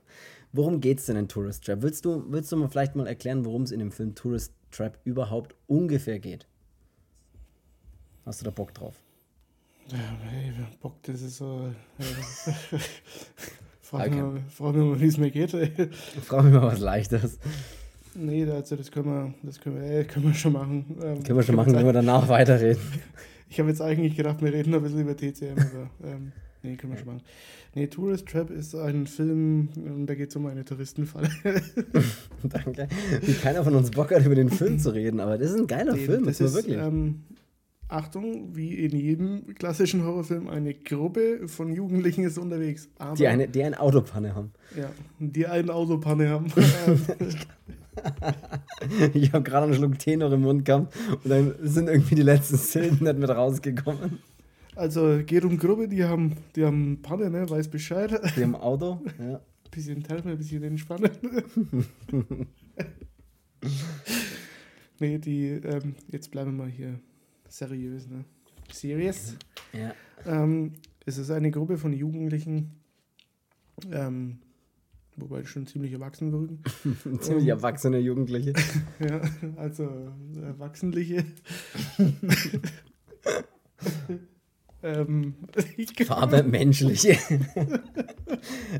Worum 0.54 0.80
geht's 0.80 1.06
denn 1.08 1.18
in 1.18 1.28
Tourist 1.28 1.66
Trap? 1.66 1.82
Willst 1.82 2.06
du, 2.06 2.24
willst 2.32 2.52
du 2.52 2.56
mal 2.58 2.70
vielleicht 2.70 2.96
mal 2.96 3.06
erklären, 3.08 3.44
worum 3.44 3.64
es 3.64 3.72
in 3.72 3.80
dem 3.80 3.92
Film 3.92 4.16
Tourist 4.16 4.54
Trap 4.72 4.98
überhaupt 5.04 5.56
ungefähr 5.68 6.20
geht? 6.20 6.48
Hast 8.26 8.42
du 8.42 8.46
da 8.46 8.52
Bock 8.52 8.74
drauf? 8.74 8.96
Ja, 9.90 9.98
hey, 10.30 10.54
Bock, 10.82 11.02
das 11.04 11.22
ist 11.22 11.38
so. 11.38 11.70
Ist, 11.98 12.50
frag, 13.82 14.08
Okay. 14.08 14.22
mich 14.22 14.22
mal, 14.22 14.42
frag 14.50 14.76
mich 14.76 14.86
mal, 14.86 15.00
wie 15.00 15.06
es 15.06 15.18
mir 15.18 15.32
geht. 15.32 15.54
Ey. 15.54 15.90
Frag 16.24 16.44
mich 16.44 16.54
mal 16.54 16.64
was 16.64 16.80
Leichteres. 16.80 17.40
Nee, 18.20 18.46
also 18.50 18.76
das 18.76 18.92
können 18.92 19.06
wir, 19.06 19.34
das 19.44 19.60
können 19.60 19.76
wir, 19.76 19.84
ey, 19.84 20.06
können 20.06 20.26
wir 20.26 20.34
schon 20.34 20.54
machen. 20.54 20.86
Ähm, 21.02 21.24
Können 21.24 21.38
wir 21.38 21.44
schon 21.44 21.56
machen, 21.56 21.74
wenn 21.76 21.86
wir 21.86 21.94
danach 21.94 22.28
weiterreden. 22.28 22.82
Ich 23.50 23.60
habe 23.62 23.70
jetzt 23.70 23.82
eigentlich 23.82 24.18
gedacht, 24.18 24.42
wir 24.42 24.52
reden 24.52 24.72
noch 24.72 24.80
ein 24.80 24.84
bisschen 24.84 25.00
über 25.00 25.16
TCM, 25.16 25.58
aber 25.58 25.90
ähm, 26.04 26.34
nee, 26.64 26.76
können 26.76 26.92
wir 26.92 26.98
schon 26.98 27.08
machen. 27.08 27.22
Nee, 27.76 27.88
Tourist 27.88 28.28
Trap 28.28 28.50
ist 28.50 28.76
ein 28.76 29.08
Film, 29.08 29.70
ähm, 29.78 30.06
da 30.06 30.16
geht 30.16 30.32
es 30.32 30.36
um 30.36 30.48
eine 30.48 30.66
Touristenfalle. 30.66 31.30
Danke. 32.44 32.90
Wie 33.22 33.32
keiner 33.36 33.64
von 33.64 33.74
uns 33.74 33.92
Bock 33.92 34.12
hat, 34.12 34.26
über 34.26 34.36
den 34.36 34.50
Film 34.50 34.80
zu 34.80 34.90
reden, 34.90 35.22
aber 35.22 35.38
das 35.38 35.52
ist 35.52 35.60
ein 35.62 35.68
geiler 35.68 35.96
Film, 35.96 36.26
das 36.26 36.40
das 36.40 36.50
ist, 36.50 36.56
wirklich. 36.58 36.78
ähm, 36.78 37.24
Achtung, 37.88 38.54
wie 38.54 38.74
in 38.74 38.98
jedem 38.98 39.56
klassischen 39.56 40.04
Horrorfilm, 40.04 40.50
eine 40.50 40.74
Gruppe 40.74 41.48
von 41.48 41.72
Jugendlichen 41.72 42.26
ist 42.26 42.38
unterwegs. 42.38 42.90
Die, 43.18 43.28
eine, 43.28 43.48
die 43.48 43.64
eine 43.64 43.80
Autopanne 43.80 44.36
haben. 44.36 44.52
Ja, 44.78 44.90
die 45.20 45.48
eine 45.48 45.74
Autopanne 45.74 46.30
haben. 46.30 46.48
Ich 49.14 49.34
habe 49.34 49.44
gerade 49.44 49.66
einen 49.66 49.76
Schluck 49.76 50.00
Tee 50.00 50.18
noch 50.18 50.32
im 50.32 50.42
Mund 50.42 50.66
gehabt 50.66 50.96
und 51.12 51.30
dann 51.30 51.56
sind 51.62 51.90
irgendwie 51.90 52.16
die 52.16 52.22
letzten 52.22 52.58
Silben 52.58 53.04
nicht 53.06 53.18
mit 53.18 53.30
rausgekommen. 53.30 54.20
also 54.76 55.24
geht 55.26 55.44
um 55.44 55.58
Gruppe, 55.58 55.88
die 55.88 56.04
haben, 56.04 56.38
die 56.56 56.66
haben 56.66 57.02
Panne, 57.02 57.30
ne, 57.30 57.50
weiß 57.50 57.68
Bescheid. 57.70 58.12
Die 58.36 58.42
im 58.42 58.56
Auto. 58.56 59.02
Ja. 59.20 59.42
Bisschen 59.70 60.02
Therme, 60.02 60.32
ein 60.32 60.38
bisschen 60.38 60.64
entspannen. 60.64 61.12
nee, 65.00 65.18
die, 65.18 65.48
ähm, 65.50 65.96
jetzt 66.10 66.32
bleiben 66.32 66.58
wir 66.58 66.64
mal 66.64 66.72
hier 66.72 67.00
seriös, 67.50 68.08
ne? 68.08 68.24
Serious. 68.72 69.36
Ja. 69.74 69.94
Ähm, 70.26 70.74
es 71.06 71.18
ist 71.18 71.32
eine 71.32 71.52
Gruppe 71.52 71.78
von 71.78 71.92
Jugendlichen, 71.92 72.80
ähm, 73.92 74.40
wobei 75.18 75.42
die 75.42 75.48
schon 75.48 75.68
ziemlich 75.68 75.92
erwachsen 75.92 76.32
wirken. 76.32 76.64
Ziemlich 77.20 77.48
erwachsene 77.48 77.98
Jugendliche. 78.00 78.54
ja, 79.00 79.20
also 79.58 79.90
Erwachsenliche. 80.42 81.26
ähm, 84.84 85.34
Farbe 86.06 86.44
menschliche. 86.44 87.18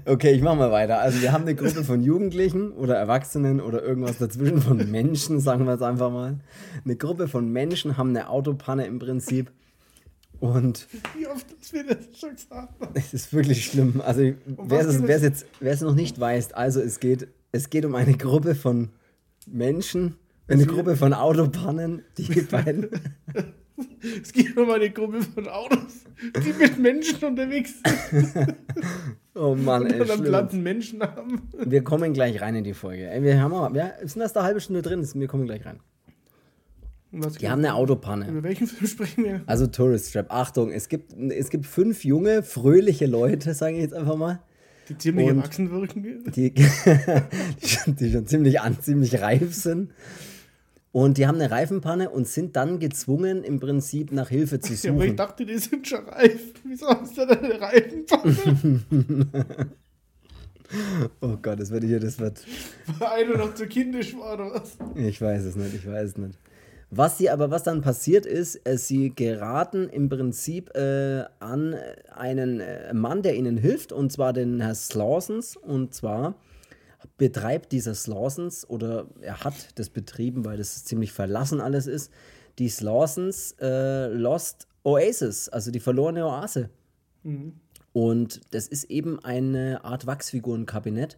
okay, 0.06 0.32
ich 0.32 0.42
mach 0.42 0.56
mal 0.56 0.72
weiter. 0.72 1.00
Also 1.00 1.22
wir 1.22 1.32
haben 1.34 1.42
eine 1.42 1.56
Gruppe 1.56 1.84
von 1.84 2.02
Jugendlichen 2.04 2.72
oder 2.72 2.96
Erwachsenen 2.96 3.60
oder 3.60 3.84
irgendwas 3.84 4.20
dazwischen 4.20 4.62
von 4.62 4.90
Menschen, 4.90 5.40
sagen 5.40 5.66
wir 5.66 5.74
es 5.74 5.82
einfach 5.82 6.12
mal. 6.12 6.40
Eine 6.86 6.96
Gruppe 6.96 7.28
von 7.28 7.52
Menschen 7.52 7.98
haben 7.98 8.10
eine 8.10 8.30
Autopanne 8.30 8.86
im 8.86 9.00
Prinzip. 9.00 9.52
Und 10.40 10.88
Wie 11.16 11.28
oft 11.28 11.46
du 11.50 11.78
mir 11.78 11.86
das 11.86 12.20
schon 12.20 12.36
gesagt? 12.36 12.74
es 12.94 13.14
ist 13.14 13.34
wirklich 13.34 13.66
schlimm. 13.66 14.02
Also 14.02 14.34
wer 14.46 14.88
es, 14.88 15.02
wer 15.04 15.16
es? 15.16 15.24
jetzt, 15.24 15.46
wer 15.60 15.74
es 15.74 15.82
noch 15.82 15.96
nicht 15.96 16.20
weiß, 16.20 16.54
also 16.54 16.80
es 16.82 17.00
geht, 17.00 17.28
es 17.52 17.70
geht 17.70 17.86
um 17.86 17.96
eine 17.96 18.16
Gruppe 18.16 18.56
von 18.56 18.90
Menschen, 19.48 20.16
eine 20.48 20.64
Es 20.64 20.68
Gruppe 20.68 20.96
von 20.96 21.14
Autopannen, 21.14 22.04
die 22.18 22.42
beiden. 22.52 22.90
Es 24.22 24.34
geht 24.34 24.58
um 24.58 24.70
eine 24.72 24.90
Gruppe 24.90 25.22
von 25.22 25.48
Autos, 25.48 26.06
die 26.44 26.54
mit 26.54 26.80
Menschen 26.80 27.24
unterwegs 27.24 27.74
sind 28.10 28.34
Oh 29.36 29.54
Mann, 29.54 29.86
ey, 29.86 30.02
und. 30.02 30.26
Land 30.26 30.52
einen 30.52 30.64
Menschen 30.64 31.02
haben. 31.02 31.44
Wir 31.64 31.84
kommen 31.84 32.14
gleich 32.14 32.42
rein 32.42 32.56
in 32.56 32.64
die 32.64 32.74
Folge. 32.74 33.08
Ey, 33.08 33.22
wir 33.22 33.40
haben 33.40 33.76
ja, 33.76 33.92
sind 34.04 34.22
erst 34.22 34.36
eine 34.36 34.46
halbe 34.48 34.60
Stunde 34.60 34.82
drin, 34.82 35.08
wir 35.14 35.28
kommen 35.28 35.46
gleich 35.46 35.64
rein. 35.64 35.80
Die 37.12 37.50
haben 37.50 37.60
eine 37.60 37.74
Autopanne. 37.76 38.28
Über 38.30 38.44
welchen 38.44 38.68
Film 38.68 38.88
sprechen 38.88 39.24
wir? 39.24 39.42
Also 39.46 39.68
Tourist 39.68 40.12
Trap. 40.14 40.28
Achtung, 40.30 40.72
es 40.72 40.90
gibt, 40.90 41.14
es 41.14 41.50
gibt 41.50 41.66
fünf 41.66 42.04
junge, 42.04 42.44
fröhliche 42.44 43.06
Leute, 43.06 43.54
sage 43.54 43.76
ich 43.78 43.82
jetzt 43.82 43.94
einfach 43.94 44.18
mal, 44.18 44.42
Die 44.90 44.98
ziemlich 44.98 45.28
Und- 45.30 45.38
erwachsen 45.38 45.72
wirken. 45.72 46.24
die, 46.36 46.54
die, 47.62 47.68
schon, 47.68 47.96
die 47.96 48.12
schon 48.12 48.28
ziemlich 48.28 48.60
an, 48.62 48.80
ziemlich 48.82 49.22
reif 49.22 49.54
sind. 49.56 49.92
Und 50.92 51.18
die 51.18 51.28
haben 51.28 51.36
eine 51.36 51.52
Reifenpanne 51.52 52.10
und 52.10 52.28
sind 52.28 52.56
dann 52.56 52.80
gezwungen, 52.80 53.44
im 53.44 53.60
Prinzip 53.60 54.12
nach 54.12 54.30
Hilfe 54.30 54.60
zu 54.60 54.74
Ja, 54.74 54.92
aber 54.92 55.02
ich 55.04 55.10
suchen. 55.10 55.18
dachte, 55.18 55.46
die 55.46 55.58
sind 55.58 55.88
schon 55.88 56.06
reif. 56.10 56.54
Wieso 56.66 56.88
hast 56.88 57.16
du 57.18 57.26
denn 57.28 57.38
eine 57.40 57.62
Reifenpanne? 57.62 58.82
Oh 61.22 61.38
Gott, 61.42 61.62
das 61.62 61.72
wird 61.72 61.86
hier, 61.86 62.02
das 62.02 62.20
wird. 62.20 62.44
Weil 63.00 63.08
einer 63.26 63.38
noch 63.38 63.54
zu 63.56 63.68
kindisch 63.68 64.14
war 64.18 64.34
oder 64.34 64.54
was? 64.56 64.78
Ich 64.96 65.22
weiß 65.22 65.44
es 65.46 65.56
nicht, 65.56 65.74
ich 65.76 65.88
weiß 65.88 66.10
es 66.10 66.18
nicht. 66.18 66.38
Was 66.90 67.18
sie 67.18 67.30
aber, 67.30 67.52
was 67.52 67.64
dann 67.64 67.82
passiert 67.82 68.26
ist, 68.26 68.66
äh, 68.66 68.78
sie 68.78 69.14
geraten 69.14 69.90
im 69.90 70.08
Prinzip 70.08 70.74
äh, 70.76 71.26
an 71.40 71.76
einen 72.14 72.62
äh, 72.62 72.94
Mann, 72.94 73.22
der 73.22 73.36
ihnen 73.36 73.58
hilft, 73.58 73.92
und 73.92 74.12
zwar 74.12 74.32
den 74.32 74.62
Herr 74.62 74.76
Slausens. 74.76 75.58
Und 75.58 75.94
zwar 75.94 76.36
betreibt 77.18 77.74
dieser 77.74 77.94
Slausens, 77.94 78.70
oder 78.70 79.08
er 79.20 79.44
hat 79.44 79.78
das 79.80 79.90
betrieben, 79.90 80.46
weil 80.46 80.58
das 80.58 80.86
ziemlich 80.86 81.12
verlassen 81.12 81.60
alles 81.60 81.88
ist, 81.88 82.12
die 82.58 82.70
Slausens 82.70 83.56
äh, 83.60 84.08
Lost 84.08 84.68
Oasis, 84.84 85.50
also 85.50 85.72
die 85.72 85.82
verlorene 85.82 86.26
Oase. 86.26 86.70
Und 87.92 88.42
das 88.52 88.68
ist 88.68 88.86
eben 88.86 89.20
eine 89.24 89.84
Art 89.84 90.08
Wachsfigurenkabinett 90.08 91.18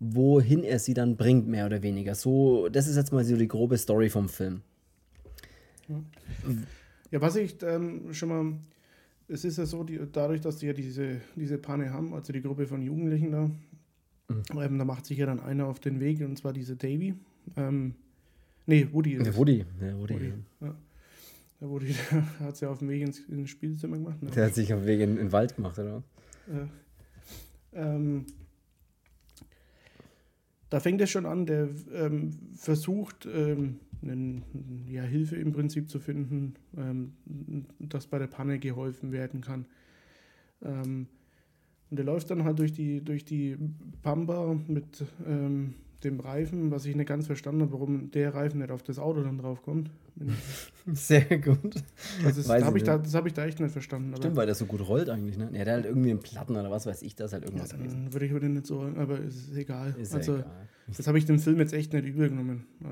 wohin 0.00 0.62
er 0.62 0.78
sie 0.78 0.94
dann 0.94 1.16
bringt, 1.16 1.48
mehr 1.48 1.66
oder 1.66 1.82
weniger. 1.82 2.14
So, 2.14 2.68
das 2.68 2.86
ist 2.86 2.96
jetzt 2.96 3.12
mal 3.12 3.24
so 3.24 3.36
die 3.36 3.48
grobe 3.48 3.76
Story 3.78 4.10
vom 4.10 4.28
Film. 4.28 4.62
Ja, 7.10 7.20
was 7.20 7.36
ich 7.36 7.56
ähm, 7.62 8.12
schon 8.12 8.28
mal. 8.28 8.52
Es 9.30 9.44
ist 9.44 9.58
ja 9.58 9.66
so, 9.66 9.84
die, 9.84 10.00
dadurch, 10.10 10.40
dass 10.40 10.56
die 10.56 10.66
ja 10.66 10.72
diese, 10.72 11.20
diese 11.36 11.58
Panne 11.58 11.92
haben, 11.92 12.14
also 12.14 12.32
die 12.32 12.40
Gruppe 12.40 12.66
von 12.66 12.80
Jugendlichen 12.80 13.30
da, 13.30 13.50
ähm, 14.30 14.78
da 14.78 14.84
macht 14.86 15.04
sich 15.04 15.18
ja 15.18 15.26
dann 15.26 15.40
einer 15.40 15.66
auf 15.66 15.80
den 15.80 16.00
Weg, 16.00 16.20
und 16.20 16.36
zwar 16.38 16.54
diese 16.54 16.76
Davy. 16.76 17.14
Ähm, 17.56 17.94
nee, 18.66 18.88
Woody 18.90 19.14
ist 19.14 19.24
Der 19.24 19.32
es. 19.32 19.38
Woody, 19.38 19.64
der 19.80 19.98
Woody. 19.98 20.14
Woody. 20.14 20.32
Ja. 20.60 20.74
Der 21.60 21.68
Woody 21.68 21.94
der 22.10 22.40
hat 22.40 22.54
es 22.54 22.60
ja 22.60 22.70
auf 22.70 22.78
dem 22.78 22.88
Weg 22.88 23.02
ins, 23.02 23.20
ins 23.20 23.50
Spielzimmer 23.50 23.96
gemacht. 23.96 24.22
Ne? 24.22 24.30
Der 24.30 24.46
hat 24.46 24.54
sich 24.54 24.72
auf 24.72 24.80
den 24.80 24.86
Weg 24.86 25.00
in, 25.00 25.10
in 25.10 25.16
den 25.16 25.32
Wald 25.32 25.56
gemacht, 25.56 25.78
oder? 25.78 26.02
Ja. 26.46 26.68
Ähm, 27.74 28.24
da 30.70 30.80
fängt 30.80 31.00
es 31.00 31.10
schon 31.10 31.26
an, 31.26 31.46
der 31.46 31.68
ähm, 31.94 32.38
versucht, 32.54 33.26
ähm, 33.26 33.80
einen, 34.02 34.84
ja, 34.88 35.02
Hilfe 35.02 35.36
im 35.36 35.52
Prinzip 35.52 35.90
zu 35.90 35.98
finden, 35.98 36.54
ähm, 36.76 37.12
dass 37.78 38.06
bei 38.06 38.18
der 38.18 38.26
Panne 38.26 38.58
geholfen 38.58 39.12
werden 39.12 39.40
kann. 39.40 39.66
Ähm, 40.62 41.06
und 41.90 41.96
der 41.96 42.04
läuft 42.04 42.30
dann 42.30 42.44
halt 42.44 42.58
durch 42.58 42.72
die, 42.72 43.02
durch 43.02 43.24
die 43.24 43.56
Pampa 44.02 44.58
mit 44.66 45.04
ähm, 45.26 45.74
dem 46.04 46.20
Reifen, 46.20 46.70
was 46.70 46.84
ich 46.84 46.94
nicht 46.94 47.08
ganz 47.08 47.26
verstanden 47.26 47.62
habe, 47.62 47.72
warum 47.72 48.10
der 48.12 48.32
Reifen 48.34 48.60
nicht 48.60 48.70
auf 48.70 48.82
das 48.82 48.98
Auto 48.98 49.22
dann 49.22 49.38
draufkommt. 49.38 49.90
Sehr 50.92 51.38
gut. 51.38 51.82
Das, 52.22 52.36
ist- 52.36 52.48
da 52.48 52.64
habe 52.64 52.78
ich 52.78 52.84
da, 52.84 52.98
das 52.98 53.14
hab 53.14 53.26
ich 53.26 53.32
da 53.34 53.44
echt 53.46 53.58
nicht 53.60 53.72
verstanden. 53.72 54.14
Stimmt, 54.16 54.36
weil 54.36 54.46
der 54.46 54.54
so 54.54 54.66
gut 54.66 54.86
rollt 54.88 55.08
eigentlich, 55.10 55.36
ne? 55.36 55.44
Ja, 55.52 55.64
der 55.64 55.74
hat 55.76 55.82
halt 55.82 55.86
irgendwie 55.86 56.10
einen 56.10 56.20
Platten 56.20 56.56
oder 56.56 56.70
was 56.70 56.86
weiß 56.86 57.02
ich, 57.02 57.16
das 57.16 57.32
halt 57.32 57.42
ja, 57.44 57.48
irgendwas 57.48 57.70
gewesen. 57.70 58.04
dann 58.04 58.12
würde 58.12 58.26
ich 58.26 58.32
heute 58.32 58.48
nicht 58.48 58.66
so, 58.66 58.82
aber 58.82 59.18
es 59.20 59.36
ist 59.36 59.56
egal. 59.56 59.94
Ist 60.00 60.12
ja 60.12 60.18
also, 60.18 60.34
egal. 60.36 60.68
Das 60.96 61.06
habe 61.06 61.18
ich 61.18 61.24
dem 61.26 61.38
Film 61.38 61.58
jetzt 61.58 61.72
echt 61.72 61.92
nicht 61.92 62.06
übel 62.06 62.28
genommen. 62.30 62.64
Äh, 62.80 62.86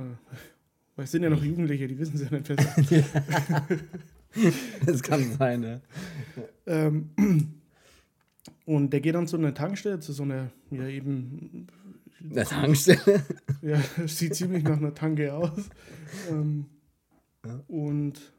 Weil 0.97 1.05
es 1.05 1.11
sind 1.13 1.23
ja 1.23 1.31
noch 1.31 1.43
Jugendliche, 1.43 1.87
die 1.89 1.99
wissen 1.99 2.17
es 2.17 2.23
ja 2.23 2.31
nicht 2.31 2.49
besser. 2.57 3.67
Das 4.85 5.03
kann 5.03 5.25
sein, 5.39 5.61
ne? 5.61 5.81
ähm, 6.67 7.11
und 8.67 8.93
der 8.93 9.01
geht 9.01 9.15
dann 9.15 9.27
zu 9.27 9.37
einer 9.39 9.55
Tankstelle, 9.55 10.01
zu 10.01 10.13
so 10.13 10.25
einer, 10.25 10.51
ja 10.71 10.87
eben, 10.89 11.67
Eine 12.23 12.45
Tankstelle. 12.45 13.23
ja, 13.63 13.81
sieht 14.07 14.35
ziemlich 14.35 14.65
nach 14.65 14.79
einer 14.79 14.95
Tanke 14.95 15.35
aus. 15.35 15.69
Ähm, 16.31 16.67
Ja. 17.47 17.63
Und 17.69 18.33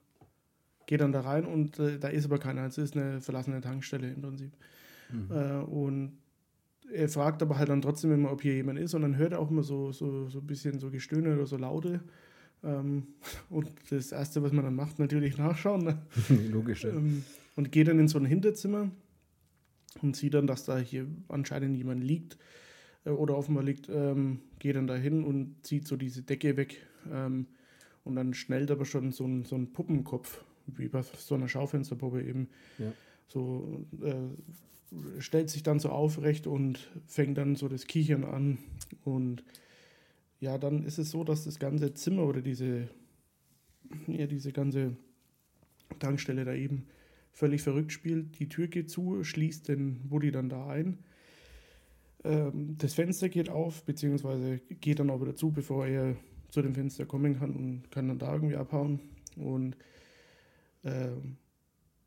geht 0.85 1.01
dann 1.01 1.11
da 1.11 1.21
rein 1.21 1.45
und 1.45 1.79
äh, 1.79 1.99
da 1.99 2.07
ist 2.07 2.25
aber 2.25 2.39
keiner. 2.39 2.65
Es 2.65 2.77
ist 2.77 2.95
eine 2.95 3.21
verlassene 3.21 3.61
Tankstelle 3.61 4.11
im 4.11 4.21
Prinzip. 4.21 4.51
Mhm. 5.11 5.31
Äh, 5.31 5.63
und 5.63 6.17
er 6.91 7.09
fragt 7.09 7.41
aber 7.41 7.57
halt 7.57 7.69
dann 7.69 7.81
trotzdem 7.81 8.13
immer, 8.13 8.31
ob 8.31 8.41
hier 8.41 8.55
jemand 8.55 8.79
ist 8.79 8.93
und 8.93 9.01
dann 9.01 9.17
hört 9.17 9.33
er 9.33 9.39
auch 9.39 9.49
immer 9.51 9.63
so, 9.63 9.91
so, 9.91 10.29
so 10.29 10.39
ein 10.39 10.47
bisschen 10.47 10.79
so 10.79 10.89
Gestöhne 10.89 11.35
oder 11.35 11.45
so 11.45 11.57
Laute. 11.57 12.01
Ähm, 12.63 13.07
und 13.49 13.69
das 13.89 14.11
Erste, 14.11 14.41
was 14.41 14.53
man 14.53 14.63
dann 14.63 14.75
macht, 14.75 14.97
natürlich 14.99 15.37
nachschauen. 15.37 15.83
Ne? 15.83 16.01
Logisch. 16.49 16.83
Ja. 16.83 16.91
Ähm, 16.91 17.23
und 17.55 17.71
geht 17.71 17.87
dann 17.87 17.99
in 17.99 18.07
so 18.07 18.17
ein 18.17 18.25
Hinterzimmer 18.25 18.89
und 20.01 20.15
sieht 20.15 20.33
dann, 20.33 20.47
dass 20.47 20.63
da 20.63 20.77
hier 20.77 21.07
anscheinend 21.27 21.75
jemand 21.75 22.03
liegt 22.03 22.37
äh, 23.07 23.11
oder 23.11 23.37
offenbar 23.37 23.63
liegt, 23.63 23.89
ähm, 23.89 24.41
geht 24.59 24.75
dann 24.75 24.87
dahin 24.87 25.23
und 25.23 25.55
zieht 25.63 25.87
so 25.87 25.95
diese 25.95 26.21
Decke 26.21 26.57
weg 26.57 26.85
ähm, 27.11 27.47
und 28.03 28.15
dann 28.15 28.33
schnellt 28.33 28.69
aber 28.71 28.85
schon 28.85 29.11
so 29.11 29.25
ein, 29.25 29.43
so 29.45 29.55
ein 29.55 29.71
Puppenkopf, 29.73 30.43
wie 30.67 30.87
bei 30.89 31.01
so 31.01 31.35
einer 31.35 31.47
Schaufensterpuppe 31.47 32.21
eben, 32.23 32.49
Ja. 32.77 32.91
so 33.27 33.85
äh, 34.01 35.21
stellt 35.21 35.49
sich 35.49 35.63
dann 35.63 35.79
so 35.79 35.89
aufrecht 35.89 36.47
und 36.47 36.89
fängt 37.07 37.37
dann 37.37 37.55
so 37.55 37.67
das 37.67 37.87
Kichern 37.87 38.23
an 38.23 38.57
und 39.03 39.43
ja, 40.39 40.57
dann 40.57 40.83
ist 40.83 40.97
es 40.99 41.09
so, 41.11 41.23
dass 41.23 41.45
das 41.45 41.57
ganze 41.59 41.93
Zimmer 41.95 42.23
oder 42.23 42.41
diese, 42.41 42.87
ja, 44.07 44.27
diese 44.27 44.51
ganze 44.51 44.95
Tankstelle 45.99 46.45
da 46.45 46.53
eben 46.53 46.85
völlig 47.31 47.63
verrückt 47.63 47.91
spielt. 47.91 48.39
Die 48.39 48.47
Tür 48.47 48.67
geht 48.67 48.89
zu, 48.91 49.23
schließt 49.23 49.67
den 49.67 49.99
Woody 50.09 50.31
dann 50.31 50.49
da 50.49 50.67
ein. 50.67 50.99
Ähm, 52.23 52.75
das 52.77 52.93
Fenster 52.93 53.29
geht 53.29 53.49
auf, 53.49 53.83
beziehungsweise 53.83 54.59
geht 54.81 54.99
dann 54.99 55.09
auch 55.09 55.21
wieder 55.21 55.35
zu, 55.35 55.51
bevor 55.51 55.85
er 55.85 56.15
zu 56.49 56.61
dem 56.61 56.75
Fenster 56.75 57.05
kommen 57.05 57.39
kann 57.39 57.55
und 57.55 57.91
kann 57.91 58.07
dann 58.07 58.19
da 58.19 58.33
irgendwie 58.33 58.55
abhauen. 58.55 58.99
Und 59.35 59.75
ähm, 60.83 61.37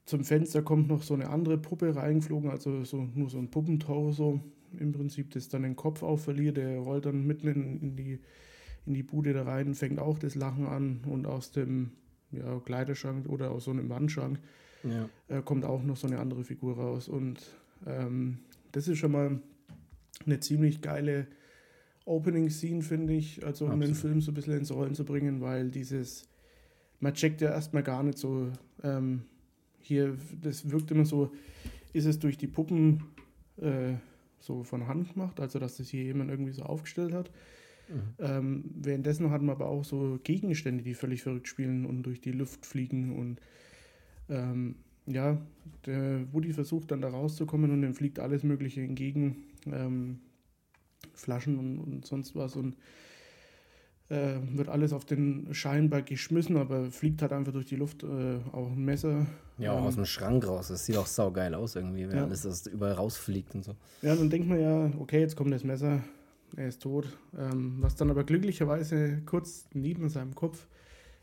zum 0.07 0.25
Fenster 0.25 0.63
kommt 0.63 0.89
noch 0.89 1.03
so 1.03 1.15
eine 1.15 1.29
andere 1.29 1.59
Puppe 1.59 1.95
reingeflogen, 1.95 2.51
also 2.51 2.85
so, 2.85 3.09
nur 3.15 3.31
so 3.31 3.39
ein 3.39 3.51
Puppentorso 3.51 4.41
im 4.79 4.93
Prinzip, 4.93 5.31
das 5.31 5.49
dann 5.49 5.63
den 5.63 5.77
Kopf 5.77 6.03
auf 6.03 6.25
verliert. 6.25 6.57
Der 6.57 6.79
rollt 6.79 7.07
dann 7.07 7.27
mitten 7.27 7.49
in, 7.49 7.81
in, 7.81 7.97
die, 7.97 8.19
in 8.87 8.95
die 8.95 9.03
Bude 9.03 9.33
da 9.33 9.45
rein, 9.45 9.75
fängt 9.75 10.01
auch 10.01 10.19
das 10.19 10.35
Lachen 10.35 10.67
an 10.67 11.01
und 11.07 11.27
aus 11.27 11.53
dem 11.53 11.93
ja, 12.33 12.59
Kleiderschrank 12.61 13.29
oder 13.29 13.51
aus 13.51 13.65
so 13.65 13.71
einem 13.71 13.89
Wandschrank 13.89 14.41
ja. 14.83 15.09
äh, 15.29 15.43
kommt 15.43 15.65
auch 15.65 15.83
noch 15.83 15.97
so 15.97 16.07
eine 16.07 16.19
andere 16.19 16.45
Figur 16.45 16.77
raus. 16.77 17.09
Und 17.09 17.41
ähm, 17.87 18.39
das 18.73 18.89
ist 18.89 18.99
schon 18.99 19.13
mal 19.13 19.41
eine 20.27 20.41
ziemlich 20.41 20.81
geile 20.83 21.27
Opening-Scene, 22.05 22.83
finde 22.83 23.15
ich, 23.15 23.45
also 23.45 23.67
um 23.67 23.81
den 23.81 23.91
Absolut. 23.91 23.99
Film 23.99 24.21
so 24.21 24.31
ein 24.33 24.35
bisschen 24.35 24.59
ins 24.59 24.73
Rollen 24.73 24.95
zu 24.95 25.05
bringen, 25.05 25.41
weil 25.41 25.71
dieses, 25.71 26.29
man 26.99 27.15
checkt 27.15 27.41
ja 27.41 27.51
erstmal 27.51 27.83
gar 27.83 28.03
nicht 28.03 28.19
so, 28.19 28.51
ähm, 28.83 29.23
hier, 29.79 30.17
das 30.41 30.71
wirkt 30.71 30.91
immer 30.91 31.05
so, 31.05 31.33
ist 31.93 32.07
es 32.07 32.19
durch 32.19 32.37
die 32.37 32.47
Puppen 32.47 33.05
äh, 33.59 33.95
so 34.39 34.65
von 34.65 34.87
Hand 34.87 35.13
gemacht, 35.13 35.41
also 35.41 35.59
dass 35.59 35.77
das 35.77 35.89
hier 35.89 36.03
jemand 36.03 36.31
irgendwie 36.31 36.53
so 36.53 36.63
aufgestellt 36.63 37.13
hat. 37.13 37.31
Mhm. 37.89 38.03
Ähm, 38.19 38.65
währenddessen 38.75 39.31
hat 39.31 39.43
man 39.43 39.57
aber 39.57 39.67
auch 39.67 39.85
so 39.85 40.19
Gegenstände, 40.23 40.83
die 40.83 40.95
völlig 40.95 41.23
verrückt 41.23 41.49
spielen 41.49 41.85
und 41.85 42.03
durch 42.05 42.21
die 42.21 42.33
Luft 42.33 42.67
fliegen 42.67 43.17
und 43.17 43.41
ähm, 44.29 44.77
ja, 45.07 45.41
der 45.87 46.33
Woody 46.33 46.53
versucht 46.53 46.91
dann 46.91 47.01
da 47.01 47.09
rauszukommen 47.09 47.71
und 47.71 47.83
dem 47.83 47.95
fliegt 47.95 48.21
alles 48.21 48.43
Mögliche 48.43 48.83
entgegen. 48.83 49.37
Ähm, 49.67 50.21
Flaschen 51.15 51.59
und, 51.59 51.79
und, 51.79 52.07
sonst 52.07 52.37
was 52.37 52.57
und 52.57 52.77
äh, 54.09 54.37
wird 54.53 54.69
alles 54.69 54.93
auf 54.93 55.05
den 55.05 55.55
scheinbar 55.55 56.03
geschmissen, 56.03 56.57
aber 56.57 56.91
fliegt 56.91 57.23
halt 57.23 57.33
einfach 57.33 57.53
durch 57.53 57.67
die 57.67 57.77
Luft. 57.77 58.03
Äh, 58.03 58.39
auch 58.53 58.71
ein 58.71 58.85
Messer. 58.85 59.27
Ja, 59.59 59.73
auch 59.73 59.79
ähm, 59.79 59.85
aus 59.85 59.95
dem 59.95 60.07
Schrank 60.07 60.47
raus. 60.47 60.69
Das 60.69 60.85
sieht 60.85 60.97
auch 60.97 61.07
saugeil 61.07 61.55
aus 61.55 61.77
irgendwie, 61.77 62.09
wenn 62.09 62.17
ja. 62.17 62.25
alles 62.25 62.43
das 62.43 62.67
überall 62.67 62.95
rausfliegt 62.95 63.55
und 63.55 63.65
so. 63.65 63.77
Ja, 64.03 64.15
dann 64.15 64.31
denkt 64.31 64.49
man 64.49 64.61
ja, 64.61 64.91
okay, 64.99 65.21
jetzt 65.21 65.37
kommt 65.37 65.53
das 65.53 65.65
Messer, 65.65 66.03
er 66.57 66.69
ist 66.69 66.83
tot. 66.83 67.17
Ähm, 67.39 67.77
was 67.81 67.97
dann 67.97 68.11
aber 68.11 68.25
glücklicherweise 68.25 69.23
kurz 69.27 69.67
neben 69.73 70.09
seinem 70.09 70.35
Kopf 70.35 70.67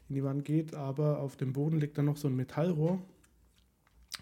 in 0.10 0.16
die 0.16 0.24
Wand 0.24 0.46
geht, 0.46 0.74
aber 0.74 1.20
auf 1.20 1.36
dem 1.36 1.54
Boden 1.54 1.80
liegt 1.80 1.98
dann 1.98 2.06
noch 2.06 2.18
so 2.18 2.28
ein 2.28 2.36
Metallrohr 2.36 3.02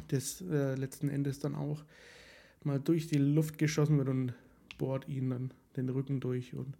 das 0.07 0.41
äh, 0.41 0.75
letzten 0.75 1.09
Endes 1.09 1.39
dann 1.39 1.55
auch 1.55 1.83
mal 2.65 2.79
durch 2.79 3.07
die 3.07 3.17
Luft 3.17 3.57
geschossen 3.57 3.97
wird 3.97 4.09
und 4.09 4.33
bohrt 4.77 5.07
ihn 5.07 5.29
dann 5.29 5.51
den 5.77 5.89
Rücken 5.89 6.19
durch. 6.19 6.53
Und 6.53 6.75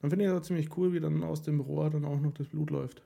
dann 0.00 0.10
finde 0.10 0.26
ich 0.26 0.30
das 0.30 0.46
ziemlich 0.46 0.76
cool, 0.76 0.92
wie 0.92 1.00
dann 1.00 1.22
aus 1.22 1.42
dem 1.42 1.60
Rohr 1.60 1.90
dann 1.90 2.04
auch 2.04 2.20
noch 2.20 2.32
das 2.32 2.48
Blut 2.48 2.70
läuft. 2.70 3.02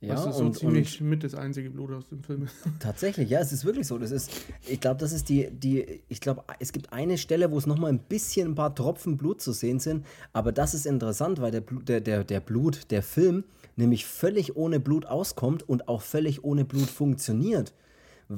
Ja, 0.00 0.14
das 0.14 0.26
ist 0.26 0.36
so 0.38 0.44
und, 0.44 0.58
ziemlich 0.58 1.00
und 1.00 1.08
mit 1.08 1.22
das 1.22 1.34
einzige 1.34 1.70
Blut 1.70 1.92
aus 1.92 2.08
dem 2.08 2.24
Film. 2.24 2.48
Tatsächlich, 2.80 3.30
ja, 3.30 3.38
es 3.38 3.52
ist 3.52 3.64
wirklich 3.64 3.86
so. 3.86 3.98
Das 3.98 4.10
ist, 4.10 4.32
ich 4.68 4.80
glaube, 4.80 4.98
das 4.98 5.12
ist 5.12 5.28
die, 5.28 5.48
die, 5.50 6.02
ich 6.08 6.20
glaube, 6.20 6.42
es 6.58 6.72
gibt 6.72 6.92
eine 6.92 7.18
Stelle, 7.18 7.52
wo 7.52 7.58
es 7.58 7.66
nochmal 7.66 7.92
ein 7.92 8.00
bisschen 8.00 8.48
ein 8.48 8.54
paar 8.56 8.74
Tropfen 8.74 9.16
Blut 9.16 9.40
zu 9.40 9.52
sehen 9.52 9.78
sind, 9.78 10.04
aber 10.32 10.50
das 10.50 10.74
ist 10.74 10.86
interessant, 10.86 11.40
weil 11.40 11.52
der, 11.52 11.60
der, 11.60 12.00
der, 12.00 12.24
der 12.24 12.40
Blut, 12.40 12.90
der 12.90 13.02
Film, 13.02 13.44
nämlich 13.76 14.04
völlig 14.04 14.56
ohne 14.56 14.80
Blut 14.80 15.06
auskommt 15.06 15.68
und 15.68 15.86
auch 15.88 16.02
völlig 16.02 16.42
ohne 16.42 16.64
Blut 16.64 16.88
funktioniert 16.88 17.72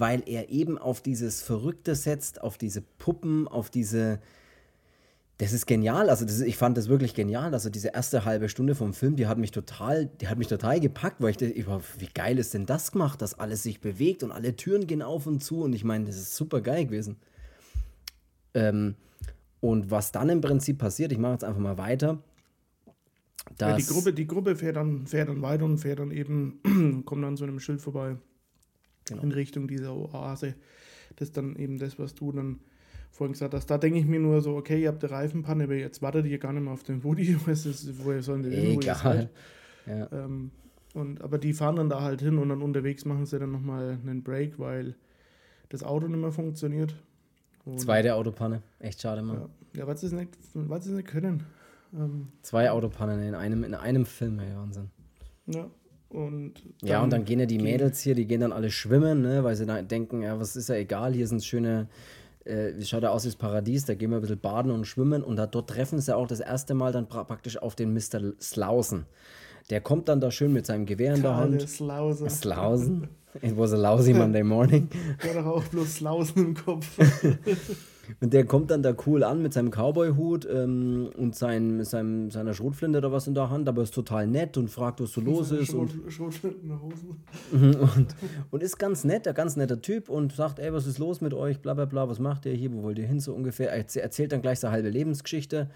weil 0.01 0.22
er 0.26 0.51
eben 0.51 0.76
auf 0.76 1.01
dieses 1.01 1.40
Verrückte 1.42 1.95
setzt, 1.95 2.40
auf 2.40 2.59
diese 2.59 2.82
Puppen, 2.82 3.47
auf 3.47 3.70
diese. 3.70 4.20
Das 5.38 5.53
ist 5.53 5.66
genial, 5.66 6.11
also 6.11 6.24
ist, 6.24 6.42
ich 6.42 6.57
fand 6.57 6.76
das 6.76 6.88
wirklich 6.88 7.12
genial. 7.12 7.55
Also 7.55 7.68
diese 7.68 7.88
erste 7.88 8.24
halbe 8.24 8.49
Stunde 8.49 8.76
vom 8.76 8.95
Film, 8.95 9.16
die 9.16 9.26
hat 9.26 9.36
mich 9.36 9.51
total, 9.51 10.07
die 10.07 10.28
hat 10.28 10.38
mich 10.38 10.47
total 10.47 10.78
gepackt, 10.78 11.20
weil 11.20 11.30
ich, 11.30 11.42
ich 11.42 11.66
war, 11.66 11.80
wie 11.99 12.09
geil 12.12 12.38
ist 12.38 12.55
denn 12.55 12.66
das 12.66 12.92
gemacht, 12.92 13.20
dass 13.20 13.38
alles 13.38 13.64
sich 13.64 13.80
bewegt 13.80 14.22
und 14.22 14.30
alle 14.30 14.55
Türen 14.55 14.86
gehen 14.86 15.03
auf 15.03 15.26
und 15.26 15.42
zu 15.42 15.62
und 15.62 15.72
ich 15.72 15.82
meine, 15.82 16.05
das 16.05 16.16
ist 16.16 16.36
super 16.36 16.61
geil 16.61 16.86
gewesen. 16.86 17.16
Ähm, 18.55 18.95
und 19.61 19.90
was 19.90 20.12
dann 20.12 20.28
im 20.28 20.40
Prinzip 20.40 20.78
passiert, 20.78 21.11
ich 21.11 21.18
mache 21.18 21.32
jetzt 21.32 21.45
einfach 21.45 21.61
mal 21.61 21.78
weiter. 21.78 22.22
Ja, 23.61 23.76
die 23.76 23.86
Gruppe, 23.86 24.12
die 24.12 24.28
Gruppe 24.28 24.55
fährt 24.55 24.76
dann, 24.76 25.07
fährt 25.09 25.28
dann 25.28 25.42
weiter 25.42 25.64
und 25.64 25.78
fährt 25.78 25.99
dann 25.99 26.12
eben, 26.12 27.03
kommt 27.05 27.24
dann 27.24 27.36
zu 27.36 27.42
einem 27.42 27.59
Schild 27.59 27.80
vorbei 27.80 28.16
genau. 29.05 29.22
in 29.22 29.32
Richtung 29.32 29.68
dieser 29.68 29.94
Oase. 29.94 30.55
Das 31.16 31.28
ist 31.28 31.36
dann 31.36 31.57
eben 31.57 31.78
das, 31.78 31.98
was 31.98 32.14
du 32.14 32.32
dann 32.32 32.59
vorhin 33.11 33.32
gesagt 33.32 33.55
hast. 33.55 33.66
Da 33.66 33.78
denke 33.78 33.98
ich 33.98 34.07
mir 34.07 34.18
nur 34.18 34.40
so, 34.40 34.57
okay, 34.57 34.82
ihr 34.82 34.88
habt 34.88 35.05
eine 35.05 35.12
Reifenpanne, 35.12 35.64
aber 35.64 35.74
jetzt 35.74 36.02
wartet 36.02 36.26
ihr 36.26 36.38
gar 36.38 36.52
nicht 36.52 36.64
mehr 36.64 36.72
auf 36.72 36.82
den 36.82 37.05
Woody, 37.05 37.36
woher 37.46 38.22
sollen 38.22 38.42
die 38.42 38.50
hin, 38.50 38.80
Egal. 38.80 39.30
Ja. 39.86 40.09
Ähm, 40.12 40.50
und, 40.94 41.22
aber 41.22 41.38
die 41.38 41.52
fahren 41.52 41.76
dann 41.76 41.88
da 41.88 42.02
halt 42.02 42.20
hin 42.20 42.38
und 42.38 42.48
dann 42.48 42.62
unterwegs 42.62 43.05
machen 43.05 43.26
sie 43.26 43.38
dann 43.38 43.52
nochmal 43.52 43.98
einen 44.02 44.22
Break, 44.22 44.59
weil 44.59 44.94
das 45.68 45.82
Auto 45.82 46.07
nicht 46.07 46.20
mehr 46.20 46.32
funktioniert. 46.32 46.94
Und 47.64 47.80
Zweite 47.80 48.14
Autopanne, 48.14 48.62
echt 48.78 49.00
schade, 49.00 49.22
Mann. 49.22 49.48
Ja, 49.74 49.80
ja 49.80 49.86
was 49.86 50.00
sie 50.00 50.14
nicht, 50.14 50.30
nicht 50.55 51.07
können. 51.07 51.44
Ähm, 51.92 52.28
Zwei 52.42 52.70
Autopannen 52.70 53.20
in 53.22 53.34
einem, 53.34 53.64
in 53.64 53.74
einem 53.74 54.07
Film, 54.07 54.38
ey, 54.38 54.55
Wahnsinn. 54.57 54.90
Ja, 55.46 55.68
und 56.14 56.54
ja, 56.82 57.02
und 57.02 57.12
dann 57.12 57.24
gehen 57.24 57.40
ja 57.40 57.46
die 57.46 57.58
Mädels 57.58 58.00
hier, 58.00 58.14
die 58.14 58.26
gehen 58.26 58.40
dann 58.40 58.52
alle 58.52 58.70
schwimmen, 58.70 59.22
ne, 59.22 59.44
weil 59.44 59.56
sie 59.56 59.66
dann 59.66 59.88
denken, 59.88 60.22
ja, 60.22 60.38
was 60.38 60.56
ist 60.56 60.68
ja 60.68 60.76
egal, 60.76 61.12
hier 61.12 61.26
sind 61.26 61.44
schöne, 61.44 61.88
äh, 62.44 62.80
schaut 62.82 63.02
da 63.02 63.08
aus 63.10 63.24
wie 63.24 63.28
das 63.28 63.36
Paradies, 63.36 63.84
da 63.84 63.94
gehen 63.94 64.10
wir 64.10 64.18
ein 64.18 64.20
bisschen 64.20 64.38
baden 64.38 64.70
und 64.70 64.86
schwimmen 64.86 65.22
und 65.22 65.36
da, 65.36 65.46
dort 65.46 65.70
treffen 65.70 66.00
sie 66.00 66.14
auch 66.14 66.26
das 66.26 66.40
erste 66.40 66.74
Mal 66.74 66.92
dann 66.92 67.08
pra 67.08 67.24
praktisch 67.24 67.58
auf 67.58 67.74
den 67.74 67.92
Mr. 67.92 68.32
Slausen. 68.40 69.06
Der 69.70 69.80
kommt 69.80 70.08
dann 70.08 70.20
da 70.20 70.30
schön 70.30 70.52
mit 70.52 70.66
seinem 70.66 70.86
Gewehr 70.86 71.14
in 71.14 71.22
der 71.22 71.36
Hand. 71.36 71.68
Slausen. 71.68 72.28
Slausen. 72.28 73.08
It 73.42 73.56
was 73.56 73.72
a 73.72 73.76
lousy 73.76 74.12
Monday 74.12 74.44
morning. 74.44 74.88
Der 75.22 75.30
hat 75.30 75.38
doch 75.38 75.46
auch 75.46 75.64
bloß 75.64 75.96
Slausen 75.96 76.46
im 76.46 76.54
Kopf. 76.54 76.86
Und 78.20 78.32
der 78.32 78.44
kommt 78.44 78.70
dann 78.70 78.82
da 78.82 78.94
cool 79.07 79.24
an 79.24 79.42
mit 79.42 79.52
seinem 79.52 79.70
Cowboy-Hut 79.70 80.46
ähm, 80.50 81.11
und 81.16 81.34
sein, 81.34 81.84
seinem, 81.84 82.30
seiner 82.30 82.55
Schrotflinte 82.55 82.98
oder 82.98 83.12
was 83.12 83.26
in 83.26 83.34
der 83.34 83.50
Hand, 83.50 83.68
aber 83.68 83.82
ist 83.82 83.94
total 83.94 84.26
nett 84.26 84.57
und 84.57 84.68
fragt, 84.68 85.00
was 85.00 85.12
so 85.12 85.20
los 85.20 85.50
ist. 85.50 85.68
Schrot, 85.68 85.90
und, 85.94 86.12
Schrotflintenhosen. 86.12 87.16
und, 87.52 88.07
und 88.50 88.62
ist 88.62 88.78
ganz 88.78 89.05
nett, 89.05 89.28
ein 89.28 89.34
ganz 89.34 89.57
netter 89.57 89.80
Typ 89.80 90.09
und 90.09 90.32
sagt, 90.32 90.59
ey, 90.59 90.72
was 90.72 90.86
ist 90.86 90.98
los 90.98 91.20
mit 91.20 91.34
euch, 91.34 91.61
bla 91.61 91.74
bla 91.74 91.84
bla, 91.84 92.09
was 92.09 92.18
macht 92.18 92.46
ihr 92.46 92.52
hier, 92.52 92.72
wo 92.72 92.82
wollt 92.82 92.98
ihr 92.98 93.07
hin, 93.07 93.20
so 93.20 93.32
ungefähr. 93.32 93.70
Er 93.70 93.84
erzählt 94.02 94.32
dann 94.32 94.42
gleich 94.42 94.61
seine 94.61 94.72
halbe 94.72 94.90
Lebensgeschichte 94.90 95.68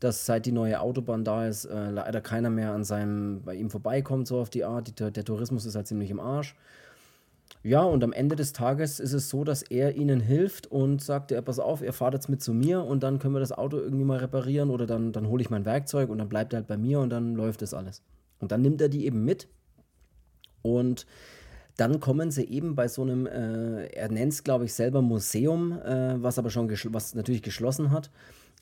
dass 0.00 0.26
seit 0.26 0.46
die 0.46 0.52
neue 0.52 0.80
Autobahn 0.80 1.24
da 1.24 1.46
ist, 1.46 1.64
äh, 1.64 1.90
leider 1.90 2.20
keiner 2.20 2.50
mehr 2.50 2.72
an 2.72 2.84
seinem, 2.84 3.42
bei 3.42 3.54
ihm 3.54 3.70
vorbeikommt, 3.70 4.26
so 4.26 4.38
auf 4.38 4.50
die 4.50 4.64
Art. 4.64 4.88
Die, 4.88 5.10
der 5.10 5.24
Tourismus 5.24 5.64
ist 5.64 5.74
halt 5.74 5.86
ziemlich 5.86 6.10
im 6.10 6.20
Arsch. 6.20 6.54
Ja, 7.62 7.82
und 7.82 8.04
am 8.04 8.12
Ende 8.12 8.36
des 8.36 8.52
Tages 8.52 9.00
ist 9.00 9.12
es 9.12 9.28
so, 9.28 9.42
dass 9.42 9.62
er 9.62 9.96
ihnen 9.96 10.20
hilft 10.20 10.68
und 10.68 11.02
sagt, 11.02 11.30
ja, 11.30 11.40
pass 11.42 11.58
auf, 11.58 11.82
ihr 11.82 11.92
fahrt 11.92 12.14
jetzt 12.14 12.28
mit 12.28 12.42
zu 12.42 12.54
mir 12.54 12.84
und 12.84 13.02
dann 13.02 13.18
können 13.18 13.34
wir 13.34 13.40
das 13.40 13.52
Auto 13.52 13.78
irgendwie 13.78 14.04
mal 14.04 14.18
reparieren 14.18 14.70
oder 14.70 14.86
dann, 14.86 15.12
dann 15.12 15.28
hole 15.28 15.42
ich 15.42 15.50
mein 15.50 15.64
Werkzeug 15.64 16.08
und 16.08 16.18
dann 16.18 16.28
bleibt 16.28 16.52
er 16.52 16.58
halt 16.58 16.68
bei 16.68 16.76
mir 16.76 17.00
und 17.00 17.10
dann 17.10 17.34
läuft 17.34 17.62
das 17.62 17.74
alles. 17.74 18.02
Und 18.38 18.52
dann 18.52 18.62
nimmt 18.62 18.80
er 18.80 18.88
die 18.88 19.04
eben 19.04 19.24
mit 19.24 19.48
und 20.62 21.06
dann 21.76 22.00
kommen 22.00 22.30
sie 22.30 22.44
eben 22.44 22.74
bei 22.74 22.88
so 22.88 23.02
einem, 23.02 23.26
äh, 23.26 23.86
er 23.86 24.10
nennt 24.10 24.32
es, 24.32 24.44
glaube 24.44 24.64
ich, 24.64 24.72
selber 24.72 25.02
Museum, 25.02 25.72
äh, 25.72 26.22
was 26.22 26.38
aber 26.38 26.50
schon, 26.50 26.70
was 26.70 27.14
natürlich 27.14 27.42
geschlossen 27.42 27.90
hat, 27.90 28.10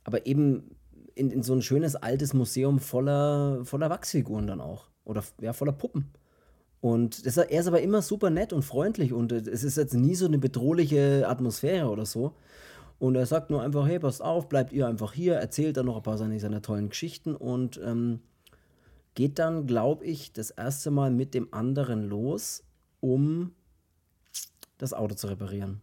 aber 0.03 0.27
eben 0.27 0.77
in, 1.15 1.31
in 1.31 1.43
so 1.43 1.55
ein 1.55 1.63
schönes 1.63 1.95
altes 1.95 2.35
Museum 2.35 2.79
voller, 2.81 3.65
voller 3.65 3.91
Wachsfiguren 3.91 4.47
dann 4.47 4.61
auch. 4.61 4.89
Oder 5.05 5.23
ja, 5.41 5.53
voller 5.53 5.73
Puppen. 5.73 6.11
Und 6.85 7.25
das, 7.25 7.39
er 7.39 7.49
ist 7.51 7.67
aber 7.67 7.81
immer 7.81 8.03
super 8.03 8.29
nett 8.29 8.53
und 8.53 8.61
freundlich 8.61 9.15
und 9.15 9.33
es 9.33 9.65
ist 9.65 9.79
jetzt 9.79 9.95
nie 9.95 10.15
so 10.15 10.27
eine 10.27 10.37
bedrohliche 10.37 11.27
Atmosphäre 11.27 11.89
oder 11.89 12.05
so. 12.05 12.35
Und 12.99 13.15
er 13.15 13.25
sagt 13.25 13.49
nur 13.49 13.63
einfach, 13.63 13.87
hey, 13.87 13.99
passt 13.99 14.21
auf, 14.21 14.51
bleibt 14.51 14.71
ihr 14.71 14.87
einfach 14.87 15.15
hier, 15.15 15.37
erzählt 15.37 15.79
dann 15.79 15.87
noch 15.87 15.97
ein 15.97 16.03
paar 16.03 16.19
seiner, 16.19 16.39
seiner 16.39 16.61
tollen 16.61 16.91
Geschichten 16.91 17.37
und 17.37 17.81
ähm, 17.83 18.21
geht 19.15 19.39
dann, 19.39 19.67
glaube 19.67 20.05
ich, 20.05 20.35
das 20.35 20.51
erste 20.51 20.91
Mal 20.91 21.11
mit 21.11 21.33
dem 21.33 21.49
anderen 21.55 22.07
los, 22.07 22.65
um 23.01 23.53
das 24.77 24.93
Auto 24.93 25.15
zu 25.15 25.29
reparieren. 25.29 25.81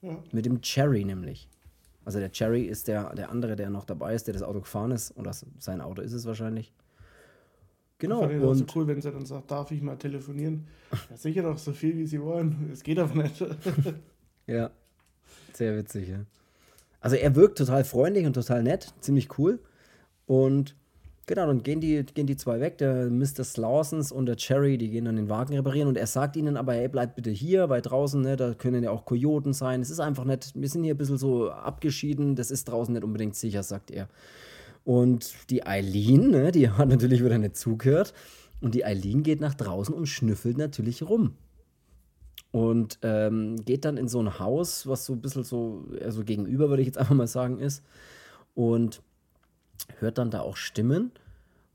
Ja. 0.00 0.16
Mit 0.32 0.46
dem 0.46 0.62
Cherry 0.62 1.04
nämlich. 1.04 1.50
Also 2.06 2.20
der 2.20 2.32
Cherry 2.32 2.62
ist 2.62 2.88
der, 2.88 3.14
der 3.14 3.28
andere, 3.28 3.54
der 3.54 3.68
noch 3.68 3.84
dabei 3.84 4.14
ist, 4.14 4.26
der 4.26 4.32
das 4.32 4.42
Auto 4.42 4.60
gefahren 4.60 4.92
ist. 4.92 5.14
Oder 5.14 5.32
sein 5.58 5.82
Auto 5.82 6.00
ist 6.00 6.14
es 6.14 6.24
wahrscheinlich. 6.24 6.72
Genau. 7.98 8.22
Ich 8.22 8.30
fand 8.30 8.42
und 8.42 8.56
so 8.56 8.64
cool, 8.76 8.86
wenn 8.86 9.00
sie 9.00 9.10
dann 9.10 9.26
sagt, 9.26 9.50
darf 9.50 9.70
ich 9.72 9.82
mal 9.82 9.96
telefonieren? 9.96 10.66
Ja, 11.10 11.16
sicher 11.16 11.42
doch 11.42 11.58
so 11.58 11.72
viel, 11.72 11.96
wie 11.96 12.06
sie 12.06 12.22
wollen. 12.22 12.70
Es 12.72 12.82
geht 12.82 12.98
aber 12.98 13.22
nicht. 13.22 13.44
ja, 14.46 14.70
sehr 15.52 15.76
witzig, 15.76 16.08
ja. 16.08 16.20
Also 17.00 17.16
er 17.16 17.34
wirkt 17.34 17.58
total 17.58 17.84
freundlich 17.84 18.26
und 18.26 18.34
total 18.34 18.62
nett, 18.62 18.92
ziemlich 19.00 19.38
cool. 19.38 19.58
Und 20.26 20.76
genau, 21.26 21.46
dann 21.46 21.62
gehen 21.62 21.80
die, 21.80 22.04
gehen 22.04 22.26
die 22.26 22.36
zwei 22.36 22.60
weg, 22.60 22.78
der 22.78 23.10
Mr. 23.10 23.44
Slausens 23.44 24.12
und 24.12 24.26
der 24.26 24.36
Cherry, 24.36 24.78
die 24.78 24.90
gehen 24.90 25.04
dann 25.04 25.16
den 25.16 25.28
Wagen 25.28 25.54
reparieren 25.54 25.88
und 25.88 25.96
er 25.96 26.06
sagt 26.06 26.36
ihnen 26.36 26.56
aber, 26.56 26.74
hey, 26.74 26.88
bleibt 26.88 27.16
bitte 27.16 27.30
hier, 27.30 27.68
weil 27.68 27.82
draußen, 27.82 28.20
ne, 28.20 28.36
da 28.36 28.54
können 28.54 28.84
ja 28.84 28.90
auch 28.90 29.04
Kojoten 29.04 29.52
sein. 29.52 29.80
Es 29.80 29.90
ist 29.90 30.00
einfach 30.00 30.24
nicht, 30.24 30.52
wir 30.54 30.68
sind 30.68 30.84
hier 30.84 30.94
ein 30.94 30.98
bisschen 30.98 31.18
so 31.18 31.50
abgeschieden, 31.50 32.36
das 32.36 32.50
ist 32.50 32.68
draußen 32.68 32.92
nicht 32.92 33.04
unbedingt 33.04 33.34
sicher, 33.34 33.62
sagt 33.62 33.90
er. 33.90 34.08
Und 34.88 35.50
die 35.50 35.66
Eileen, 35.66 36.30
ne, 36.30 36.50
die 36.50 36.70
hat 36.70 36.88
natürlich 36.88 37.22
wieder 37.22 37.36
nicht 37.36 37.58
zugehört. 37.58 38.14
Und 38.62 38.74
die 38.74 38.86
Eileen 38.86 39.22
geht 39.22 39.38
nach 39.38 39.52
draußen 39.52 39.94
und 39.94 40.06
schnüffelt 40.06 40.56
natürlich 40.56 41.02
rum. 41.02 41.34
Und 42.52 42.98
ähm, 43.02 43.62
geht 43.66 43.84
dann 43.84 43.98
in 43.98 44.08
so 44.08 44.18
ein 44.18 44.38
Haus, 44.38 44.86
was 44.86 45.04
so 45.04 45.12
ein 45.12 45.20
bisschen 45.20 45.44
so, 45.44 45.84
also 46.02 46.24
gegenüber, 46.24 46.70
würde 46.70 46.80
ich 46.80 46.86
jetzt 46.86 46.96
einfach 46.98 47.14
mal 47.14 47.26
sagen, 47.26 47.58
ist. 47.58 47.84
Und 48.54 49.02
hört 49.98 50.16
dann 50.16 50.30
da 50.30 50.40
auch 50.40 50.56
Stimmen 50.56 51.12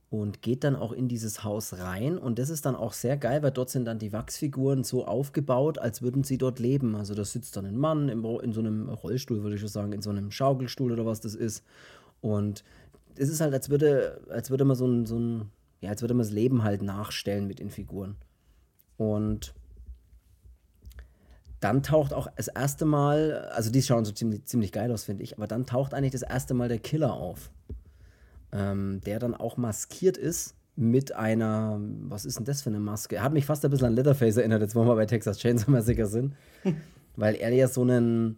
und 0.09 0.41
geht 0.41 0.63
dann 0.63 0.75
auch 0.75 0.91
in 0.91 1.07
dieses 1.07 1.43
Haus 1.43 1.77
rein. 1.77 2.17
Und 2.17 2.39
das 2.39 2.49
ist 2.49 2.65
dann 2.65 2.75
auch 2.75 2.93
sehr 2.93 3.15
geil, 3.15 3.43
weil 3.43 3.51
dort 3.51 3.69
sind 3.69 3.85
dann 3.85 3.99
die 3.99 4.11
Wachsfiguren 4.11 4.83
so 4.83 5.05
aufgebaut, 5.05 5.77
als 5.77 6.01
würden 6.01 6.23
sie 6.23 6.39
dort 6.39 6.57
leben. 6.57 6.95
Also 6.95 7.13
da 7.13 7.23
sitzt 7.23 7.57
dann 7.57 7.67
ein 7.67 7.77
Mann 7.77 8.09
im, 8.09 8.25
in 8.25 8.53
so 8.53 8.59
einem 8.59 8.89
Rollstuhl, 8.89 9.43
würde 9.43 9.53
ich 9.53 9.61
schon 9.61 9.69
sagen, 9.69 9.93
in 9.93 10.01
so 10.01 10.09
einem 10.09 10.31
Schaukelstuhl 10.31 10.91
oder 10.91 11.05
was 11.05 11.21
das 11.21 11.35
ist. 11.35 11.63
Und 12.21 12.63
es 13.17 13.29
ist 13.29 13.41
halt, 13.41 13.53
als 13.53 13.69
würde, 13.69 14.21
als 14.29 14.49
würde 14.49 14.65
man 14.65 14.75
so 14.75 14.85
ein, 14.87 15.05
so 15.05 15.17
ein, 15.17 15.51
ja, 15.81 15.89
als 15.89 16.01
würde 16.01 16.13
man 16.13 16.23
das 16.25 16.31
Leben 16.31 16.63
halt 16.63 16.81
nachstellen 16.81 17.47
mit 17.47 17.59
den 17.59 17.69
Figuren. 17.69 18.15
Und 18.97 19.53
dann 21.59 21.83
taucht 21.83 22.13
auch 22.13 22.27
das 22.35 22.49
erste 22.49 22.85
Mal, 22.85 23.49
also 23.53 23.71
die 23.71 23.81
schauen 23.81 24.05
so 24.05 24.11
ziemlich, 24.11 24.45
ziemlich 24.45 24.71
geil 24.71 24.91
aus, 24.91 25.05
finde 25.05 25.23
ich, 25.23 25.37
aber 25.37 25.47
dann 25.47 25.65
taucht 25.65 25.93
eigentlich 25.93 26.11
das 26.11 26.21
erste 26.23 26.53
Mal 26.53 26.67
der 26.67 26.79
Killer 26.79 27.13
auf. 27.13 27.51
ähm, 28.53 29.01
der 29.05 29.19
dann 29.19 29.33
auch 29.33 29.57
maskiert 29.57 30.17
ist 30.17 30.55
mit 30.75 31.13
einer, 31.13 31.79
was 32.03 32.25
ist 32.25 32.37
denn 32.37 32.45
das 32.45 32.61
für 32.61 32.69
eine 32.69 32.79
Maske? 32.79 33.17
Er 33.17 33.23
hat 33.23 33.33
mich 33.33 33.45
fast 33.45 33.65
ein 33.65 33.71
bisschen 33.71 33.87
an 33.87 33.95
Leatherface 33.95 34.37
erinnert, 34.37 34.61
jetzt 34.61 34.75
wo 34.75 34.83
wir 34.85 34.95
bei 34.95 35.05
Texas 35.05 35.39
Chainsaw 35.39 35.71
Massacre 35.71 36.05
sind. 36.05 36.35
weil 37.15 37.35
er 37.35 37.51
ja 37.51 37.67
so 37.67 37.81
einen, 37.81 38.37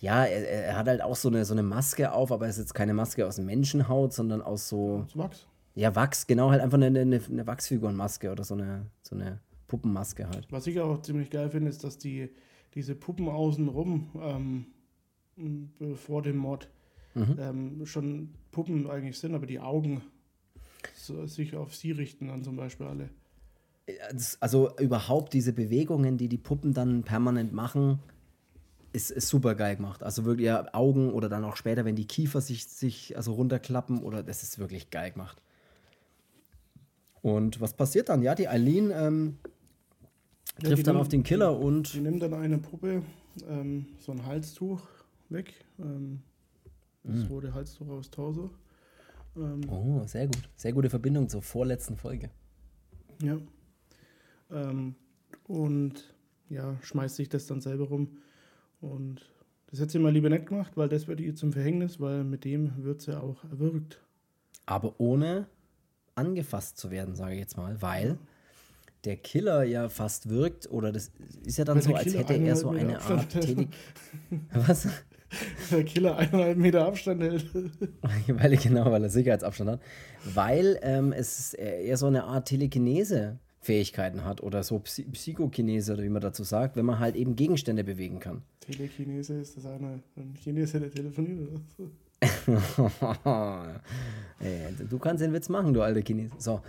ja, 0.00 0.24
er, 0.24 0.66
er, 0.66 0.76
hat 0.76 0.86
halt 0.86 1.02
auch 1.02 1.16
so 1.16 1.28
eine, 1.28 1.44
so 1.44 1.54
eine 1.54 1.62
Maske 1.62 2.12
auf, 2.12 2.30
aber 2.30 2.46
es 2.46 2.56
ist 2.56 2.64
jetzt 2.64 2.74
keine 2.74 2.94
Maske 2.94 3.26
aus 3.26 3.38
Menschenhaut, 3.38 4.12
sondern 4.12 4.42
aus 4.42 4.68
so. 4.68 5.04
Aus 5.04 5.16
Wachs. 5.16 5.46
Ja, 5.74 5.94
Wachs, 5.94 6.26
genau, 6.26 6.50
halt 6.50 6.60
einfach 6.60 6.78
eine, 6.80 6.86
eine, 7.00 7.20
eine 7.24 7.46
Wachsfigurenmaske 7.46 8.30
oder 8.30 8.44
so 8.44 8.54
eine, 8.54 8.86
so 9.02 9.14
eine 9.14 9.40
Puppenmaske 9.68 10.28
halt. 10.28 10.46
Was 10.50 10.66
ich 10.66 10.80
auch 10.80 11.00
ziemlich 11.02 11.30
geil 11.30 11.50
finde, 11.50 11.70
ist, 11.70 11.84
dass 11.84 11.98
die, 11.98 12.30
diese 12.74 12.94
Puppen 12.94 13.28
außenrum 13.28 14.10
ähm, 14.20 14.66
vor 15.94 16.22
dem 16.22 16.36
Mod 16.36 16.68
mhm. 17.14 17.36
ähm, 17.38 17.86
schon 17.86 18.34
Puppen 18.50 18.90
eigentlich 18.90 19.18
sind, 19.18 19.34
aber 19.34 19.46
die 19.46 19.60
Augen 19.60 20.02
so, 20.94 21.26
sich 21.26 21.56
auf 21.56 21.74
sie 21.74 21.92
richten 21.92 22.28
dann 22.28 22.42
zum 22.42 22.56
Beispiel 22.56 22.86
alle. 22.86 23.10
Also 24.40 24.76
überhaupt 24.78 25.32
diese 25.32 25.52
Bewegungen, 25.52 26.18
die 26.18 26.28
die 26.28 26.38
Puppen 26.38 26.74
dann 26.74 27.04
permanent 27.04 27.52
machen, 27.52 28.00
ist, 28.98 29.10
ist 29.12 29.28
super 29.28 29.54
geil 29.54 29.76
gemacht. 29.76 30.02
Also 30.02 30.24
wirklich 30.24 30.46
ja, 30.46 30.66
Augen 30.74 31.12
oder 31.12 31.28
dann 31.28 31.44
auch 31.44 31.56
später, 31.56 31.84
wenn 31.84 31.94
die 31.94 32.06
Kiefer 32.06 32.40
sich, 32.40 32.66
sich 32.66 33.16
also 33.16 33.32
runterklappen 33.32 34.02
oder 34.02 34.24
das 34.24 34.42
ist 34.42 34.58
wirklich 34.58 34.90
geil 34.90 35.12
gemacht. 35.12 35.40
Und 37.22 37.60
was 37.60 37.74
passiert 37.74 38.08
dann? 38.08 38.22
Ja, 38.22 38.34
die 38.34 38.48
Eileen 38.48 38.90
ähm, 38.92 39.38
ja, 40.60 40.70
trifft 40.70 40.86
dann 40.86 40.96
nimmt, 40.96 41.02
auf 41.02 41.08
den 41.08 41.22
Killer 41.22 41.56
die, 41.56 41.64
und. 41.64 41.94
Die 41.94 42.00
nimmt 42.00 42.22
dann 42.22 42.34
eine 42.34 42.58
Puppe, 42.58 43.02
ähm, 43.48 43.86
so 44.00 44.12
ein 44.12 44.26
Halstuch 44.26 44.82
weg. 45.28 45.54
Ähm, 45.78 46.22
das 47.04 47.24
mm. 47.24 47.26
rote 47.26 47.54
Halstuch 47.54 47.88
aus 47.88 48.10
Torso. 48.10 48.50
Ähm, 49.36 49.60
oh, 49.70 50.02
sehr 50.06 50.26
gut. 50.26 50.48
Sehr 50.56 50.72
gute 50.72 50.90
Verbindung 50.90 51.28
zur 51.28 51.42
vorletzten 51.42 51.96
Folge. 51.96 52.30
Ja. 53.22 53.38
Ähm, 54.50 54.96
und 55.46 56.14
ja, 56.48 56.76
schmeißt 56.82 57.16
sich 57.16 57.28
das 57.28 57.46
dann 57.46 57.60
selber 57.60 57.86
rum. 57.86 58.18
Und 58.80 59.22
das 59.70 59.80
hätte 59.80 59.92
sie 59.92 59.98
mal 59.98 60.12
lieber 60.12 60.30
nicht 60.30 60.46
gemacht, 60.46 60.72
weil 60.76 60.88
das 60.88 61.08
wird 61.08 61.20
ihr 61.20 61.34
zum 61.34 61.52
Verhängnis, 61.52 62.00
weil 62.00 62.24
mit 62.24 62.44
dem 62.44 62.84
wird 62.84 63.02
sie 63.02 63.20
auch 63.20 63.44
erwürgt. 63.44 64.02
Aber 64.66 64.94
ohne 64.98 65.46
angefasst 66.14 66.78
zu 66.78 66.90
werden, 66.90 67.14
sage 67.14 67.34
ich 67.34 67.40
jetzt 67.40 67.56
mal, 67.56 67.80
weil 67.80 68.18
der 69.04 69.16
Killer 69.16 69.62
ja 69.62 69.88
fast 69.88 70.28
wirkt, 70.28 70.70
oder 70.70 70.92
das 70.92 71.12
ist 71.44 71.58
ja 71.58 71.64
dann 71.64 71.76
weil 71.76 71.82
so, 71.82 71.94
als 71.94 72.14
hätte 72.14 72.34
er 72.34 72.56
so 72.56 72.70
eine 72.70 73.00
Art 73.00 73.30
Tele 73.30 73.68
Was? 74.52 74.88
Der 75.70 75.84
Killer 75.84 76.16
eineinhalb 76.16 76.56
Meter 76.56 76.86
Abstand 76.86 77.22
hält. 77.22 77.46
weil, 78.28 78.56
genau, 78.56 78.90
weil 78.90 79.02
er 79.02 79.10
Sicherheitsabstand 79.10 79.70
hat. 79.70 79.80
Weil 80.24 80.78
ähm, 80.82 81.12
es 81.12 81.52
eher 81.52 81.96
so 81.98 82.06
eine 82.06 82.24
Art 82.24 82.48
Telekinese 82.48 83.38
Fähigkeiten 83.60 84.24
hat 84.24 84.42
oder 84.42 84.62
so 84.62 84.78
Psy 84.78 85.04
Psychokinese 85.04 85.94
oder 85.94 86.02
wie 86.02 86.08
man 86.08 86.22
dazu 86.22 86.44
sagt, 86.44 86.76
wenn 86.76 86.86
man 86.86 86.98
halt 86.98 87.16
eben 87.16 87.36
Gegenstände 87.36 87.84
bewegen 87.84 88.20
kann. 88.20 88.42
Telekinese 88.60 89.40
ist 89.40 89.56
das 89.56 89.66
eine, 89.66 90.00
ein 90.16 90.34
Chinese, 90.40 90.80
der 90.80 90.90
telefoniert 90.90 91.50
oder 91.50 91.60
so. 91.76 91.90
du 94.88 94.98
kannst 94.98 95.22
den 95.22 95.32
Witz 95.32 95.48
machen, 95.48 95.72
du 95.72 95.82
alte 95.82 96.02
Chinese. 96.02 96.34
So. 96.38 96.60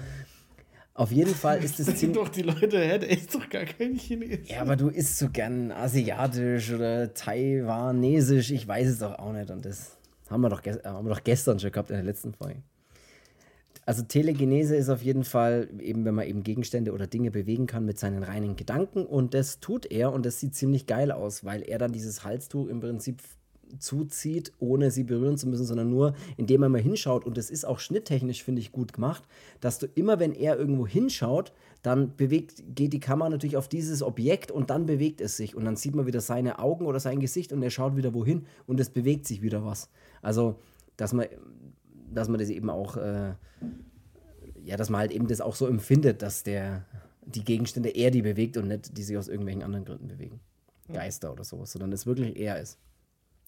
Auf 0.93 1.11
jeden 1.11 1.33
Fall 1.33 1.63
ist 1.63 1.79
es 1.79 1.85
ziemlich. 1.95 2.17
doch 2.17 2.27
die 2.27 2.41
Leute, 2.41 2.77
hä, 2.77 2.99
der 2.99 3.09
ist 3.09 3.33
doch 3.33 3.47
gar 3.47 3.63
kein 3.63 3.95
Chinesisch. 3.95 4.49
Ja, 4.49 4.61
aber 4.61 4.75
du 4.75 4.89
isst 4.89 5.17
so 5.17 5.29
gern 5.29 5.71
asiatisch 5.71 6.73
oder 6.73 7.13
taiwanesisch, 7.13 8.51
ich 8.51 8.67
weiß 8.67 8.87
es 8.87 8.99
doch 8.99 9.17
auch 9.17 9.31
nicht. 9.31 9.49
Und 9.49 9.63
das 9.63 9.97
haben 10.29 10.41
wir 10.41 10.49
doch, 10.49 10.61
haben 10.61 11.07
wir 11.07 11.13
doch 11.13 11.23
gestern 11.23 11.59
schon 11.59 11.71
gehabt 11.71 11.89
in 11.89 11.95
der 11.95 12.03
letzten 12.03 12.33
Folge. 12.33 12.61
Also 13.89 14.03
Telegenese 14.03 14.75
ist 14.75 14.89
auf 14.89 15.01
jeden 15.01 15.23
Fall 15.23 15.67
eben, 15.79 16.05
wenn 16.05 16.13
man 16.13 16.27
eben 16.27 16.43
Gegenstände 16.43 16.93
oder 16.93 17.07
Dinge 17.07 17.31
bewegen 17.31 17.65
kann 17.65 17.85
mit 17.85 17.97
seinen 17.97 18.21
reinen 18.21 18.55
Gedanken. 18.55 19.03
Und 19.03 19.33
das 19.33 19.61
tut 19.61 19.87
er 19.91 20.13
und 20.13 20.27
das 20.27 20.39
sieht 20.39 20.53
ziemlich 20.53 20.85
geil 20.85 21.11
aus, 21.11 21.43
weil 21.43 21.63
er 21.63 21.79
dann 21.79 21.91
dieses 21.91 22.23
Halstuch 22.23 22.67
im 22.67 22.81
Prinzip 22.81 23.23
zuzieht, 23.79 24.53
ohne 24.59 24.91
sie 24.91 25.05
berühren 25.05 25.39
zu 25.39 25.49
müssen, 25.49 25.65
sondern 25.65 25.89
nur, 25.89 26.13
indem 26.37 26.61
er 26.61 26.69
mal 26.69 26.79
hinschaut. 26.79 27.25
Und 27.25 27.35
das 27.35 27.49
ist 27.49 27.65
auch 27.65 27.79
schnitttechnisch, 27.79 28.43
finde 28.43 28.61
ich, 28.61 28.71
gut 28.71 28.93
gemacht, 28.93 29.23
dass 29.59 29.79
du 29.79 29.87
immer, 29.95 30.19
wenn 30.19 30.35
er 30.35 30.55
irgendwo 30.59 30.85
hinschaut, 30.85 31.51
dann 31.81 32.15
bewegt, 32.15 32.61
geht 32.75 32.93
die 32.93 32.99
Kamera 32.99 33.31
natürlich 33.31 33.57
auf 33.57 33.69
dieses 33.69 34.03
Objekt 34.03 34.51
und 34.51 34.69
dann 34.69 34.85
bewegt 34.85 35.19
es 35.19 35.35
sich. 35.35 35.55
Und 35.55 35.65
dann 35.65 35.77
sieht 35.77 35.95
man 35.95 36.05
wieder 36.05 36.21
seine 36.21 36.59
Augen 36.59 36.85
oder 36.85 36.99
sein 36.99 37.19
Gesicht 37.19 37.51
und 37.51 37.63
er 37.63 37.71
schaut 37.71 37.97
wieder 37.97 38.13
wohin 38.13 38.45
und 38.67 38.79
es 38.79 38.91
bewegt 38.91 39.25
sich 39.25 39.41
wieder 39.41 39.65
was. 39.65 39.89
Also, 40.21 40.59
dass 40.95 41.11
man, 41.13 41.25
dass 42.13 42.27
man 42.27 42.39
das 42.39 42.49
eben 42.49 42.69
auch, 42.69 42.97
äh, 42.97 43.33
ja, 44.63 44.77
dass 44.77 44.89
man 44.89 45.01
halt 45.01 45.11
eben 45.11 45.27
das 45.27 45.41
auch 45.41 45.55
so 45.55 45.67
empfindet, 45.67 46.21
dass 46.21 46.43
der, 46.43 46.85
die 47.25 47.43
Gegenstände 47.43 47.89
er 47.89 48.11
die 48.11 48.21
bewegt 48.21 48.57
und 48.57 48.67
nicht 48.67 48.97
die 48.97 49.03
sich 49.03 49.17
aus 49.17 49.27
irgendwelchen 49.27 49.63
anderen 49.63 49.85
Gründen 49.85 50.07
bewegen. 50.07 50.39
Geister 50.91 51.31
oder 51.31 51.43
sowas, 51.43 51.71
sondern 51.71 51.91
es 51.91 52.05
wirklich 52.05 52.37
er 52.37 52.59
ist. 52.59 52.79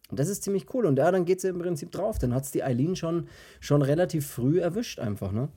Und 0.09 0.19
das 0.19 0.27
ist 0.27 0.43
ziemlich 0.43 0.71
cool. 0.73 0.85
Und 0.85 0.97
ja, 0.97 1.09
dann 1.11 1.25
geht 1.25 1.41
sie 1.41 1.47
im 1.47 1.59
Prinzip 1.59 1.91
drauf. 1.91 2.19
Dann 2.19 2.33
hat 2.33 2.43
es 2.43 2.51
die 2.51 2.63
Eileen 2.63 2.95
schon, 2.95 3.27
schon 3.59 3.81
relativ 3.81 4.27
früh 4.27 4.59
erwischt, 4.59 4.99
einfach, 4.99 5.31
ne? 5.31 5.49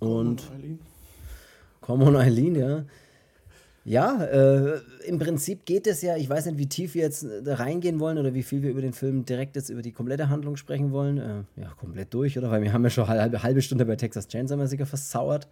Und. 0.00 0.50
Komm 1.80 2.02
on, 2.02 2.16
Eileen, 2.16 2.56
ja. 2.56 2.84
Ja, 3.86 4.24
äh, 4.24 4.80
im 5.06 5.18
Prinzip 5.18 5.66
geht 5.66 5.86
es 5.86 6.00
ja, 6.00 6.16
ich 6.16 6.28
weiß 6.28 6.46
nicht, 6.46 6.56
wie 6.56 6.68
tief 6.68 6.94
wir 6.94 7.02
jetzt 7.02 7.26
da 7.42 7.56
reingehen 7.56 8.00
wollen 8.00 8.16
oder 8.16 8.32
wie 8.32 8.42
viel 8.42 8.62
wir 8.62 8.70
über 8.70 8.80
den 8.80 8.94
Film 8.94 9.26
direkt 9.26 9.56
jetzt 9.56 9.68
über 9.68 9.82
die 9.82 9.92
komplette 9.92 10.30
Handlung 10.30 10.56
sprechen 10.56 10.90
wollen. 10.90 11.18
Äh, 11.18 11.60
ja, 11.60 11.68
komplett 11.78 12.12
durch, 12.14 12.38
oder? 12.38 12.50
Weil 12.50 12.62
wir 12.62 12.72
haben 12.72 12.82
ja 12.82 12.88
schon 12.88 13.04
eine 13.04 13.20
halbe, 13.20 13.42
halbe 13.42 13.60
Stunde 13.60 13.84
bei 13.84 13.96
Texas 13.96 14.26
Chainsaw 14.26 14.56
Massacre 14.56 14.86
versauert. 14.86 15.48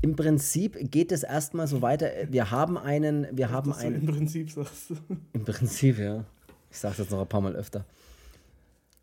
Im 0.00 0.16
Prinzip 0.16 0.78
geht 0.90 1.12
es 1.12 1.22
erstmal 1.22 1.66
so 1.66 1.82
weiter. 1.82 2.08
Wir 2.28 2.50
haben 2.50 2.78
einen, 2.78 3.26
wir 3.32 3.50
haben 3.50 3.70
das 3.70 3.80
einen. 3.80 4.00
Im 4.00 4.06
Prinzip 4.06 4.50
sagst 4.50 4.90
du. 4.90 4.96
Im 5.34 5.44
Prinzip, 5.44 5.98
ja. 5.98 6.24
Ich 6.70 6.78
sage 6.78 6.94
das 6.98 7.10
noch 7.10 7.20
ein 7.20 7.28
paar 7.28 7.42
Mal 7.42 7.54
öfter. 7.54 7.84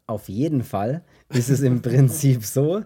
Auf 0.08 0.28
jeden 0.28 0.64
Fall 0.64 1.04
ist 1.30 1.50
es 1.50 1.62
im 1.62 1.84
Prinzip 1.84 2.44
so. 2.44 2.84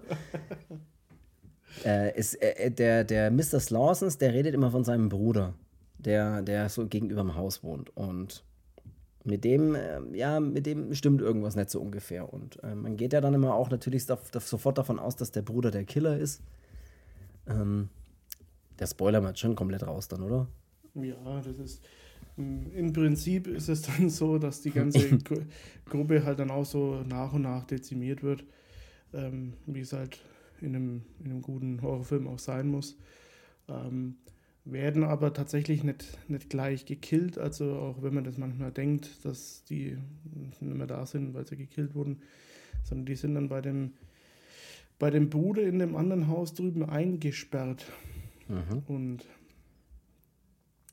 Äh, 1.85 2.17
ist, 2.17 2.35
äh, 2.35 2.71
der, 2.71 3.03
der 3.03 3.31
Mr. 3.31 3.59
Slausens, 3.59 4.17
der 4.17 4.33
redet 4.33 4.53
immer 4.53 4.71
von 4.71 4.83
seinem 4.83 5.09
Bruder, 5.09 5.53
der, 5.97 6.41
der 6.41 6.69
so 6.69 6.87
gegenüber 6.87 7.21
dem 7.21 7.35
Haus 7.35 7.63
wohnt. 7.63 7.95
Und 7.95 8.43
mit 9.23 9.43
dem, 9.43 9.75
äh, 9.75 9.99
ja, 10.13 10.39
mit 10.39 10.65
dem 10.65 10.93
stimmt 10.93 11.21
irgendwas 11.21 11.55
nicht 11.55 11.69
so 11.69 11.79
ungefähr. 11.79 12.31
Und 12.31 12.61
äh, 12.63 12.75
man 12.75 12.97
geht 12.97 13.13
ja 13.13 13.21
dann 13.21 13.33
immer 13.33 13.55
auch 13.55 13.69
natürlich 13.69 14.05
sofort 14.05 14.77
davon 14.77 14.99
aus, 14.99 15.15
dass 15.15 15.31
der 15.31 15.41
Bruder 15.41 15.71
der 15.71 15.85
Killer 15.85 16.17
ist. 16.17 16.41
Ähm, 17.47 17.89
der 18.79 18.87
Spoiler 18.87 19.23
wird 19.23 19.39
schon 19.39 19.55
komplett 19.55 19.85
raus 19.85 20.07
dann, 20.07 20.23
oder? 20.23 20.47
Ja, 20.95 21.41
das 21.41 21.57
ist. 21.57 21.83
Mm, 22.35 22.67
Im 22.75 22.93
Prinzip 22.93 23.47
ist 23.47 23.69
es 23.69 23.83
dann 23.83 24.09
so, 24.09 24.37
dass 24.37 24.61
die 24.61 24.71
ganze 24.71 25.17
Gruppe 25.85 26.23
halt 26.25 26.39
dann 26.39 26.51
auch 26.51 26.65
so 26.65 27.03
nach 27.07 27.33
und 27.33 27.43
nach 27.43 27.65
dezimiert 27.65 28.23
wird, 28.23 28.43
ähm, 29.13 29.53
wie 29.65 29.81
es 29.81 29.93
halt 29.93 30.19
in 30.63 30.75
einem, 30.75 31.01
in 31.19 31.31
einem 31.31 31.41
guten 31.41 31.81
Horrorfilm 31.81 32.27
auch 32.27 32.39
sein 32.39 32.67
muss. 32.67 32.97
Ähm, 33.67 34.15
werden 34.65 35.03
aber 35.03 35.33
tatsächlich 35.33 35.83
nicht, 35.83 36.17
nicht 36.29 36.49
gleich 36.49 36.85
gekillt, 36.85 37.37
also 37.37 37.73
auch 37.73 38.01
wenn 38.01 38.13
man 38.13 38.23
das 38.23 38.37
manchmal 38.37 38.71
denkt, 38.71 39.25
dass 39.25 39.65
die 39.65 39.97
nicht 40.33 40.61
mehr 40.61 40.87
da 40.87 41.05
sind, 41.05 41.33
weil 41.33 41.45
sie 41.45 41.57
gekillt 41.57 41.95
wurden, 41.95 42.21
sondern 42.83 43.05
die 43.05 43.15
sind 43.15 43.35
dann 43.35 43.49
bei 43.49 43.61
dem, 43.61 43.91
bei 44.99 45.09
dem 45.09 45.29
Bruder 45.29 45.63
in 45.63 45.79
dem 45.79 45.95
anderen 45.97 46.27
Haus 46.27 46.53
drüben 46.53 46.87
eingesperrt. 46.87 47.85
Mhm. 48.47 48.83
Und 48.87 49.25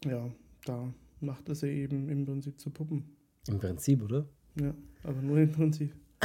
ja, 0.04 0.28
da 0.64 0.92
macht 1.20 1.48
er 1.48 1.54
sie 1.54 1.68
eben 1.68 2.08
im 2.08 2.24
Prinzip 2.24 2.58
zu 2.58 2.70
Puppen. 2.70 3.04
Im 3.48 3.58
Prinzip, 3.58 4.02
oder? 4.02 4.26
Ja, 4.60 4.74
aber 5.04 5.22
nur 5.22 5.38
im 5.38 5.52
Prinzip. 5.52 5.94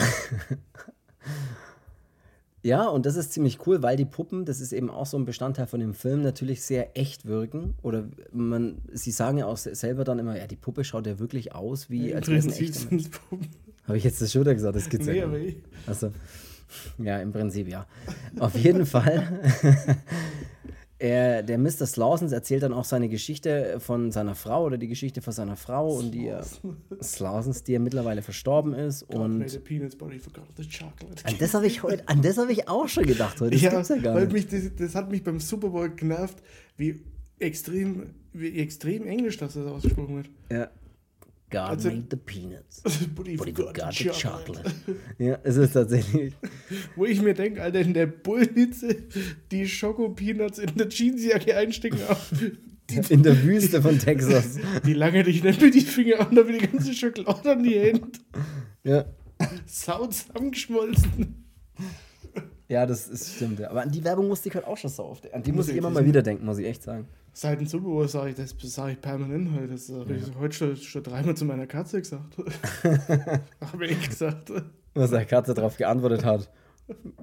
ja, 2.66 2.88
und 2.88 3.06
das 3.06 3.16
ist 3.16 3.32
ziemlich 3.32 3.68
cool, 3.68 3.84
weil 3.84 3.96
die 3.96 4.06
Puppen, 4.06 4.44
das 4.44 4.60
ist 4.60 4.74
eben 4.74 4.90
auch 4.90 5.06
so 5.06 5.18
ein 5.18 5.26
Bestandteil 5.26 5.68
von 5.68 5.80
dem 5.80 5.94
Film, 5.94 6.24
natürlich 6.24 6.64
sehr 6.64 6.98
echt 6.98 7.28
wirken. 7.28 7.76
Oder 7.84 8.06
man, 8.32 8.80
sie 8.92 9.12
sagen 9.12 9.38
ja 9.38 9.46
auch 9.46 9.58
selber 9.58 10.04
dann 10.04 10.18
immer, 10.18 10.36
ja, 10.36 10.48
die 10.48 10.56
Puppe 10.56 10.84
schaut 10.84 11.06
ja 11.06 11.20
wirklich 11.20 11.54
aus 11.54 11.92
wie 11.92 12.10
ja, 12.10 12.16
als 12.16 12.28
wäre 12.28 12.40
es 12.40 12.60
echt. 12.60 12.88
Habe 13.86 13.98
ich 14.00 14.04
jetzt 14.04 14.20
das 14.20 14.32
schon 14.32 14.46
gesagt? 14.46 14.76
Das 14.76 14.90
gibt's 14.90 15.06
nee, 15.06 15.20
ja. 15.20 15.28
nicht. 15.28 15.60
Also, 15.86 16.12
ja, 16.98 17.20
im 17.20 17.32
Prinzip 17.32 17.68
ja. 17.68 17.86
Auf 18.40 18.56
jeden 18.56 18.88
Fall 18.88 19.40
er, 20.98 21.44
der 21.44 21.58
Mr. 21.58 21.86
Slausens 21.86 22.32
erzählt 22.32 22.64
dann 22.64 22.74
auch 22.74 22.86
seine 22.86 23.10
Geschichte 23.10 23.80
von 23.80 24.12
seiner 24.12 24.34
Frau 24.34 24.66
oder 24.66 24.78
die 24.78 24.88
Geschichte 24.88 25.22
von 25.22 25.34
seiner 25.34 25.58
Frau 25.58 25.94
und 25.94 26.12
die 26.12 26.34
Slausens, 27.02 27.64
die 27.64 27.74
ja 27.74 27.80
mittlerweile 27.80 28.22
verstorben 28.22 28.74
ist. 28.74 29.04
und 29.04 29.42
an 31.24 31.38
das 31.40 31.54
habe 31.54 31.68
ich 31.68 31.84
heute, 31.84 32.08
an 32.08 32.22
das 32.22 32.38
habe 32.38 32.52
ich 32.52 32.70
auch 32.70 32.88
schon 32.88 33.06
gedacht 33.06 33.42
heute. 33.42 33.52
Das 33.52 33.62
ja, 33.62 33.72
gibt's 33.72 33.90
ja 33.90 33.98
gar 33.98 34.20
nicht. 34.20 34.32
Mich, 34.32 34.48
das, 34.48 34.64
das, 34.78 34.96
hat 34.96 35.12
mich 35.12 35.24
beim 35.24 35.40
Super 35.40 35.70
Bowl 35.70 35.90
genervt, 35.90 36.42
wie 36.78 37.02
extrem, 37.40 38.12
wie 38.32 38.58
extrem 38.60 39.06
Englisch 39.06 39.38
das 39.38 39.58
ausgesprochen 39.58 40.16
wird. 40.16 40.30
Ja. 40.50 40.70
God 41.52 41.60
Also- 41.62 41.90
made 41.90 42.08
the 42.10 42.18
peanuts. 42.18 42.82
But 43.16 43.28
he 43.28 43.36
But 43.38 43.56
forgot 43.56 43.94
the 43.94 44.10
chocolate. 44.10 44.64
chocolate. 44.64 44.76
ja, 45.20 45.38
es 45.44 45.58
ist 45.58 45.74
tatsächlich. 45.74 46.34
Wo 46.96 47.06
ich 47.06 47.22
mir 47.22 47.34
denke, 47.34 47.62
Alter, 47.62 47.82
in 47.82 47.94
der 47.94 48.08
Bullhitze 48.08 48.96
die 49.52 49.68
Schoko-Peanuts 49.68 50.60
in 50.60 50.76
der 50.76 50.88
Jeansjacke 50.90 51.56
einstecken, 51.56 52.00
auf, 52.10 52.32
In 53.10 53.24
der 53.24 53.42
Wüste 53.44 53.82
von 53.82 53.98
Texas. 53.98 54.60
die 54.86 54.94
lange 54.94 55.24
dich 55.24 55.44
nicht 55.44 55.60
mit 55.60 55.74
die 55.74 55.82
Finger 55.82 56.20
an, 56.28 56.36
da 56.36 56.48
wird 56.48 56.62
die 56.62 56.68
ganze 56.68 56.94
Schokolade 56.94 57.52
an 57.54 57.64
die 57.64 57.80
Hände. 57.80 58.02
Ja. 58.84 59.06
Sau 59.66 60.06
zusammengeschmolzen. 60.08 61.45
Ja, 62.68 62.86
das 62.86 63.08
ist, 63.08 63.36
stimmt. 63.36 63.60
Ja. 63.60 63.70
Aber 63.70 63.82
an 63.82 63.92
die 63.92 64.04
Werbung 64.04 64.28
musste 64.28 64.50
ich 64.50 64.56
halt 64.56 64.66
auch 64.66 64.78
schon 64.78 64.90
so 64.90 65.06
oft. 65.06 65.32
An 65.34 65.44
die 65.44 65.52
muss 65.52 65.68
Muss 65.68 65.70
ich 65.70 65.78
immer 65.78 65.90
mal 65.90 66.06
wieder 66.06 66.24
denken, 66.24 66.46
muss 66.46 66.58
ich 66.58 66.66
echt 66.66 66.84
sagen. 66.84 67.08
Seit 67.34 67.60
dem 67.60 67.68
Super 67.68 67.86
Bowl 67.86 68.08
sage 68.08 68.30
ich, 68.30 68.36
das 68.36 68.56
sage 68.60 68.94
ich 68.94 69.02
permanent 69.02 69.52
heute. 69.54 69.74
Das 69.74 69.90
habe 69.90 70.16
ich 70.16 70.24
heute 70.40 70.56
schon, 70.56 70.76
schon 70.78 71.04
dreimal 71.04 71.36
zu 71.36 71.46
meiner 71.46 71.68
Katze 71.68 72.00
gesagt. 72.00 72.38
habe 73.62 73.86
ich 73.86 74.10
gesagt. 74.10 74.52
Was 74.94 75.12
der 75.12 75.26
Katze 75.26 75.54
darauf 75.54 75.78
geantwortet 75.78 76.24
hat. 76.24 76.50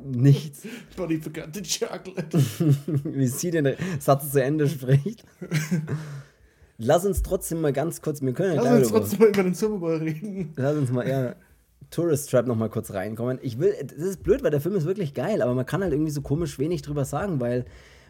Nichts. 0.05 0.63
He 0.63 1.19
forgot 1.19 1.55
the 1.55 1.63
chocolate. 1.63 2.39
Wie 3.05 3.27
sie 3.27 3.51
den 3.51 3.75
Satz 4.01 4.33
zu 4.33 4.43
Ende 4.43 4.69
spricht. 4.69 5.25
Lass 6.79 7.05
uns 7.05 7.23
trotzdem 7.23 7.61
mal 7.61 7.73
ganz 7.73 8.03
kurz, 8.03 8.23
wir 8.23 8.33
können 8.33 8.55
ja 8.55 8.63
Lass 8.63 8.81
uns 8.81 8.89
trotzdem 8.89 9.21
mal 9.21 9.29
über 9.29 9.43
den 9.45 9.55
Super 9.55 9.79
Bowl 9.79 9.97
reden. 9.97 10.53
Lass 10.57 10.77
uns 10.77 10.91
mal 10.91 11.03
eher 11.03 11.37
Tourist 11.93 12.31
Trap 12.31 12.47
noch 12.47 12.57
mal 12.57 12.71
kurz 12.71 12.93
reinkommen. 12.93 13.39
Ich 13.43 13.59
will, 13.59 13.75
das 13.85 13.99
ist 13.99 14.23
blöd, 14.23 14.43
weil 14.43 14.51
der 14.51 14.61
Film 14.61 14.75
ist 14.75 14.87
wirklich 14.87 15.15
geil, 15.15 15.43
aber 15.43 15.55
man 15.55 15.67
kann 15.67 15.83
halt 15.83 15.93
irgendwie 15.93 16.11
so 16.11 16.23
komisch 16.23 16.59
wenig 16.59 16.83
drüber 16.83 17.05
sagen, 17.05 17.41
weil, 17.41 17.67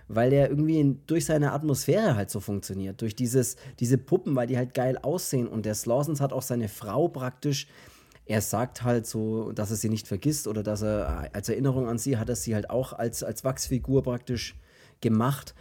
weil 0.08 0.30
der 0.30 0.48
irgendwie 0.48 0.96
durch 1.06 1.26
seine 1.26 1.52
Atmosphäre 1.52 2.16
halt 2.16 2.30
so 2.30 2.40
funktioniert. 2.40 3.02
Durch 3.02 3.16
dieses, 3.16 3.56
diese 3.80 3.98
Puppen, 3.98 4.36
weil 4.36 4.46
die 4.46 4.56
halt 4.56 4.72
geil 4.72 4.96
aussehen. 4.96 5.48
Und 5.48 5.66
der 5.66 5.74
Slawsons 5.74 6.20
hat 6.20 6.32
auch 6.32 6.42
seine 6.42 6.68
Frau 6.68 7.08
praktisch. 7.08 7.66
Er 8.24 8.40
sagt 8.40 8.84
halt 8.84 9.06
so, 9.06 9.50
dass 9.50 9.70
er 9.70 9.76
sie 9.76 9.88
nicht 9.88 10.06
vergisst 10.06 10.46
oder 10.46 10.62
dass 10.62 10.82
er 10.82 11.30
als 11.34 11.48
Erinnerung 11.48 11.88
an 11.88 11.98
sie 11.98 12.16
hat 12.16 12.28
er 12.28 12.36
sie 12.36 12.54
halt 12.54 12.70
auch 12.70 12.92
als, 12.92 13.24
als 13.24 13.42
Wachsfigur 13.42 14.04
praktisch 14.04 14.54
gemacht. 15.00 15.54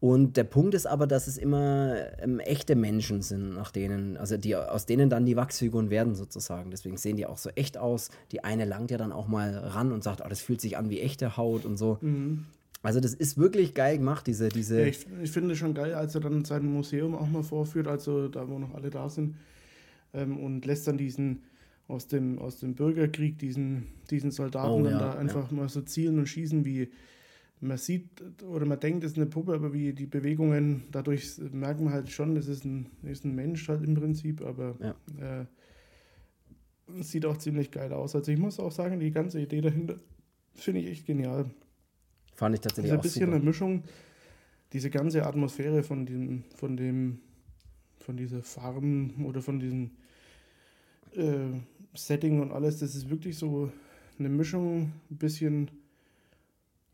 Und 0.00 0.36
der 0.36 0.44
Punkt 0.44 0.74
ist 0.74 0.86
aber, 0.86 1.08
dass 1.08 1.26
es 1.26 1.38
immer 1.38 1.96
ähm, 2.20 2.38
echte 2.38 2.76
Menschen 2.76 3.20
sind, 3.20 3.54
nach 3.54 3.72
denen, 3.72 4.16
also 4.16 4.36
die, 4.36 4.54
aus 4.54 4.86
denen 4.86 5.10
dann 5.10 5.26
die 5.26 5.34
Wachsfiguren 5.34 5.90
werden 5.90 6.14
sozusagen. 6.14 6.70
Deswegen 6.70 6.96
sehen 6.96 7.16
die 7.16 7.26
auch 7.26 7.38
so 7.38 7.50
echt 7.50 7.78
aus. 7.78 8.10
Die 8.30 8.44
eine 8.44 8.64
langt 8.64 8.92
ja 8.92 8.98
dann 8.98 9.10
auch 9.10 9.26
mal 9.26 9.56
ran 9.56 9.90
und 9.90 10.04
sagt, 10.04 10.22
oh, 10.24 10.28
das 10.28 10.40
fühlt 10.40 10.60
sich 10.60 10.76
an 10.76 10.88
wie 10.88 11.00
echte 11.00 11.36
Haut 11.36 11.64
und 11.64 11.76
so. 11.76 11.98
Also 12.82 13.00
das 13.00 13.12
ist 13.12 13.38
wirklich 13.38 13.74
geil 13.74 13.98
gemacht, 13.98 14.26
diese, 14.28 14.48
diese. 14.50 14.80
Ja, 14.80 14.86
ich, 14.86 15.06
ich 15.22 15.30
finde 15.32 15.52
es 15.52 15.58
schon 15.58 15.74
geil, 15.74 15.94
als 15.94 16.14
er 16.14 16.20
dann 16.20 16.44
sein 16.44 16.64
Museum 16.64 17.16
auch 17.16 17.26
mal 17.26 17.42
vorführt, 17.42 17.88
also 17.88 18.28
da, 18.28 18.48
wo 18.48 18.58
noch 18.58 18.74
alle 18.74 18.90
da 18.90 19.08
sind, 19.08 19.36
ähm, 20.14 20.38
und 20.38 20.64
lässt 20.64 20.86
dann 20.86 20.96
diesen 20.96 21.42
aus 21.88 22.06
dem, 22.06 22.38
aus 22.38 22.60
dem 22.60 22.74
Bürgerkrieg, 22.74 23.38
diesen, 23.38 23.88
diesen 24.10 24.30
Soldaten 24.30 24.70
Oh, 24.70 24.82
dann 24.82 24.92
ja, 24.92 24.98
da 24.98 25.12
einfach 25.14 25.50
mal 25.50 25.68
so 25.68 25.80
zielen 25.80 26.18
und 26.18 26.28
schießen, 26.28 26.64
wie 26.64 26.90
man 27.60 27.76
sieht 27.78 28.08
oder 28.42 28.66
man 28.66 28.78
denkt, 28.80 29.04
es 29.04 29.12
ist 29.12 29.16
eine 29.16 29.26
Puppe, 29.26 29.54
aber 29.54 29.72
wie 29.72 29.92
die 29.92 30.06
Bewegungen, 30.06 30.84
dadurch 30.92 31.38
merkt 31.52 31.80
man 31.80 31.92
halt 31.92 32.10
schon, 32.10 32.36
es 32.36 32.46
ist 32.48 32.64
ein, 32.64 32.86
ist 33.02 33.24
ein 33.24 33.34
Mensch 33.34 33.68
halt 33.68 33.82
im 33.82 33.94
Prinzip, 33.94 34.42
aber 34.42 34.76
Ja. 34.80 35.40
äh, 35.40 35.44
es 37.00 37.10
sieht 37.10 37.26
auch 37.26 37.36
ziemlich 37.36 37.70
geil 37.70 37.92
aus. 37.92 38.14
Also 38.14 38.32
ich 38.32 38.38
muss 38.38 38.58
auch 38.60 38.72
sagen, 38.72 38.98
die 39.00 39.10
ganze 39.10 39.40
Idee 39.40 39.60
dahinter 39.60 39.96
finde 40.54 40.80
ich 40.80 40.86
echt 40.88 41.06
genial. 41.06 41.50
fand 42.34 42.54
ich 42.54 42.60
Das 42.60 42.72
tatsächlich 42.74 42.90
ist 42.90 42.92
ein 42.92 42.98
auch 42.98 43.02
bisschen 43.02 43.26
super. 43.26 43.36
eine 43.36 43.44
Mischung, 43.44 43.82
diese 44.72 44.90
ganze 44.90 45.26
Atmosphäre 45.26 45.82
von 45.82 46.06
dem, 46.06 46.44
von 46.54 46.76
dem, 46.76 47.20
von 47.98 48.16
dieser 48.16 48.42
Farm 48.42 49.24
oder 49.24 49.42
von 49.42 49.58
diesem 49.60 49.90
äh, 51.14 51.58
Setting 51.94 52.40
und 52.40 52.52
alles, 52.52 52.78
das 52.78 52.94
ist 52.94 53.10
wirklich 53.10 53.36
so 53.36 53.70
eine 54.18 54.28
Mischung, 54.28 54.92
ein 55.10 55.16
bisschen, 55.16 55.70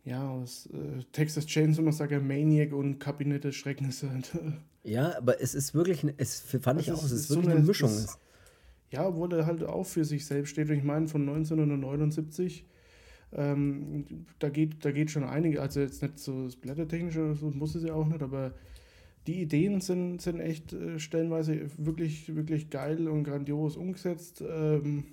ja, 0.04 0.28
aus 0.28 0.66
äh, 0.66 1.02
Texas 1.12 1.46
Chainsaw 1.46 1.82
Massacre, 1.82 2.20
Maniac 2.20 2.72
und 2.72 2.98
Kabinett 2.98 3.44
des 3.44 3.54
Schreckens 3.56 4.02
halt. 4.02 4.30
Ja, 4.86 5.16
aber 5.16 5.40
es 5.40 5.54
ist 5.54 5.72
wirklich, 5.74 6.02
eine- 6.02 6.12
es 6.18 6.40
fand 6.40 6.78
ich 6.78 6.88
Das 6.88 6.98
auch, 6.98 7.04
ist- 7.04 7.12
es 7.12 7.12
ist 7.12 7.20
ist 7.22 7.28
so 7.28 7.34
wirklich 7.36 7.50
eine- 7.52 7.58
eine 7.60 7.66
Mischung. 7.66 7.88
das- 7.88 8.18
Ja, 8.90 9.08
obwohl 9.08 9.32
er 9.32 9.46
halt 9.46 9.64
auch 9.64 9.84
für 9.86 10.04
sich 10.04 10.26
selbst 10.26 10.50
steht. 10.50 10.68
Und 10.68 10.76
ich 10.76 10.84
meine, 10.84 11.08
von 11.08 11.24
1979, 11.24 12.66
ähm, 13.32 14.26
da, 14.40 14.50
geht, 14.50 14.84
da 14.84 14.92
geht 14.92 15.10
schon 15.10 15.24
einige, 15.24 15.62
also 15.62 15.80
jetzt 15.80 16.02
nicht 16.02 16.18
so 16.18 16.50
splattertechnisch 16.50 17.16
oder 17.16 17.34
so, 17.34 17.50
muss 17.52 17.74
es 17.74 17.82
ja 17.82 17.94
auch 17.94 18.06
nicht, 18.06 18.22
aber 18.22 18.52
die 19.26 19.40
Ideen 19.40 19.80
sind, 19.80 20.20
sind 20.20 20.38
echt 20.38 20.74
äh, 20.74 20.98
stellenweise 20.98 21.62
wirklich, 21.78 22.36
wirklich 22.36 22.68
geil 22.68 23.08
und 23.08 23.24
grandios 23.24 23.78
umgesetzt. 23.78 24.44
Ähm, 24.46 25.04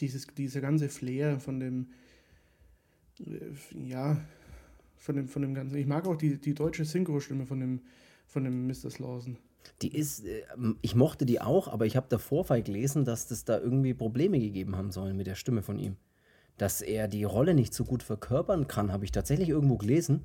dieses, 0.00 0.26
dieser 0.26 0.60
ganze 0.60 0.90
Flair 0.90 1.40
von 1.40 1.60
dem, 1.60 1.86
ja, 3.74 4.16
von 4.96 5.16
dem, 5.16 5.28
von 5.28 5.42
dem 5.42 5.54
ganzen. 5.54 5.76
Ich 5.76 5.86
mag 5.86 6.06
auch 6.06 6.16
die, 6.16 6.38
die 6.38 6.54
deutsche 6.54 6.84
Synchro-Stimme 6.84 7.46
von 7.46 7.60
dem, 7.60 7.80
von 8.26 8.44
dem 8.44 8.66
Mr. 8.66 8.90
Slauson. 8.90 9.38
Die 9.82 9.94
ist, 9.94 10.24
äh, 10.24 10.42
ich 10.82 10.94
mochte 10.94 11.26
die 11.26 11.40
auch, 11.40 11.68
aber 11.68 11.86
ich 11.86 11.96
habe 11.96 12.06
davor 12.08 12.44
gelesen, 12.44 13.04
dass 13.04 13.26
das 13.26 13.44
da 13.44 13.58
irgendwie 13.58 13.94
Probleme 13.94 14.38
gegeben 14.38 14.76
haben 14.76 14.90
sollen 14.90 15.16
mit 15.16 15.26
der 15.26 15.34
Stimme 15.34 15.62
von 15.62 15.78
ihm. 15.78 15.96
Dass 16.56 16.80
er 16.80 17.08
die 17.08 17.24
Rolle 17.24 17.54
nicht 17.54 17.74
so 17.74 17.84
gut 17.84 18.02
verkörpern 18.02 18.66
kann, 18.66 18.92
habe 18.92 19.04
ich 19.04 19.12
tatsächlich 19.12 19.48
irgendwo 19.48 19.76
gelesen. 19.76 20.24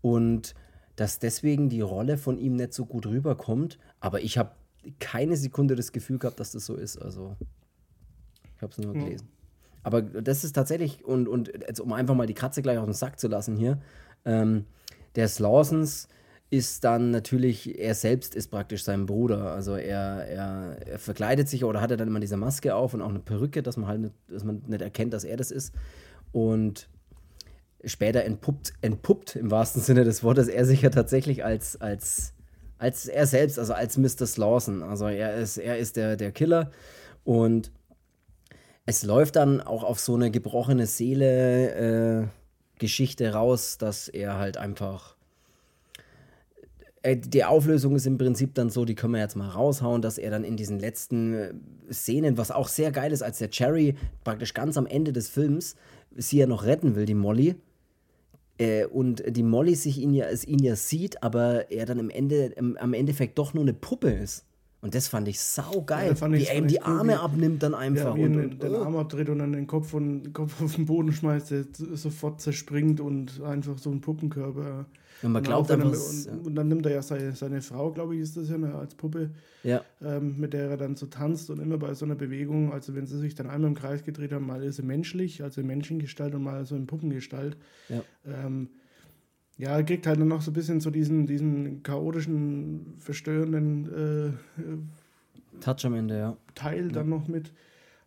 Und 0.00 0.54
dass 0.96 1.18
deswegen 1.18 1.68
die 1.68 1.82
Rolle 1.82 2.18
von 2.18 2.38
ihm 2.38 2.56
nicht 2.56 2.72
so 2.72 2.86
gut 2.86 3.06
rüberkommt. 3.06 3.78
Aber 4.00 4.22
ich 4.22 4.38
habe 4.38 4.52
keine 4.98 5.36
Sekunde 5.36 5.76
das 5.76 5.92
Gefühl 5.92 6.18
gehabt, 6.18 6.40
dass 6.40 6.52
das 6.52 6.66
so 6.66 6.74
ist. 6.74 6.96
Also, 6.96 7.36
ich 8.56 8.62
habe 8.62 8.72
es 8.72 8.78
nur 8.78 8.94
Ja. 8.96 9.22
Aber 9.86 10.02
das 10.02 10.42
ist 10.42 10.56
tatsächlich, 10.56 11.04
und, 11.04 11.28
und 11.28 11.46
jetzt, 11.46 11.78
um 11.78 11.92
einfach 11.92 12.16
mal 12.16 12.26
die 12.26 12.34
Katze 12.34 12.60
gleich 12.60 12.76
auf 12.76 12.86
den 12.86 12.92
Sack 12.92 13.20
zu 13.20 13.28
lassen 13.28 13.56
hier, 13.56 13.78
ähm, 14.24 14.64
der 15.14 15.28
Slawsons 15.28 16.08
ist 16.50 16.82
dann 16.82 17.12
natürlich, 17.12 17.78
er 17.78 17.94
selbst 17.94 18.34
ist 18.34 18.48
praktisch 18.48 18.82
sein 18.82 19.06
Bruder. 19.06 19.52
Also 19.52 19.76
er, 19.76 20.26
er, 20.26 20.76
er 20.84 20.98
verkleidet 20.98 21.48
sich 21.48 21.62
oder 21.62 21.80
hat 21.80 21.92
er 21.92 21.96
dann 21.96 22.08
immer 22.08 22.18
diese 22.18 22.36
Maske 22.36 22.74
auf 22.74 22.94
und 22.94 23.00
auch 23.00 23.10
eine 23.10 23.20
Perücke, 23.20 23.62
dass 23.62 23.76
man 23.76 23.86
halt 23.86 24.00
nicht, 24.00 24.14
dass 24.26 24.42
man 24.42 24.60
nicht 24.66 24.82
erkennt, 24.82 25.14
dass 25.14 25.22
er 25.22 25.36
das 25.36 25.52
ist. 25.52 25.72
Und 26.32 26.88
später 27.84 28.24
entpuppt, 28.24 28.72
entpuppt 28.80 29.36
im 29.36 29.52
wahrsten 29.52 29.80
Sinne 29.80 30.02
des 30.02 30.24
Wortes, 30.24 30.48
er 30.48 30.64
sich 30.64 30.82
ja 30.82 30.90
tatsächlich 30.90 31.44
als, 31.44 31.80
als, 31.80 32.32
als 32.78 33.06
er 33.06 33.28
selbst, 33.28 33.56
also 33.56 33.72
als 33.72 33.96
Mr. 33.96 34.26
Slawson. 34.26 34.82
Also 34.82 35.06
er 35.06 35.36
ist, 35.36 35.58
er 35.58 35.78
ist 35.78 35.94
der, 35.94 36.16
der 36.16 36.32
Killer 36.32 36.72
und 37.22 37.70
es 38.86 39.02
läuft 39.02 39.36
dann 39.36 39.60
auch 39.60 39.82
auf 39.82 39.98
so 39.98 40.14
eine 40.14 40.30
gebrochene 40.30 40.86
Seele 40.86 42.22
äh, 42.22 42.26
Geschichte 42.78 43.32
raus, 43.32 43.78
dass 43.78 44.08
er 44.08 44.38
halt 44.38 44.56
einfach 44.56 45.16
äh, 47.02 47.16
die 47.16 47.44
Auflösung 47.44 47.96
ist 47.96 48.06
im 48.06 48.18
Prinzip 48.18 48.54
dann 48.54 48.70
so, 48.70 48.84
die 48.84 48.94
können 48.94 49.14
wir 49.14 49.20
jetzt 49.20 49.36
mal 49.36 49.48
raushauen, 49.48 50.02
dass 50.02 50.18
er 50.18 50.30
dann 50.30 50.44
in 50.44 50.56
diesen 50.56 50.78
letzten 50.78 51.34
äh, 51.34 51.52
Szenen, 51.92 52.38
was 52.38 52.50
auch 52.50 52.68
sehr 52.68 52.92
geil 52.92 53.12
ist, 53.12 53.22
als 53.22 53.38
der 53.38 53.50
Cherry 53.50 53.96
praktisch 54.24 54.54
ganz 54.54 54.76
am 54.76 54.86
Ende 54.86 55.12
des 55.12 55.28
Films 55.28 55.76
sie 56.14 56.38
ja 56.38 56.46
noch 56.46 56.64
retten 56.64 56.94
will, 56.94 57.06
die 57.06 57.14
Molly, 57.14 57.56
äh, 58.58 58.86
und 58.86 59.22
die 59.26 59.42
Molly 59.42 59.74
sich 59.74 59.98
ihn 59.98 60.12
ja, 60.14 60.26
es 60.26 60.46
ihn 60.46 60.62
ja 60.62 60.76
sieht, 60.76 61.22
aber 61.22 61.70
er 61.70 61.86
dann 61.86 61.98
im 61.98 62.10
Ende, 62.10 62.46
im, 62.56 62.76
am 62.76 62.94
Endeffekt 62.94 63.38
doch 63.38 63.54
nur 63.54 63.64
eine 63.64 63.74
Puppe 63.74 64.10
ist. 64.10 64.44
Und 64.86 64.94
das 64.94 65.08
fand 65.08 65.26
ich 65.26 65.40
sau 65.40 65.82
geil, 65.82 66.10
Ja, 66.10 66.14
fand 66.14 66.36
ich- 66.36 66.42
wie 66.42 66.46
er 66.46 66.58
ihm 66.58 66.68
die 66.68 66.76
cool, 66.76 66.92
Arme 66.98 67.12
wie- 67.14 67.16
abnimmt 67.16 67.60
dann 67.64 67.74
einfach. 67.74 68.16
Ja, 68.16 68.24
und, 68.24 68.36
und, 68.36 68.62
den 68.62 68.72
oh. 68.72 68.84
Arm 68.84 68.94
abdreht 68.96 69.28
und 69.28 69.40
dann 69.40 69.52
den 69.52 69.66
Kopf, 69.66 69.88
von, 69.90 70.22
den 70.22 70.32
Kopf 70.32 70.62
auf 70.62 70.76
den 70.76 70.86
Boden 70.86 71.12
schmeißt, 71.12 71.50
der 71.50 71.64
sofort 71.94 72.40
zerspringt 72.40 73.00
und 73.00 73.42
einfach 73.42 73.78
so 73.78 73.90
ein 73.90 74.00
Puppenkörper. 74.00 74.86
Und 75.22 75.32
man 75.32 75.40
Und 75.40 75.42
glaubt 75.48 75.70
wenn 75.70 75.80
er 75.80 75.86
einfach, 75.86 76.32
und, 76.32 76.46
und 76.46 76.54
dann 76.54 76.68
nimmt 76.68 76.86
er 76.86 76.92
ja 76.92 77.02
seine, 77.02 77.34
seine 77.34 77.62
Frau, 77.62 77.90
glaube 77.90 78.14
ich, 78.14 78.20
ist 78.20 78.36
das 78.36 78.48
ja 78.48 78.58
ne, 78.58 78.76
als 78.76 78.94
Puppe, 78.94 79.30
ja. 79.64 79.80
ähm, 80.00 80.36
mit 80.38 80.52
der 80.52 80.70
er 80.70 80.76
dann 80.76 80.94
so 80.94 81.06
tanzt 81.06 81.50
und 81.50 81.58
immer 81.58 81.78
bei 81.78 81.92
so 81.94 82.04
einer 82.04 82.14
Bewegung, 82.14 82.72
also 82.72 82.94
wenn 82.94 83.06
sie 83.06 83.18
sich 83.18 83.34
dann 83.34 83.50
einmal 83.50 83.70
im 83.70 83.74
Kreis 83.74 84.04
gedreht 84.04 84.32
haben, 84.32 84.46
mal 84.46 84.62
ist 84.62 84.76
sie 84.76 84.82
menschlich, 84.82 85.42
also 85.42 85.62
in 85.62 85.66
Menschengestalt 85.66 86.32
und 86.36 86.44
mal 86.44 86.64
so 86.64 86.76
in 86.76 86.86
Puppengestalt. 86.86 87.56
Ja. 87.88 88.02
Ähm, 88.24 88.68
ja, 89.58 89.70
er 89.76 89.84
kriegt 89.84 90.06
halt 90.06 90.20
dann 90.20 90.28
noch 90.28 90.42
so 90.42 90.50
ein 90.50 90.54
bisschen 90.54 90.80
so 90.80 90.90
diesen, 90.90 91.26
diesen 91.26 91.82
chaotischen, 91.82 92.94
verstörenden 92.98 93.92
äh, 93.92 94.26
äh, 94.60 94.78
Touch 95.60 95.84
am 95.86 95.94
Ende, 95.94 96.18
ja. 96.18 96.36
Teil 96.54 96.88
dann 96.88 97.08
noch 97.08 97.28
mit 97.28 97.52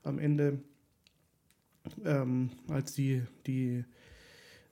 am 0.04 0.20
Ende, 0.20 0.60
ähm, 2.06 2.52
als 2.68 2.94
die, 2.94 3.24
die 3.48 3.84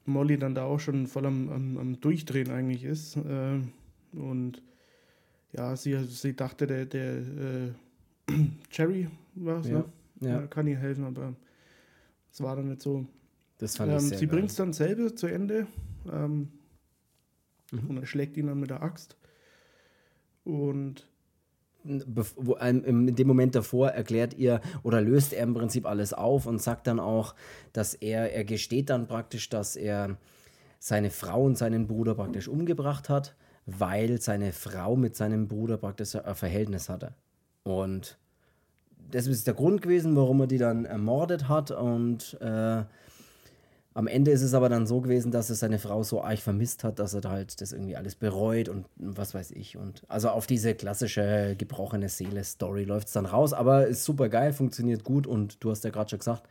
Molly 0.06 0.38
dann 0.38 0.54
da 0.56 0.66
auch 0.66 0.80
schon 0.80 1.08
voll 1.08 1.26
am, 1.26 1.50
am, 1.50 1.78
am 1.78 2.00
Durchdrehen 2.00 2.52
eigentlich 2.52 2.84
ist. 2.84 3.18
Äh, 3.18 3.60
und 4.14 4.62
ja, 5.54 5.76
sie, 5.76 5.98
sie 6.06 6.36
dachte, 6.36 6.68
der, 6.68 6.86
der 6.86 7.18
äh, 7.18 7.72
Cherry 8.70 9.08
war 9.36 9.60
es, 9.62 9.68
Ja, 9.68 9.80
ne? 9.80 9.86
ja. 10.22 10.42
Ja, 10.42 10.48
kann 10.48 10.68
ihr 10.68 10.78
helfen, 10.78 11.04
aber 11.06 11.34
es 12.32 12.42
war 12.42 12.56
dann 12.56 12.70
nicht 12.70 12.82
so. 12.82 13.06
Das 13.58 13.78
fand 13.78 13.92
ich 13.92 13.98
Ähm, 13.98 14.10
sehr 14.10 14.18
sie 14.20 14.26
bringt 14.28 14.50
es 14.52 14.56
dann 14.56 14.74
selber 14.74 15.16
zu 15.16 15.28
Ende 15.28 15.66
ähm, 16.12 16.50
Mhm. 17.72 17.90
und 17.90 17.98
er 17.98 18.06
schlägt 18.06 18.38
ihn 18.38 18.48
dann 18.48 18.60
mit 18.60 18.70
der 18.70 18.82
Axt. 18.82 19.16
Und 20.44 21.08
in 21.84 23.16
dem 23.16 23.28
Moment 23.28 23.56
davor 23.56 23.90
erklärt 23.90 24.34
ihr 24.34 24.62
oder 24.84 25.02
löst 25.02 25.34
er 25.34 25.44
im 25.44 25.54
Prinzip 25.54 25.86
alles 25.86 26.14
auf 26.14 26.46
und 26.46 26.62
sagt 26.62 26.88
dann 26.88 27.00
auch, 27.00 27.36
dass 27.72 27.94
er, 27.94 28.34
er 28.34 28.44
gesteht 28.44 28.90
dann 28.90 29.08
praktisch, 29.08 29.50
dass 29.50 29.76
er 29.76 30.18
seine 30.80 31.10
Frau 31.10 31.44
und 31.44 31.58
seinen 31.58 31.88
Bruder 31.88 32.16
praktisch 32.16 32.48
umgebracht 32.48 33.10
hat, 33.10 33.36
weil 33.66 34.22
seine 34.22 34.54
Frau 34.54 34.96
mit 34.96 35.16
seinem 35.16 35.48
Bruder 35.48 35.78
praktisch 35.78 36.16
ein 36.16 36.36
Verhältnis 36.36 36.90
hatte. 36.90 37.14
Und 37.64 38.18
das 39.12 39.28
ist 39.28 39.48
der 39.48 39.54
Grund 39.54 39.82
gewesen, 39.82 40.16
warum 40.16 40.42
er 40.42 40.48
die 40.48 40.58
dann 40.58 40.86
ermordet 40.86 41.48
hat 41.48 41.72
und 41.72 42.38
äh, 42.42 42.84
am 43.98 44.06
Ende 44.06 44.30
ist 44.30 44.44
es 44.44 44.54
aber 44.54 44.70
dann 44.70 44.86
so 44.86 45.02
gewesen, 45.02 45.32
dass 45.32 45.50
er 45.50 45.56
seine 45.56 45.80
Frau 45.80 46.04
so 46.04 46.22
arg 46.22 46.38
vermisst 46.38 46.84
hat, 46.84 47.00
dass 47.00 47.16
er 47.16 47.28
halt 47.28 47.60
das 47.62 47.72
irgendwie 47.72 47.96
alles 47.96 48.14
bereut 48.14 48.70
und 48.70 48.86
was 48.96 49.34
weiß 49.34 49.50
ich. 49.50 49.76
Und 49.76 50.04
also 50.08 50.30
auf 50.30 50.46
diese 50.46 50.76
klassische 50.76 51.56
gebrochene 51.58 52.08
Seele-Story 52.08 52.84
läuft 52.84 53.08
es 53.08 53.14
dann 53.14 53.26
raus, 53.26 53.54
aber 53.54 53.88
ist 53.88 54.04
super 54.04 54.30
geil, 54.30 54.54
funktioniert 54.54 55.04
gut 55.04 55.26
und 55.26 55.64
du 55.64 55.72
hast 55.72 55.84
ja 55.84 55.90
gerade 55.90 56.12
schon 56.12 56.20
gesagt, 56.20 56.48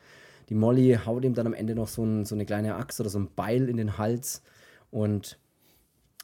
die 0.49 0.57
Molly 0.57 0.99
haut 1.07 1.25
ihm 1.25 1.35
dann 1.35 1.47
am 1.47 1.55
Ende 1.55 1.77
noch 1.77 1.87
so, 1.87 2.03
ein, 2.03 2.25
so 2.25 2.35
eine 2.35 2.47
kleine 2.47 2.75
Axt 2.75 2.99
oder 2.99 3.11
so 3.11 3.21
ein 3.21 3.29
Beil 3.37 3.69
in 3.69 3.77
den 3.77 3.97
Hals 3.97 4.43
und 4.91 5.39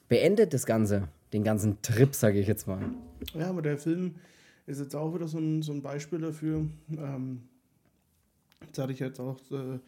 beendet 0.09 0.53
das 0.53 0.67
Ganze, 0.67 1.07
den 1.33 1.45
ganzen 1.45 1.81
Trip, 1.83 2.17
sage 2.17 2.41
ich 2.41 2.49
jetzt 2.49 2.67
mal. 2.67 2.81
Ja, 3.35 3.49
aber 3.49 3.63
der 3.63 3.79
Film 3.79 4.17
ist 4.67 4.81
jetzt 4.81 4.97
auch 4.97 5.15
wieder 5.15 5.29
so 5.29 5.39
ein, 5.39 5.63
so 5.63 5.71
ein 5.71 5.83
Beispiel 5.83 6.19
dafür. 6.19 6.67
Ähm, 6.91 7.43
das 8.73 8.83
hatte 8.83 8.93
ich 8.93 8.99
jetzt 8.99 9.21
auch. 9.21 9.39
Äh, 9.53 9.79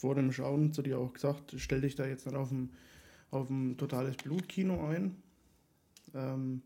vor 0.00 0.14
dem 0.14 0.32
Schauen 0.32 0.72
zu 0.72 0.80
dir 0.80 0.98
auch 0.98 1.12
gesagt, 1.12 1.54
stell 1.58 1.82
dich 1.82 1.94
da 1.94 2.06
jetzt 2.06 2.24
nicht 2.24 2.34
auf 2.34 2.50
ein, 2.50 2.70
auf 3.30 3.50
ein 3.50 3.76
totales 3.76 4.16
Blutkino 4.16 4.88
ein. 4.88 5.16
Ähm, 6.14 6.62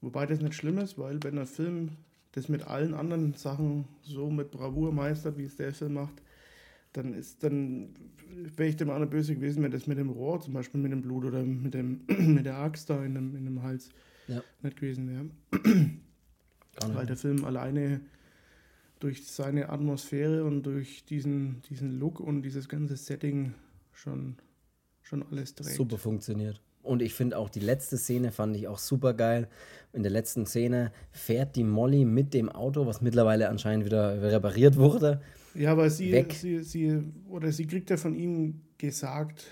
wobei 0.00 0.26
das 0.26 0.40
nicht 0.40 0.54
schlimm 0.54 0.78
ist, 0.78 0.96
weil 0.96 1.20
wenn 1.24 1.34
der 1.34 1.46
Film 1.46 1.90
das 2.32 2.48
mit 2.48 2.68
allen 2.68 2.94
anderen 2.94 3.34
Sachen 3.34 3.86
so 4.02 4.30
mit 4.30 4.52
Bravour 4.52 4.92
meistert, 4.92 5.38
wie 5.38 5.44
es 5.44 5.56
der 5.56 5.74
Film 5.74 5.94
macht, 5.94 6.22
dann 6.92 7.14
ist 7.14 7.42
dann 7.42 7.96
wäre 8.56 8.68
ich 8.68 8.76
dem 8.76 8.90
anderen 8.90 9.10
böse 9.10 9.34
gewesen, 9.34 9.64
wenn 9.64 9.72
das 9.72 9.88
mit 9.88 9.98
dem 9.98 10.10
Rohr, 10.10 10.40
zum 10.40 10.54
Beispiel 10.54 10.80
mit 10.80 10.92
dem 10.92 11.02
Blut 11.02 11.24
oder 11.24 11.42
mit 11.42 11.74
dem 11.74 12.02
mit 12.06 12.46
der 12.46 12.58
Axt 12.58 12.88
da 12.88 13.04
in 13.04 13.16
dem, 13.16 13.34
in 13.34 13.44
dem 13.44 13.62
Hals 13.64 13.90
ja. 14.28 14.40
nicht 14.62 14.76
gewesen 14.76 15.08
wäre. 15.08 16.94
Weil 16.94 17.06
der 17.06 17.16
Film 17.16 17.44
alleine 17.44 18.00
durch 19.00 19.26
seine 19.26 19.70
Atmosphäre 19.70 20.44
und 20.44 20.62
durch 20.62 21.04
diesen, 21.04 21.62
diesen 21.68 21.98
Look 21.98 22.20
und 22.20 22.42
dieses 22.42 22.68
ganze 22.68 22.96
Setting 22.96 23.54
schon, 23.92 24.36
schon 25.02 25.24
alles 25.30 25.54
trägt. 25.54 25.74
Super 25.74 25.98
funktioniert. 25.98 26.60
Und 26.82 27.02
ich 27.02 27.12
finde 27.14 27.36
auch 27.36 27.50
die 27.50 27.60
letzte 27.60 27.98
Szene 27.98 28.32
fand 28.32 28.56
ich 28.56 28.68
auch 28.68 28.78
super 28.78 29.12
geil. 29.12 29.48
In 29.92 30.02
der 30.02 30.12
letzten 30.12 30.46
Szene 30.46 30.92
fährt 31.10 31.56
die 31.56 31.64
Molly 31.64 32.04
mit 32.04 32.32
dem 32.32 32.48
Auto, 32.48 32.86
was 32.86 33.00
mittlerweile 33.00 33.48
anscheinend 33.48 33.84
wieder 33.84 34.22
repariert 34.22 34.76
wurde. 34.76 35.20
Ja, 35.54 35.72
aber 35.72 35.90
sie, 35.90 36.12
weg. 36.12 36.32
sie, 36.32 36.62
sie 36.62 37.02
oder 37.28 37.52
sie 37.52 37.66
kriegt 37.66 37.90
ja 37.90 37.96
von 37.96 38.14
ihm 38.14 38.62
gesagt, 38.78 39.46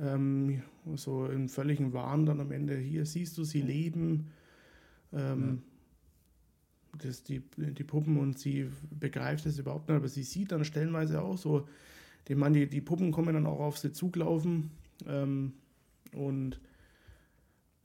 ähm, 0.00 0.62
so 0.94 1.26
im 1.26 1.48
völligen 1.48 1.92
Wahn 1.92 2.26
dann 2.26 2.40
am 2.40 2.52
Ende, 2.52 2.76
hier 2.76 3.04
siehst 3.04 3.36
du 3.36 3.44
sie 3.44 3.60
leben. 3.60 4.30
Ähm, 5.12 5.62
das, 7.04 7.22
die, 7.22 7.42
die 7.56 7.84
Puppen 7.84 8.18
und 8.18 8.38
sie 8.38 8.68
begreift 8.90 9.46
es 9.46 9.58
überhaupt 9.58 9.88
nicht, 9.88 9.96
aber 9.96 10.08
sie 10.08 10.22
sieht 10.22 10.52
dann 10.52 10.64
stellenweise 10.64 11.22
auch 11.22 11.38
so, 11.38 11.68
die, 12.28 12.34
man, 12.34 12.52
die, 12.52 12.68
die 12.68 12.80
Puppen 12.80 13.12
kommen 13.12 13.34
dann 13.34 13.46
auch 13.46 13.60
auf 13.60 13.78
sie 13.78 13.92
zugelaufen 13.92 14.70
ähm, 15.06 15.52
und 16.14 16.60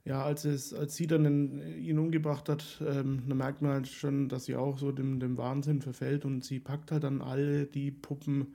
ja, 0.04 0.24
als, 0.24 0.46
es, 0.46 0.72
als 0.72 0.96
sie 0.96 1.06
dann 1.06 1.24
in, 1.26 1.82
ihn 1.84 1.98
umgebracht 1.98 2.48
hat, 2.48 2.80
ähm, 2.80 3.24
dann 3.28 3.36
merkt 3.36 3.60
man 3.60 3.72
halt 3.72 3.88
schon, 3.88 4.28
dass 4.28 4.46
sie 4.46 4.56
auch 4.56 4.78
so 4.78 4.90
dem, 4.90 5.20
dem 5.20 5.36
Wahnsinn 5.36 5.82
verfällt 5.82 6.24
und 6.24 6.44
sie 6.44 6.60
packt 6.60 6.92
halt 6.92 7.04
dann 7.04 7.20
alle 7.20 7.66
die 7.66 7.90
Puppen 7.90 8.54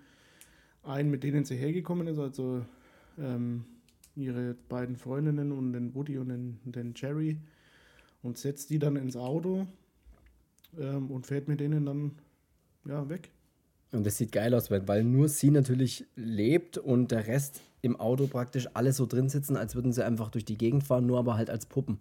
ein, 0.82 1.11
mit 1.11 1.24
denen 1.24 1.45
sie 1.45 1.55
hergekommen 1.55 2.07
ist, 2.07 2.18
also 2.18 2.66
ähm, 3.20 3.66
ihre 4.16 4.55
beiden 4.70 4.95
Freundinnen 4.95 5.51
und 5.51 5.74
den 5.74 5.93
Woody 5.93 6.18
und 6.18 6.30
den, 6.30 6.59
den 6.66 6.93
Jerry 6.95 7.38
und 8.24 8.38
setzt 8.38 8.70
die 8.70 8.80
dann 8.80 8.95
ins 8.95 9.16
Auto 9.16 9.68
ähm, 10.80 11.12
und 11.12 11.28
fährt 11.28 11.48
mit 11.48 11.60
denen 11.60 11.86
dann 11.86 12.12
ja, 12.86 13.08
weg. 13.10 13.32
Und 13.92 14.06
das 14.06 14.18
sieht 14.18 14.32
geil 14.32 14.54
aus, 14.56 14.72
weil, 14.72 14.88
weil 14.88 15.04
nur 15.04 15.30
sie 15.30 15.52
natürlich 15.52 16.06
lebt 16.16 16.78
und 16.78 17.12
der 17.12 17.28
Rest 17.28 17.62
im 17.82 18.00
Auto 18.00 18.28
praktisch 18.28 18.68
alle 18.74 18.92
so 18.92 19.06
drin 19.06 19.30
sitzen, 19.30 19.56
als 19.56 19.76
würden 19.76 19.94
sie 19.94 20.04
einfach 20.04 20.30
durch 20.30 20.46
die 20.46 20.58
Gegend 20.58 20.84
fahren, 20.84 21.06
nur 21.06 21.20
aber 21.20 21.36
halt 21.36 21.50
als 21.50 21.68
Puppen. 21.68 22.00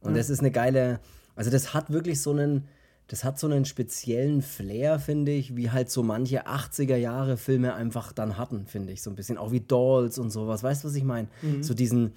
Und 0.00 0.12
ja. 0.12 0.18
das 0.18 0.30
ist 0.30 0.40
eine 0.40 0.50
geile, 0.50 1.00
also 1.36 1.50
das 1.50 1.74
hat 1.74 1.92
wirklich 1.92 2.22
so 2.22 2.30
einen, 2.30 2.66
das 3.08 3.24
hat 3.24 3.38
so 3.38 3.46
einen 3.46 3.66
speziellen 3.66 4.40
Flair, 4.40 4.98
finde 4.98 5.32
ich, 5.32 5.54
wie 5.54 5.70
halt 5.70 5.90
so 5.90 6.02
manche 6.02 6.46
80er 6.46 6.96
Jahre 6.96 7.36
Filme 7.36 7.74
einfach 7.74 8.12
dann 8.12 8.38
hatten, 8.38 8.66
finde 8.66 8.92
ich, 8.92 9.02
so 9.02 9.10
ein 9.10 9.16
bisschen. 9.16 9.36
Auch 9.36 9.52
wie 9.52 9.60
Dolls 9.60 10.18
und 10.18 10.30
sowas. 10.30 10.62
Weißt 10.62 10.82
du, 10.82 10.88
was 10.88 10.94
ich 10.94 11.04
meine? 11.04 11.28
Mhm. 11.42 11.62
So 11.62 11.74
diesen, 11.74 12.12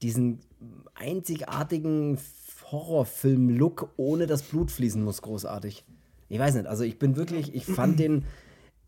diesen 0.00 0.40
einzigartigen 0.94 2.18
Horrorfilm-Look, 2.72 3.90
ohne 3.96 4.26
dass 4.26 4.42
Blut 4.42 4.70
fließen 4.70 5.02
muss, 5.02 5.22
großartig. 5.22 5.84
Ich 6.28 6.38
weiß 6.38 6.54
nicht, 6.54 6.66
also 6.66 6.82
ich 6.82 6.98
bin 6.98 7.16
wirklich, 7.16 7.54
ich 7.54 7.66
fand 7.66 8.00
den, 8.00 8.24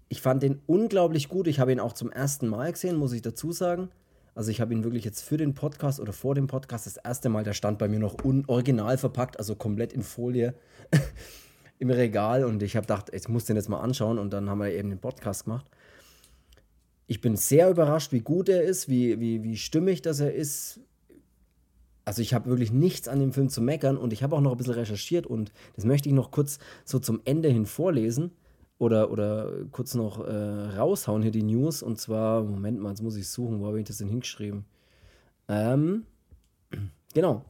ich 0.08 0.22
fand 0.22 0.42
den 0.42 0.62
unglaublich 0.66 1.28
gut. 1.28 1.46
Ich 1.46 1.60
habe 1.60 1.72
ihn 1.72 1.80
auch 1.80 1.92
zum 1.92 2.10
ersten 2.10 2.48
Mal 2.48 2.72
gesehen, 2.72 2.96
muss 2.96 3.12
ich 3.12 3.22
dazu 3.22 3.52
sagen. 3.52 3.90
Also 4.34 4.50
ich 4.50 4.60
habe 4.60 4.72
ihn 4.72 4.82
wirklich 4.82 5.04
jetzt 5.04 5.22
für 5.22 5.36
den 5.36 5.54
Podcast 5.54 6.00
oder 6.00 6.12
vor 6.12 6.34
dem 6.34 6.48
Podcast 6.48 6.86
das 6.86 6.96
erste 6.96 7.28
Mal, 7.28 7.44
der 7.44 7.52
stand 7.52 7.78
bei 7.78 7.86
mir 7.86 8.00
noch 8.00 8.16
original 8.48 8.98
verpackt, 8.98 9.38
also 9.38 9.54
komplett 9.54 9.92
in 9.92 10.02
Folie 10.02 10.54
im 11.78 11.90
Regal 11.90 12.44
und 12.44 12.62
ich 12.62 12.76
habe 12.76 12.86
gedacht, 12.86 13.10
ich 13.12 13.28
muss 13.28 13.44
den 13.44 13.56
jetzt 13.56 13.68
mal 13.68 13.80
anschauen 13.80 14.18
und 14.18 14.32
dann 14.32 14.50
haben 14.50 14.58
wir 14.58 14.72
eben 14.72 14.90
den 14.90 14.98
Podcast 14.98 15.44
gemacht. 15.44 15.66
Ich 17.06 17.20
bin 17.20 17.36
sehr 17.36 17.70
überrascht, 17.70 18.12
wie 18.12 18.20
gut 18.20 18.48
er 18.48 18.62
ist, 18.62 18.88
wie, 18.88 19.20
wie, 19.20 19.42
wie 19.44 19.56
stimmig 19.56 20.02
das 20.02 20.20
er 20.20 20.32
ist, 20.32 20.80
also 22.04 22.20
ich 22.22 22.34
habe 22.34 22.48
wirklich 22.50 22.72
nichts 22.72 23.08
an 23.08 23.20
dem 23.20 23.32
Film 23.32 23.48
zu 23.48 23.60
meckern 23.62 23.96
und 23.96 24.12
ich 24.12 24.22
habe 24.22 24.36
auch 24.36 24.40
noch 24.40 24.52
ein 24.52 24.56
bisschen 24.56 24.74
recherchiert 24.74 25.26
und 25.26 25.52
das 25.76 25.84
möchte 25.84 26.08
ich 26.08 26.14
noch 26.14 26.30
kurz 26.30 26.58
so 26.84 26.98
zum 26.98 27.20
Ende 27.24 27.48
hin 27.48 27.66
vorlesen 27.66 28.32
oder, 28.78 29.10
oder 29.10 29.50
kurz 29.70 29.94
noch 29.94 30.24
äh, 30.24 30.76
raushauen 30.76 31.22
hier 31.22 31.30
die 31.30 31.42
News 31.42 31.82
und 31.82 31.98
zwar, 31.98 32.42
Moment 32.42 32.80
mal, 32.80 32.90
jetzt 32.90 33.02
muss 33.02 33.16
ich 33.16 33.28
suchen, 33.28 33.60
wo 33.60 33.66
habe 33.66 33.80
ich 33.80 33.86
das 33.86 33.98
denn 33.98 34.08
hingeschrieben? 34.08 34.64
Ähm, 35.48 36.04
genau. 37.14 37.44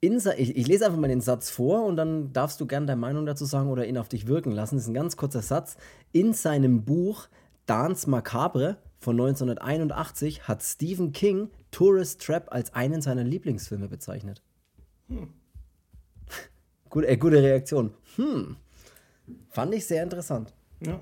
In, 0.00 0.20
ich, 0.36 0.56
ich, 0.56 0.66
lese 0.66 0.84
einfach 0.84 0.98
mal 0.98 1.08
den 1.08 1.22
Satz 1.22 1.48
vor 1.48 1.86
und 1.86 1.96
dann 1.96 2.32
darfst 2.34 2.60
du 2.60 2.66
gerne 2.66 2.84
deine 2.84 3.00
Meinung 3.00 3.24
dazu 3.24 3.46
sagen 3.46 3.70
oder 3.70 3.86
ihn 3.86 3.96
auf 3.96 4.08
dich 4.08 4.26
wirken 4.26 4.52
lassen. 4.52 4.76
Das 4.76 4.84
ist 4.84 4.90
ein 4.90 4.94
ganz 4.94 5.16
kurzer 5.16 5.40
Satz. 5.40 5.78
In 6.12 6.34
seinem 6.34 6.84
Buch 6.84 7.28
Dance 7.64 8.10
Macabre 8.10 8.76
von 8.98 9.18
1981 9.18 10.46
hat 10.46 10.62
Stephen 10.62 11.12
King 11.12 11.48
Tourist 11.74 12.22
Trap 12.22 12.52
als 12.52 12.72
einen 12.72 13.02
seiner 13.02 13.24
Lieblingsfilme 13.24 13.88
bezeichnet. 13.88 14.42
Hm. 15.08 15.28
Gut, 16.88 17.04
äh, 17.04 17.16
gute 17.16 17.42
Reaktion. 17.42 17.92
Hm. 18.14 18.56
Fand 19.50 19.74
ich 19.74 19.84
sehr 19.84 20.04
interessant. 20.04 20.54
Ja. 20.80 21.00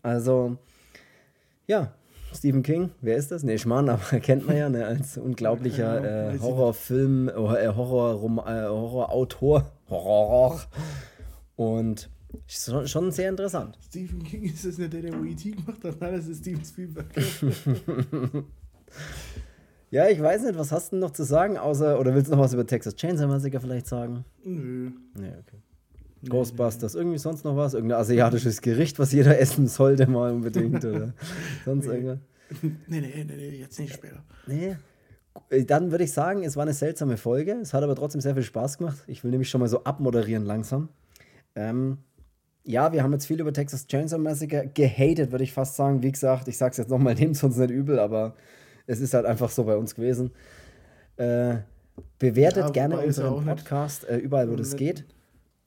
Also, 0.00 0.58
ja, 1.66 1.92
Stephen 2.32 2.62
King, 2.62 2.90
wer 3.00 3.16
ist 3.16 3.32
das? 3.32 3.42
Nee, 3.42 3.58
Schmarrn, 3.58 3.88
aber 3.90 4.20
kennt 4.20 4.46
man 4.46 4.56
ja 4.56 4.68
ne, 4.68 4.86
als 4.86 5.18
unglaublicher 5.18 6.34
äh, 6.34 6.38
Horrorfilm, 6.38 7.28
äh, 7.28 7.32
Horror, 7.32 8.46
äh, 8.46 8.68
Horrorautor. 8.68 9.72
Horror. 9.90 10.62
Und 11.56 12.08
schon, 12.46 12.86
schon 12.86 13.10
sehr 13.10 13.28
interessant. 13.28 13.76
Stephen 13.84 14.22
King 14.22 14.44
ist 14.44 14.64
das 14.64 14.78
nicht 14.78 14.92
der, 14.92 15.02
der 15.02 15.14
E.T. 15.14 15.50
gemacht 15.50 15.82
hat? 15.82 16.00
Nein, 16.00 16.14
das 16.14 16.28
ist 16.28 16.42
Steven 16.42 16.64
Spielberg. 16.64 17.06
Ja, 19.94 20.08
ich 20.08 20.20
weiß 20.20 20.42
nicht, 20.42 20.58
was 20.58 20.72
hast 20.72 20.90
du 20.90 20.96
noch 20.96 21.12
zu 21.12 21.22
sagen, 21.22 21.56
außer, 21.56 22.00
oder 22.00 22.16
willst 22.16 22.28
du 22.28 22.34
noch 22.34 22.42
was 22.42 22.52
über 22.52 22.66
Texas 22.66 22.96
Chainsaw 22.96 23.28
Massacre 23.28 23.60
vielleicht 23.60 23.86
sagen? 23.86 24.24
Nö. 24.42 24.90
Nee, 25.16 25.28
okay. 25.28 25.58
Nee, 26.20 26.30
Ghostbusters, 26.30 26.94
nee. 26.94 27.00
irgendwie 27.00 27.18
sonst 27.18 27.44
noch 27.44 27.56
was? 27.56 27.74
Irgendein 27.74 28.00
asiatisches 28.00 28.60
Gericht, 28.60 28.98
was 28.98 29.12
jeder 29.12 29.38
essen 29.40 29.68
sollte, 29.68 30.08
mal 30.08 30.32
unbedingt, 30.32 30.84
oder 30.84 31.14
sonst 31.64 31.86
nee. 31.86 31.92
irgendwas? 31.92 32.18
Nee, 32.88 33.00
nee, 33.02 33.24
nee, 33.24 33.36
nee, 33.36 33.48
jetzt 33.50 33.78
nicht 33.78 33.94
später. 33.94 34.24
Nee. 34.48 34.74
Dann 35.64 35.92
würde 35.92 36.02
ich 36.02 36.12
sagen, 36.12 36.42
es 36.42 36.56
war 36.56 36.64
eine 36.64 36.74
seltsame 36.74 37.16
Folge. 37.16 37.52
Es 37.62 37.72
hat 37.72 37.84
aber 37.84 37.94
trotzdem 37.94 38.20
sehr 38.20 38.34
viel 38.34 38.42
Spaß 38.42 38.78
gemacht. 38.78 38.98
Ich 39.06 39.22
will 39.22 39.30
nämlich 39.30 39.48
schon 39.48 39.60
mal 39.60 39.68
so 39.68 39.84
abmoderieren 39.84 40.44
langsam. 40.44 40.88
Ähm, 41.54 41.98
ja, 42.64 42.92
wir 42.92 43.04
haben 43.04 43.12
jetzt 43.12 43.26
viel 43.26 43.40
über 43.40 43.52
Texas 43.52 43.86
Chainsaw 43.86 44.18
Massacre 44.18 44.68
gehatet, 44.74 45.30
würde 45.30 45.44
ich 45.44 45.52
fast 45.52 45.76
sagen. 45.76 46.02
Wie 46.02 46.10
gesagt, 46.10 46.48
ich 46.48 46.58
sag's 46.58 46.78
jetzt 46.78 46.90
nochmal, 46.90 47.14
nehmt 47.14 47.36
es 47.36 47.44
uns 47.44 47.56
nicht 47.58 47.70
übel, 47.70 48.00
aber 48.00 48.34
es 48.86 49.00
ist 49.00 49.14
halt 49.14 49.26
einfach 49.26 49.50
so 49.50 49.64
bei 49.64 49.76
uns 49.76 49.94
gewesen. 49.94 50.30
Äh, 51.16 51.58
bewertet 52.18 52.64
ja, 52.64 52.70
gerne 52.70 52.98
unseren 52.98 53.44
Podcast 53.44 54.08
äh, 54.08 54.18
überall, 54.18 54.50
wo 54.50 54.56
das 54.56 54.76
geht. 54.76 55.04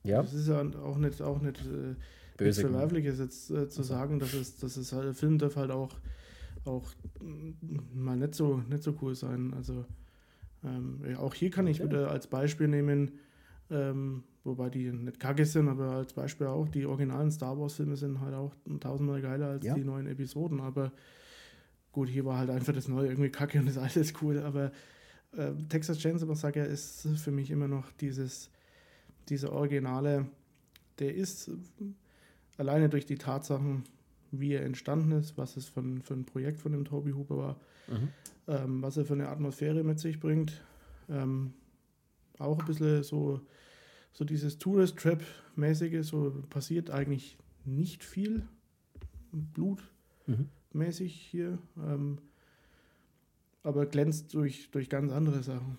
Ja. 0.04 0.22
Das 0.22 0.34
ist 0.34 0.48
ja 0.48 0.62
auch 0.82 0.98
nicht, 0.98 1.22
auch 1.22 1.40
nicht 1.40 1.60
äh, 1.60 1.94
Böse 2.36 2.60
Verwerfliches 2.62 3.18
jetzt 3.18 3.50
äh, 3.50 3.68
zu 3.68 3.82
sagen, 3.82 4.18
dass 4.18 4.34
es, 4.34 4.58
dass 4.58 4.76
es 4.76 4.92
halt, 4.92 5.06
der 5.06 5.14
Film 5.14 5.38
darf 5.38 5.56
halt 5.56 5.70
auch, 5.70 5.90
auch 6.64 6.86
mal 7.94 8.16
nicht 8.16 8.34
so, 8.34 8.62
nicht 8.68 8.82
so 8.82 8.94
cool 9.02 9.14
sein. 9.14 9.54
Also 9.56 9.84
Ähm, 10.64 11.00
ja, 11.08 11.18
auch 11.20 11.34
hier 11.34 11.50
kann 11.50 11.66
ich 11.68 11.82
wieder 11.82 12.10
als 12.10 12.26
Beispiel 12.26 12.66
nehmen, 12.68 13.12
ähm, 13.70 14.24
wobei 14.44 14.70
die 14.70 14.90
nicht 14.90 15.20
kacke 15.20 15.44
sind, 15.44 15.68
aber 15.68 15.92
als 15.92 16.12
Beispiel 16.12 16.48
auch, 16.48 16.68
die 16.68 16.84
originalen 16.84 17.30
Star 17.30 17.58
Wars-Filme 17.58 17.96
sind 17.96 18.20
halt 18.20 18.34
auch 18.34 18.54
tausendmal 18.80 19.20
geiler 19.22 19.50
als 19.50 19.64
Ja. 19.64 19.74
die 19.74 19.84
neuen 19.84 20.06
Episoden. 20.08 20.60
Aber 20.60 20.90
gut, 21.92 22.08
hier 22.08 22.24
war 22.24 22.38
halt 22.38 22.50
einfach 22.50 22.72
das 22.72 22.88
Neue 22.88 23.08
irgendwie 23.08 23.30
kacke 23.30 23.58
und 23.58 23.66
das 23.66 23.78
alte 23.78 24.00
ist 24.00 24.20
cool. 24.22 24.38
Aber 24.40 24.72
äh, 25.32 25.52
Texas 25.68 25.98
Chainsaw 25.98 26.26
Massacre 26.26 26.64
ist 26.64 27.06
für 27.16 27.30
mich 27.30 27.50
immer 27.50 27.68
noch 27.68 27.90
dieses, 27.92 28.50
dieser 29.28 29.52
Originale, 29.52 30.26
der 30.98 31.14
ist 31.14 31.48
äh, 31.48 31.52
alleine 32.56 32.88
durch 32.88 33.06
die 33.06 33.16
Tatsachen, 33.16 33.84
wie 34.30 34.52
er 34.52 34.64
entstanden 34.64 35.12
ist, 35.12 35.38
was 35.38 35.56
es 35.56 35.66
von, 35.66 36.02
für 36.02 36.14
ein 36.14 36.24
Projekt 36.24 36.60
von 36.60 36.72
dem 36.72 36.84
Toby 36.84 37.12
Hooper 37.12 37.36
war, 37.36 37.60
Mhm. 37.88 38.08
ähm, 38.48 38.82
was 38.82 38.96
er 38.98 39.06
für 39.06 39.14
eine 39.14 39.28
Atmosphäre 39.28 39.82
mit 39.82 39.98
sich 39.98 40.20
bringt. 40.20 40.62
Ähm, 41.08 41.54
auch 42.38 42.58
ein 42.58 42.66
bisschen 42.66 43.02
so, 43.02 43.40
so 44.12 44.24
dieses 44.24 44.58
Tourist-Trap-mäßige, 44.58 46.06
so 46.06 46.42
passiert 46.50 46.90
eigentlich 46.90 47.38
nicht 47.64 48.04
viel 48.04 48.46
blutmäßig 49.32 49.88
Mhm. 50.26 50.48
Hier, 50.72 51.58
ähm, 51.76 52.18
aber 53.62 53.86
glänzt 53.86 54.34
durch, 54.34 54.70
durch 54.70 54.88
ganz 54.88 55.12
andere 55.12 55.42
Sachen. 55.42 55.78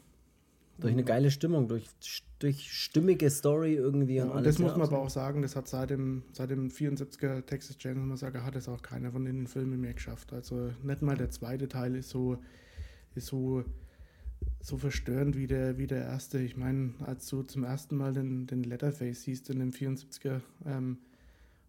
Durch 0.79 0.93
eine 0.93 1.03
geile 1.03 1.29
Stimmung, 1.29 1.67
durch, 1.67 1.89
durch 2.39 2.71
stimmige 2.71 3.29
Story 3.29 3.73
irgendwie 3.73 4.15
Ja, 4.15 4.23
und 4.23 4.29
und 4.31 4.37
alles. 4.37 4.55
das 4.55 4.59
muss 4.59 4.71
man 4.71 4.81
aber 4.87 5.01
absolut. 5.01 5.05
auch 5.05 5.09
sagen, 5.09 5.41
das 5.41 5.55
hat 5.55 5.67
seit 5.67 5.89
dem, 5.89 6.23
seit 6.31 6.51
dem 6.51 6.69
74er 6.69 7.45
Texas 7.45 7.77
Chainsaw 7.77 8.05
Massacre 8.05 8.45
hat 8.45 8.55
es 8.55 8.69
auch 8.69 8.81
keiner 8.81 9.11
von 9.11 9.25
den 9.25 9.47
Filmen 9.47 9.81
mehr 9.81 9.93
geschafft. 9.93 10.31
Also 10.31 10.71
nicht 10.83 11.01
mal 11.01 11.17
der 11.17 11.31
zweite 11.31 11.67
Teil 11.67 11.95
ist 11.95 12.09
so, 12.09 12.37
ist 13.13 13.27
so, 13.27 13.65
so 14.61 14.77
verstörend 14.77 15.35
wie 15.35 15.47
der, 15.47 15.77
wie 15.77 15.87
der 15.87 16.03
erste. 16.03 16.39
Ich 16.39 16.55
meine, 16.55 16.93
als 16.99 17.27
du 17.27 17.43
zum 17.43 17.65
ersten 17.65 17.97
Mal 17.97 18.13
den, 18.13 18.47
den 18.47 18.63
Letterface 18.63 19.23
siehst 19.23 19.49
in 19.49 19.59
dem 19.59 19.71
74er 19.71 20.39
ähm, 20.65 20.99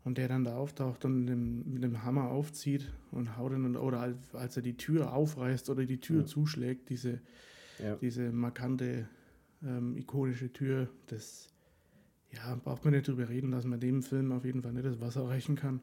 und 0.04 0.18
der 0.18 0.28
dann 0.28 0.44
da 0.44 0.56
auftaucht 0.56 1.04
und 1.04 1.26
dem, 1.26 1.72
mit 1.72 1.82
dem 1.82 2.02
Hammer 2.04 2.30
aufzieht 2.30 2.92
und 3.10 3.36
haut 3.36 3.52
ihn, 3.52 3.64
und- 3.64 3.76
oder 3.76 4.00
als, 4.32 4.56
er 4.56 4.62
die 4.62 4.76
Tür 4.76 5.12
aufreißt 5.12 5.68
oder 5.70 5.84
die 5.84 6.00
Tür 6.00 6.20
Ja. 6.20 6.26
zuschlägt, 6.26 6.88
diese, 6.88 7.20
Ja. 7.78 7.96
diese 7.96 8.30
markante, 8.32 9.08
ähm, 9.62 9.96
ikonische 9.96 10.52
Tür, 10.52 10.88
das 11.08 11.48
ja, 12.32 12.54
braucht 12.54 12.84
man 12.84 12.94
nicht 12.94 13.08
drüber 13.08 13.28
reden, 13.28 13.50
dass 13.50 13.64
man 13.64 13.80
dem 13.80 14.02
Film 14.02 14.32
auf 14.32 14.44
jeden 14.44 14.62
Fall 14.62 14.72
nicht 14.72 14.86
das 14.86 15.00
Wasser 15.00 15.26
reichen 15.28 15.56
kann. 15.56 15.80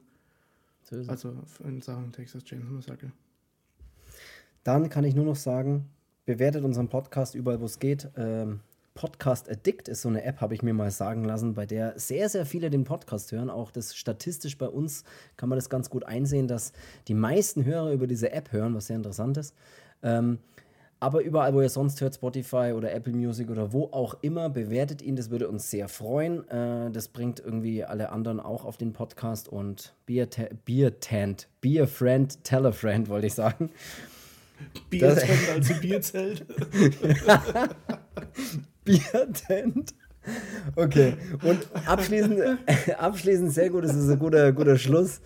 So. 0.82 0.96
Also 1.06 1.34
in 1.64 1.82
Sachen 1.82 2.10
Texas 2.12 2.42
Chainsaw 2.44 2.72
Massacre. 2.72 3.12
Dann 4.64 4.88
kann 4.88 5.04
ich 5.04 5.14
nur 5.14 5.24
noch 5.26 5.36
sagen, 5.36 5.86
bewertet 6.26 6.64
unseren 6.64 6.88
Podcast 6.88 7.34
überall, 7.34 7.60
wo 7.60 7.66
es 7.66 7.78
geht. 7.78 8.08
Ähm, 8.16 8.60
Podcast 8.98 9.48
Addict 9.48 9.86
ist 9.86 10.02
so 10.02 10.08
eine 10.08 10.24
App, 10.24 10.40
habe 10.40 10.54
ich 10.54 10.62
mir 10.64 10.74
mal 10.74 10.90
sagen 10.90 11.22
lassen, 11.22 11.54
bei 11.54 11.66
der 11.66 11.96
sehr, 12.00 12.28
sehr 12.28 12.44
viele 12.44 12.68
den 12.68 12.82
Podcast 12.82 13.30
hören. 13.30 13.48
Auch 13.48 13.70
das 13.70 13.94
statistisch 13.94 14.58
bei 14.58 14.66
uns 14.66 15.04
kann 15.36 15.48
man 15.48 15.56
das 15.56 15.70
ganz 15.70 15.88
gut 15.88 16.02
einsehen, 16.02 16.48
dass 16.48 16.72
die 17.06 17.14
meisten 17.14 17.64
Hörer 17.64 17.92
über 17.92 18.08
diese 18.08 18.32
App 18.32 18.50
hören, 18.50 18.74
was 18.74 18.88
sehr 18.88 18.96
interessant 18.96 19.36
ist. 19.36 19.54
Ähm, 20.02 20.40
aber 20.98 21.22
überall, 21.22 21.54
wo 21.54 21.60
ihr 21.60 21.68
sonst 21.68 22.00
hört, 22.00 22.16
Spotify 22.16 22.72
oder 22.74 22.92
Apple 22.92 23.12
Music 23.12 23.48
oder 23.50 23.72
wo 23.72 23.84
auch 23.92 24.16
immer, 24.20 24.50
bewertet 24.50 25.00
ihn. 25.00 25.14
Das 25.14 25.30
würde 25.30 25.48
uns 25.48 25.70
sehr 25.70 25.86
freuen. 25.86 26.48
Äh, 26.48 26.90
das 26.90 27.06
bringt 27.06 27.38
irgendwie 27.38 27.84
alle 27.84 28.10
anderen 28.10 28.40
auch 28.40 28.64
auf 28.64 28.78
den 28.78 28.92
Podcast 28.92 29.48
und 29.48 29.94
Be 30.06 30.22
a, 30.22 30.26
ta- 30.26 30.48
be 30.64 30.84
a 30.84 30.90
tent, 30.90 31.46
be 31.60 31.80
a 31.80 31.86
friend, 31.86 32.42
tell 32.42 32.66
a 32.66 32.72
friend, 32.72 33.08
wollte 33.08 33.28
ich 33.28 33.34
sagen. 33.34 33.70
Bierzelt, 34.90 35.50
also 35.54 35.74
Bierzelt. 35.80 36.44
Biertent. 38.88 39.94
Okay, 40.76 41.14
und 41.42 41.68
abschließend, 41.86 42.40
abschließend 42.98 43.52
sehr 43.52 43.70
gut, 43.70 43.84
das 43.84 43.94
ist 43.94 44.10
ein 44.10 44.18
guter, 44.18 44.52
guter 44.52 44.76
Schluss. 44.76 45.20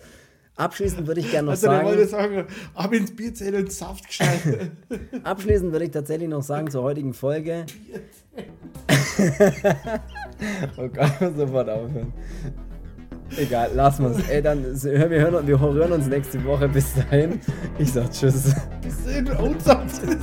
Abschließend 0.55 1.07
würde 1.07 1.19
ich 1.21 1.31
gerne 1.31 1.47
noch 1.47 1.53
Also 1.53 1.67
der 1.67 1.83
wollte 1.83 2.07
sagen, 2.07 2.35
sagen, 2.35 2.47
ab 2.75 2.93
ins 2.93 3.15
Bierzelt 3.15 3.55
und 3.55 3.71
Saft 3.71 4.05
gescheit. 4.05 4.71
abschließend 5.23 5.71
würde 5.71 5.85
ich 5.85 5.91
tatsächlich 5.91 6.29
noch 6.29 6.43
sagen 6.43 6.69
zur 6.69 6.83
heutigen 6.83 7.13
Folge. 7.13 7.65
oh 10.77 10.87
Gott, 10.89 11.35
sofort 11.35 11.69
aufhören. 11.69 12.13
Egal, 13.37 13.71
lassen 13.73 14.03
wir 14.03 14.11
es. 14.11 14.29
Ey, 14.29 14.43
dann, 14.43 14.63
wir 14.63 15.09
hören, 15.09 15.47
wir 15.47 15.59
hören 15.59 15.91
uns 15.91 16.05
nächste 16.05 16.43
Woche. 16.45 16.69
Bis 16.69 16.93
dahin. 16.93 17.39
Ich 17.79 17.91
sag 17.91 18.11
Tschüss. 18.11 18.53
Bis 18.81 19.07
in 19.07 19.31
Oldsaft 19.35 20.03
ist. 20.03 20.21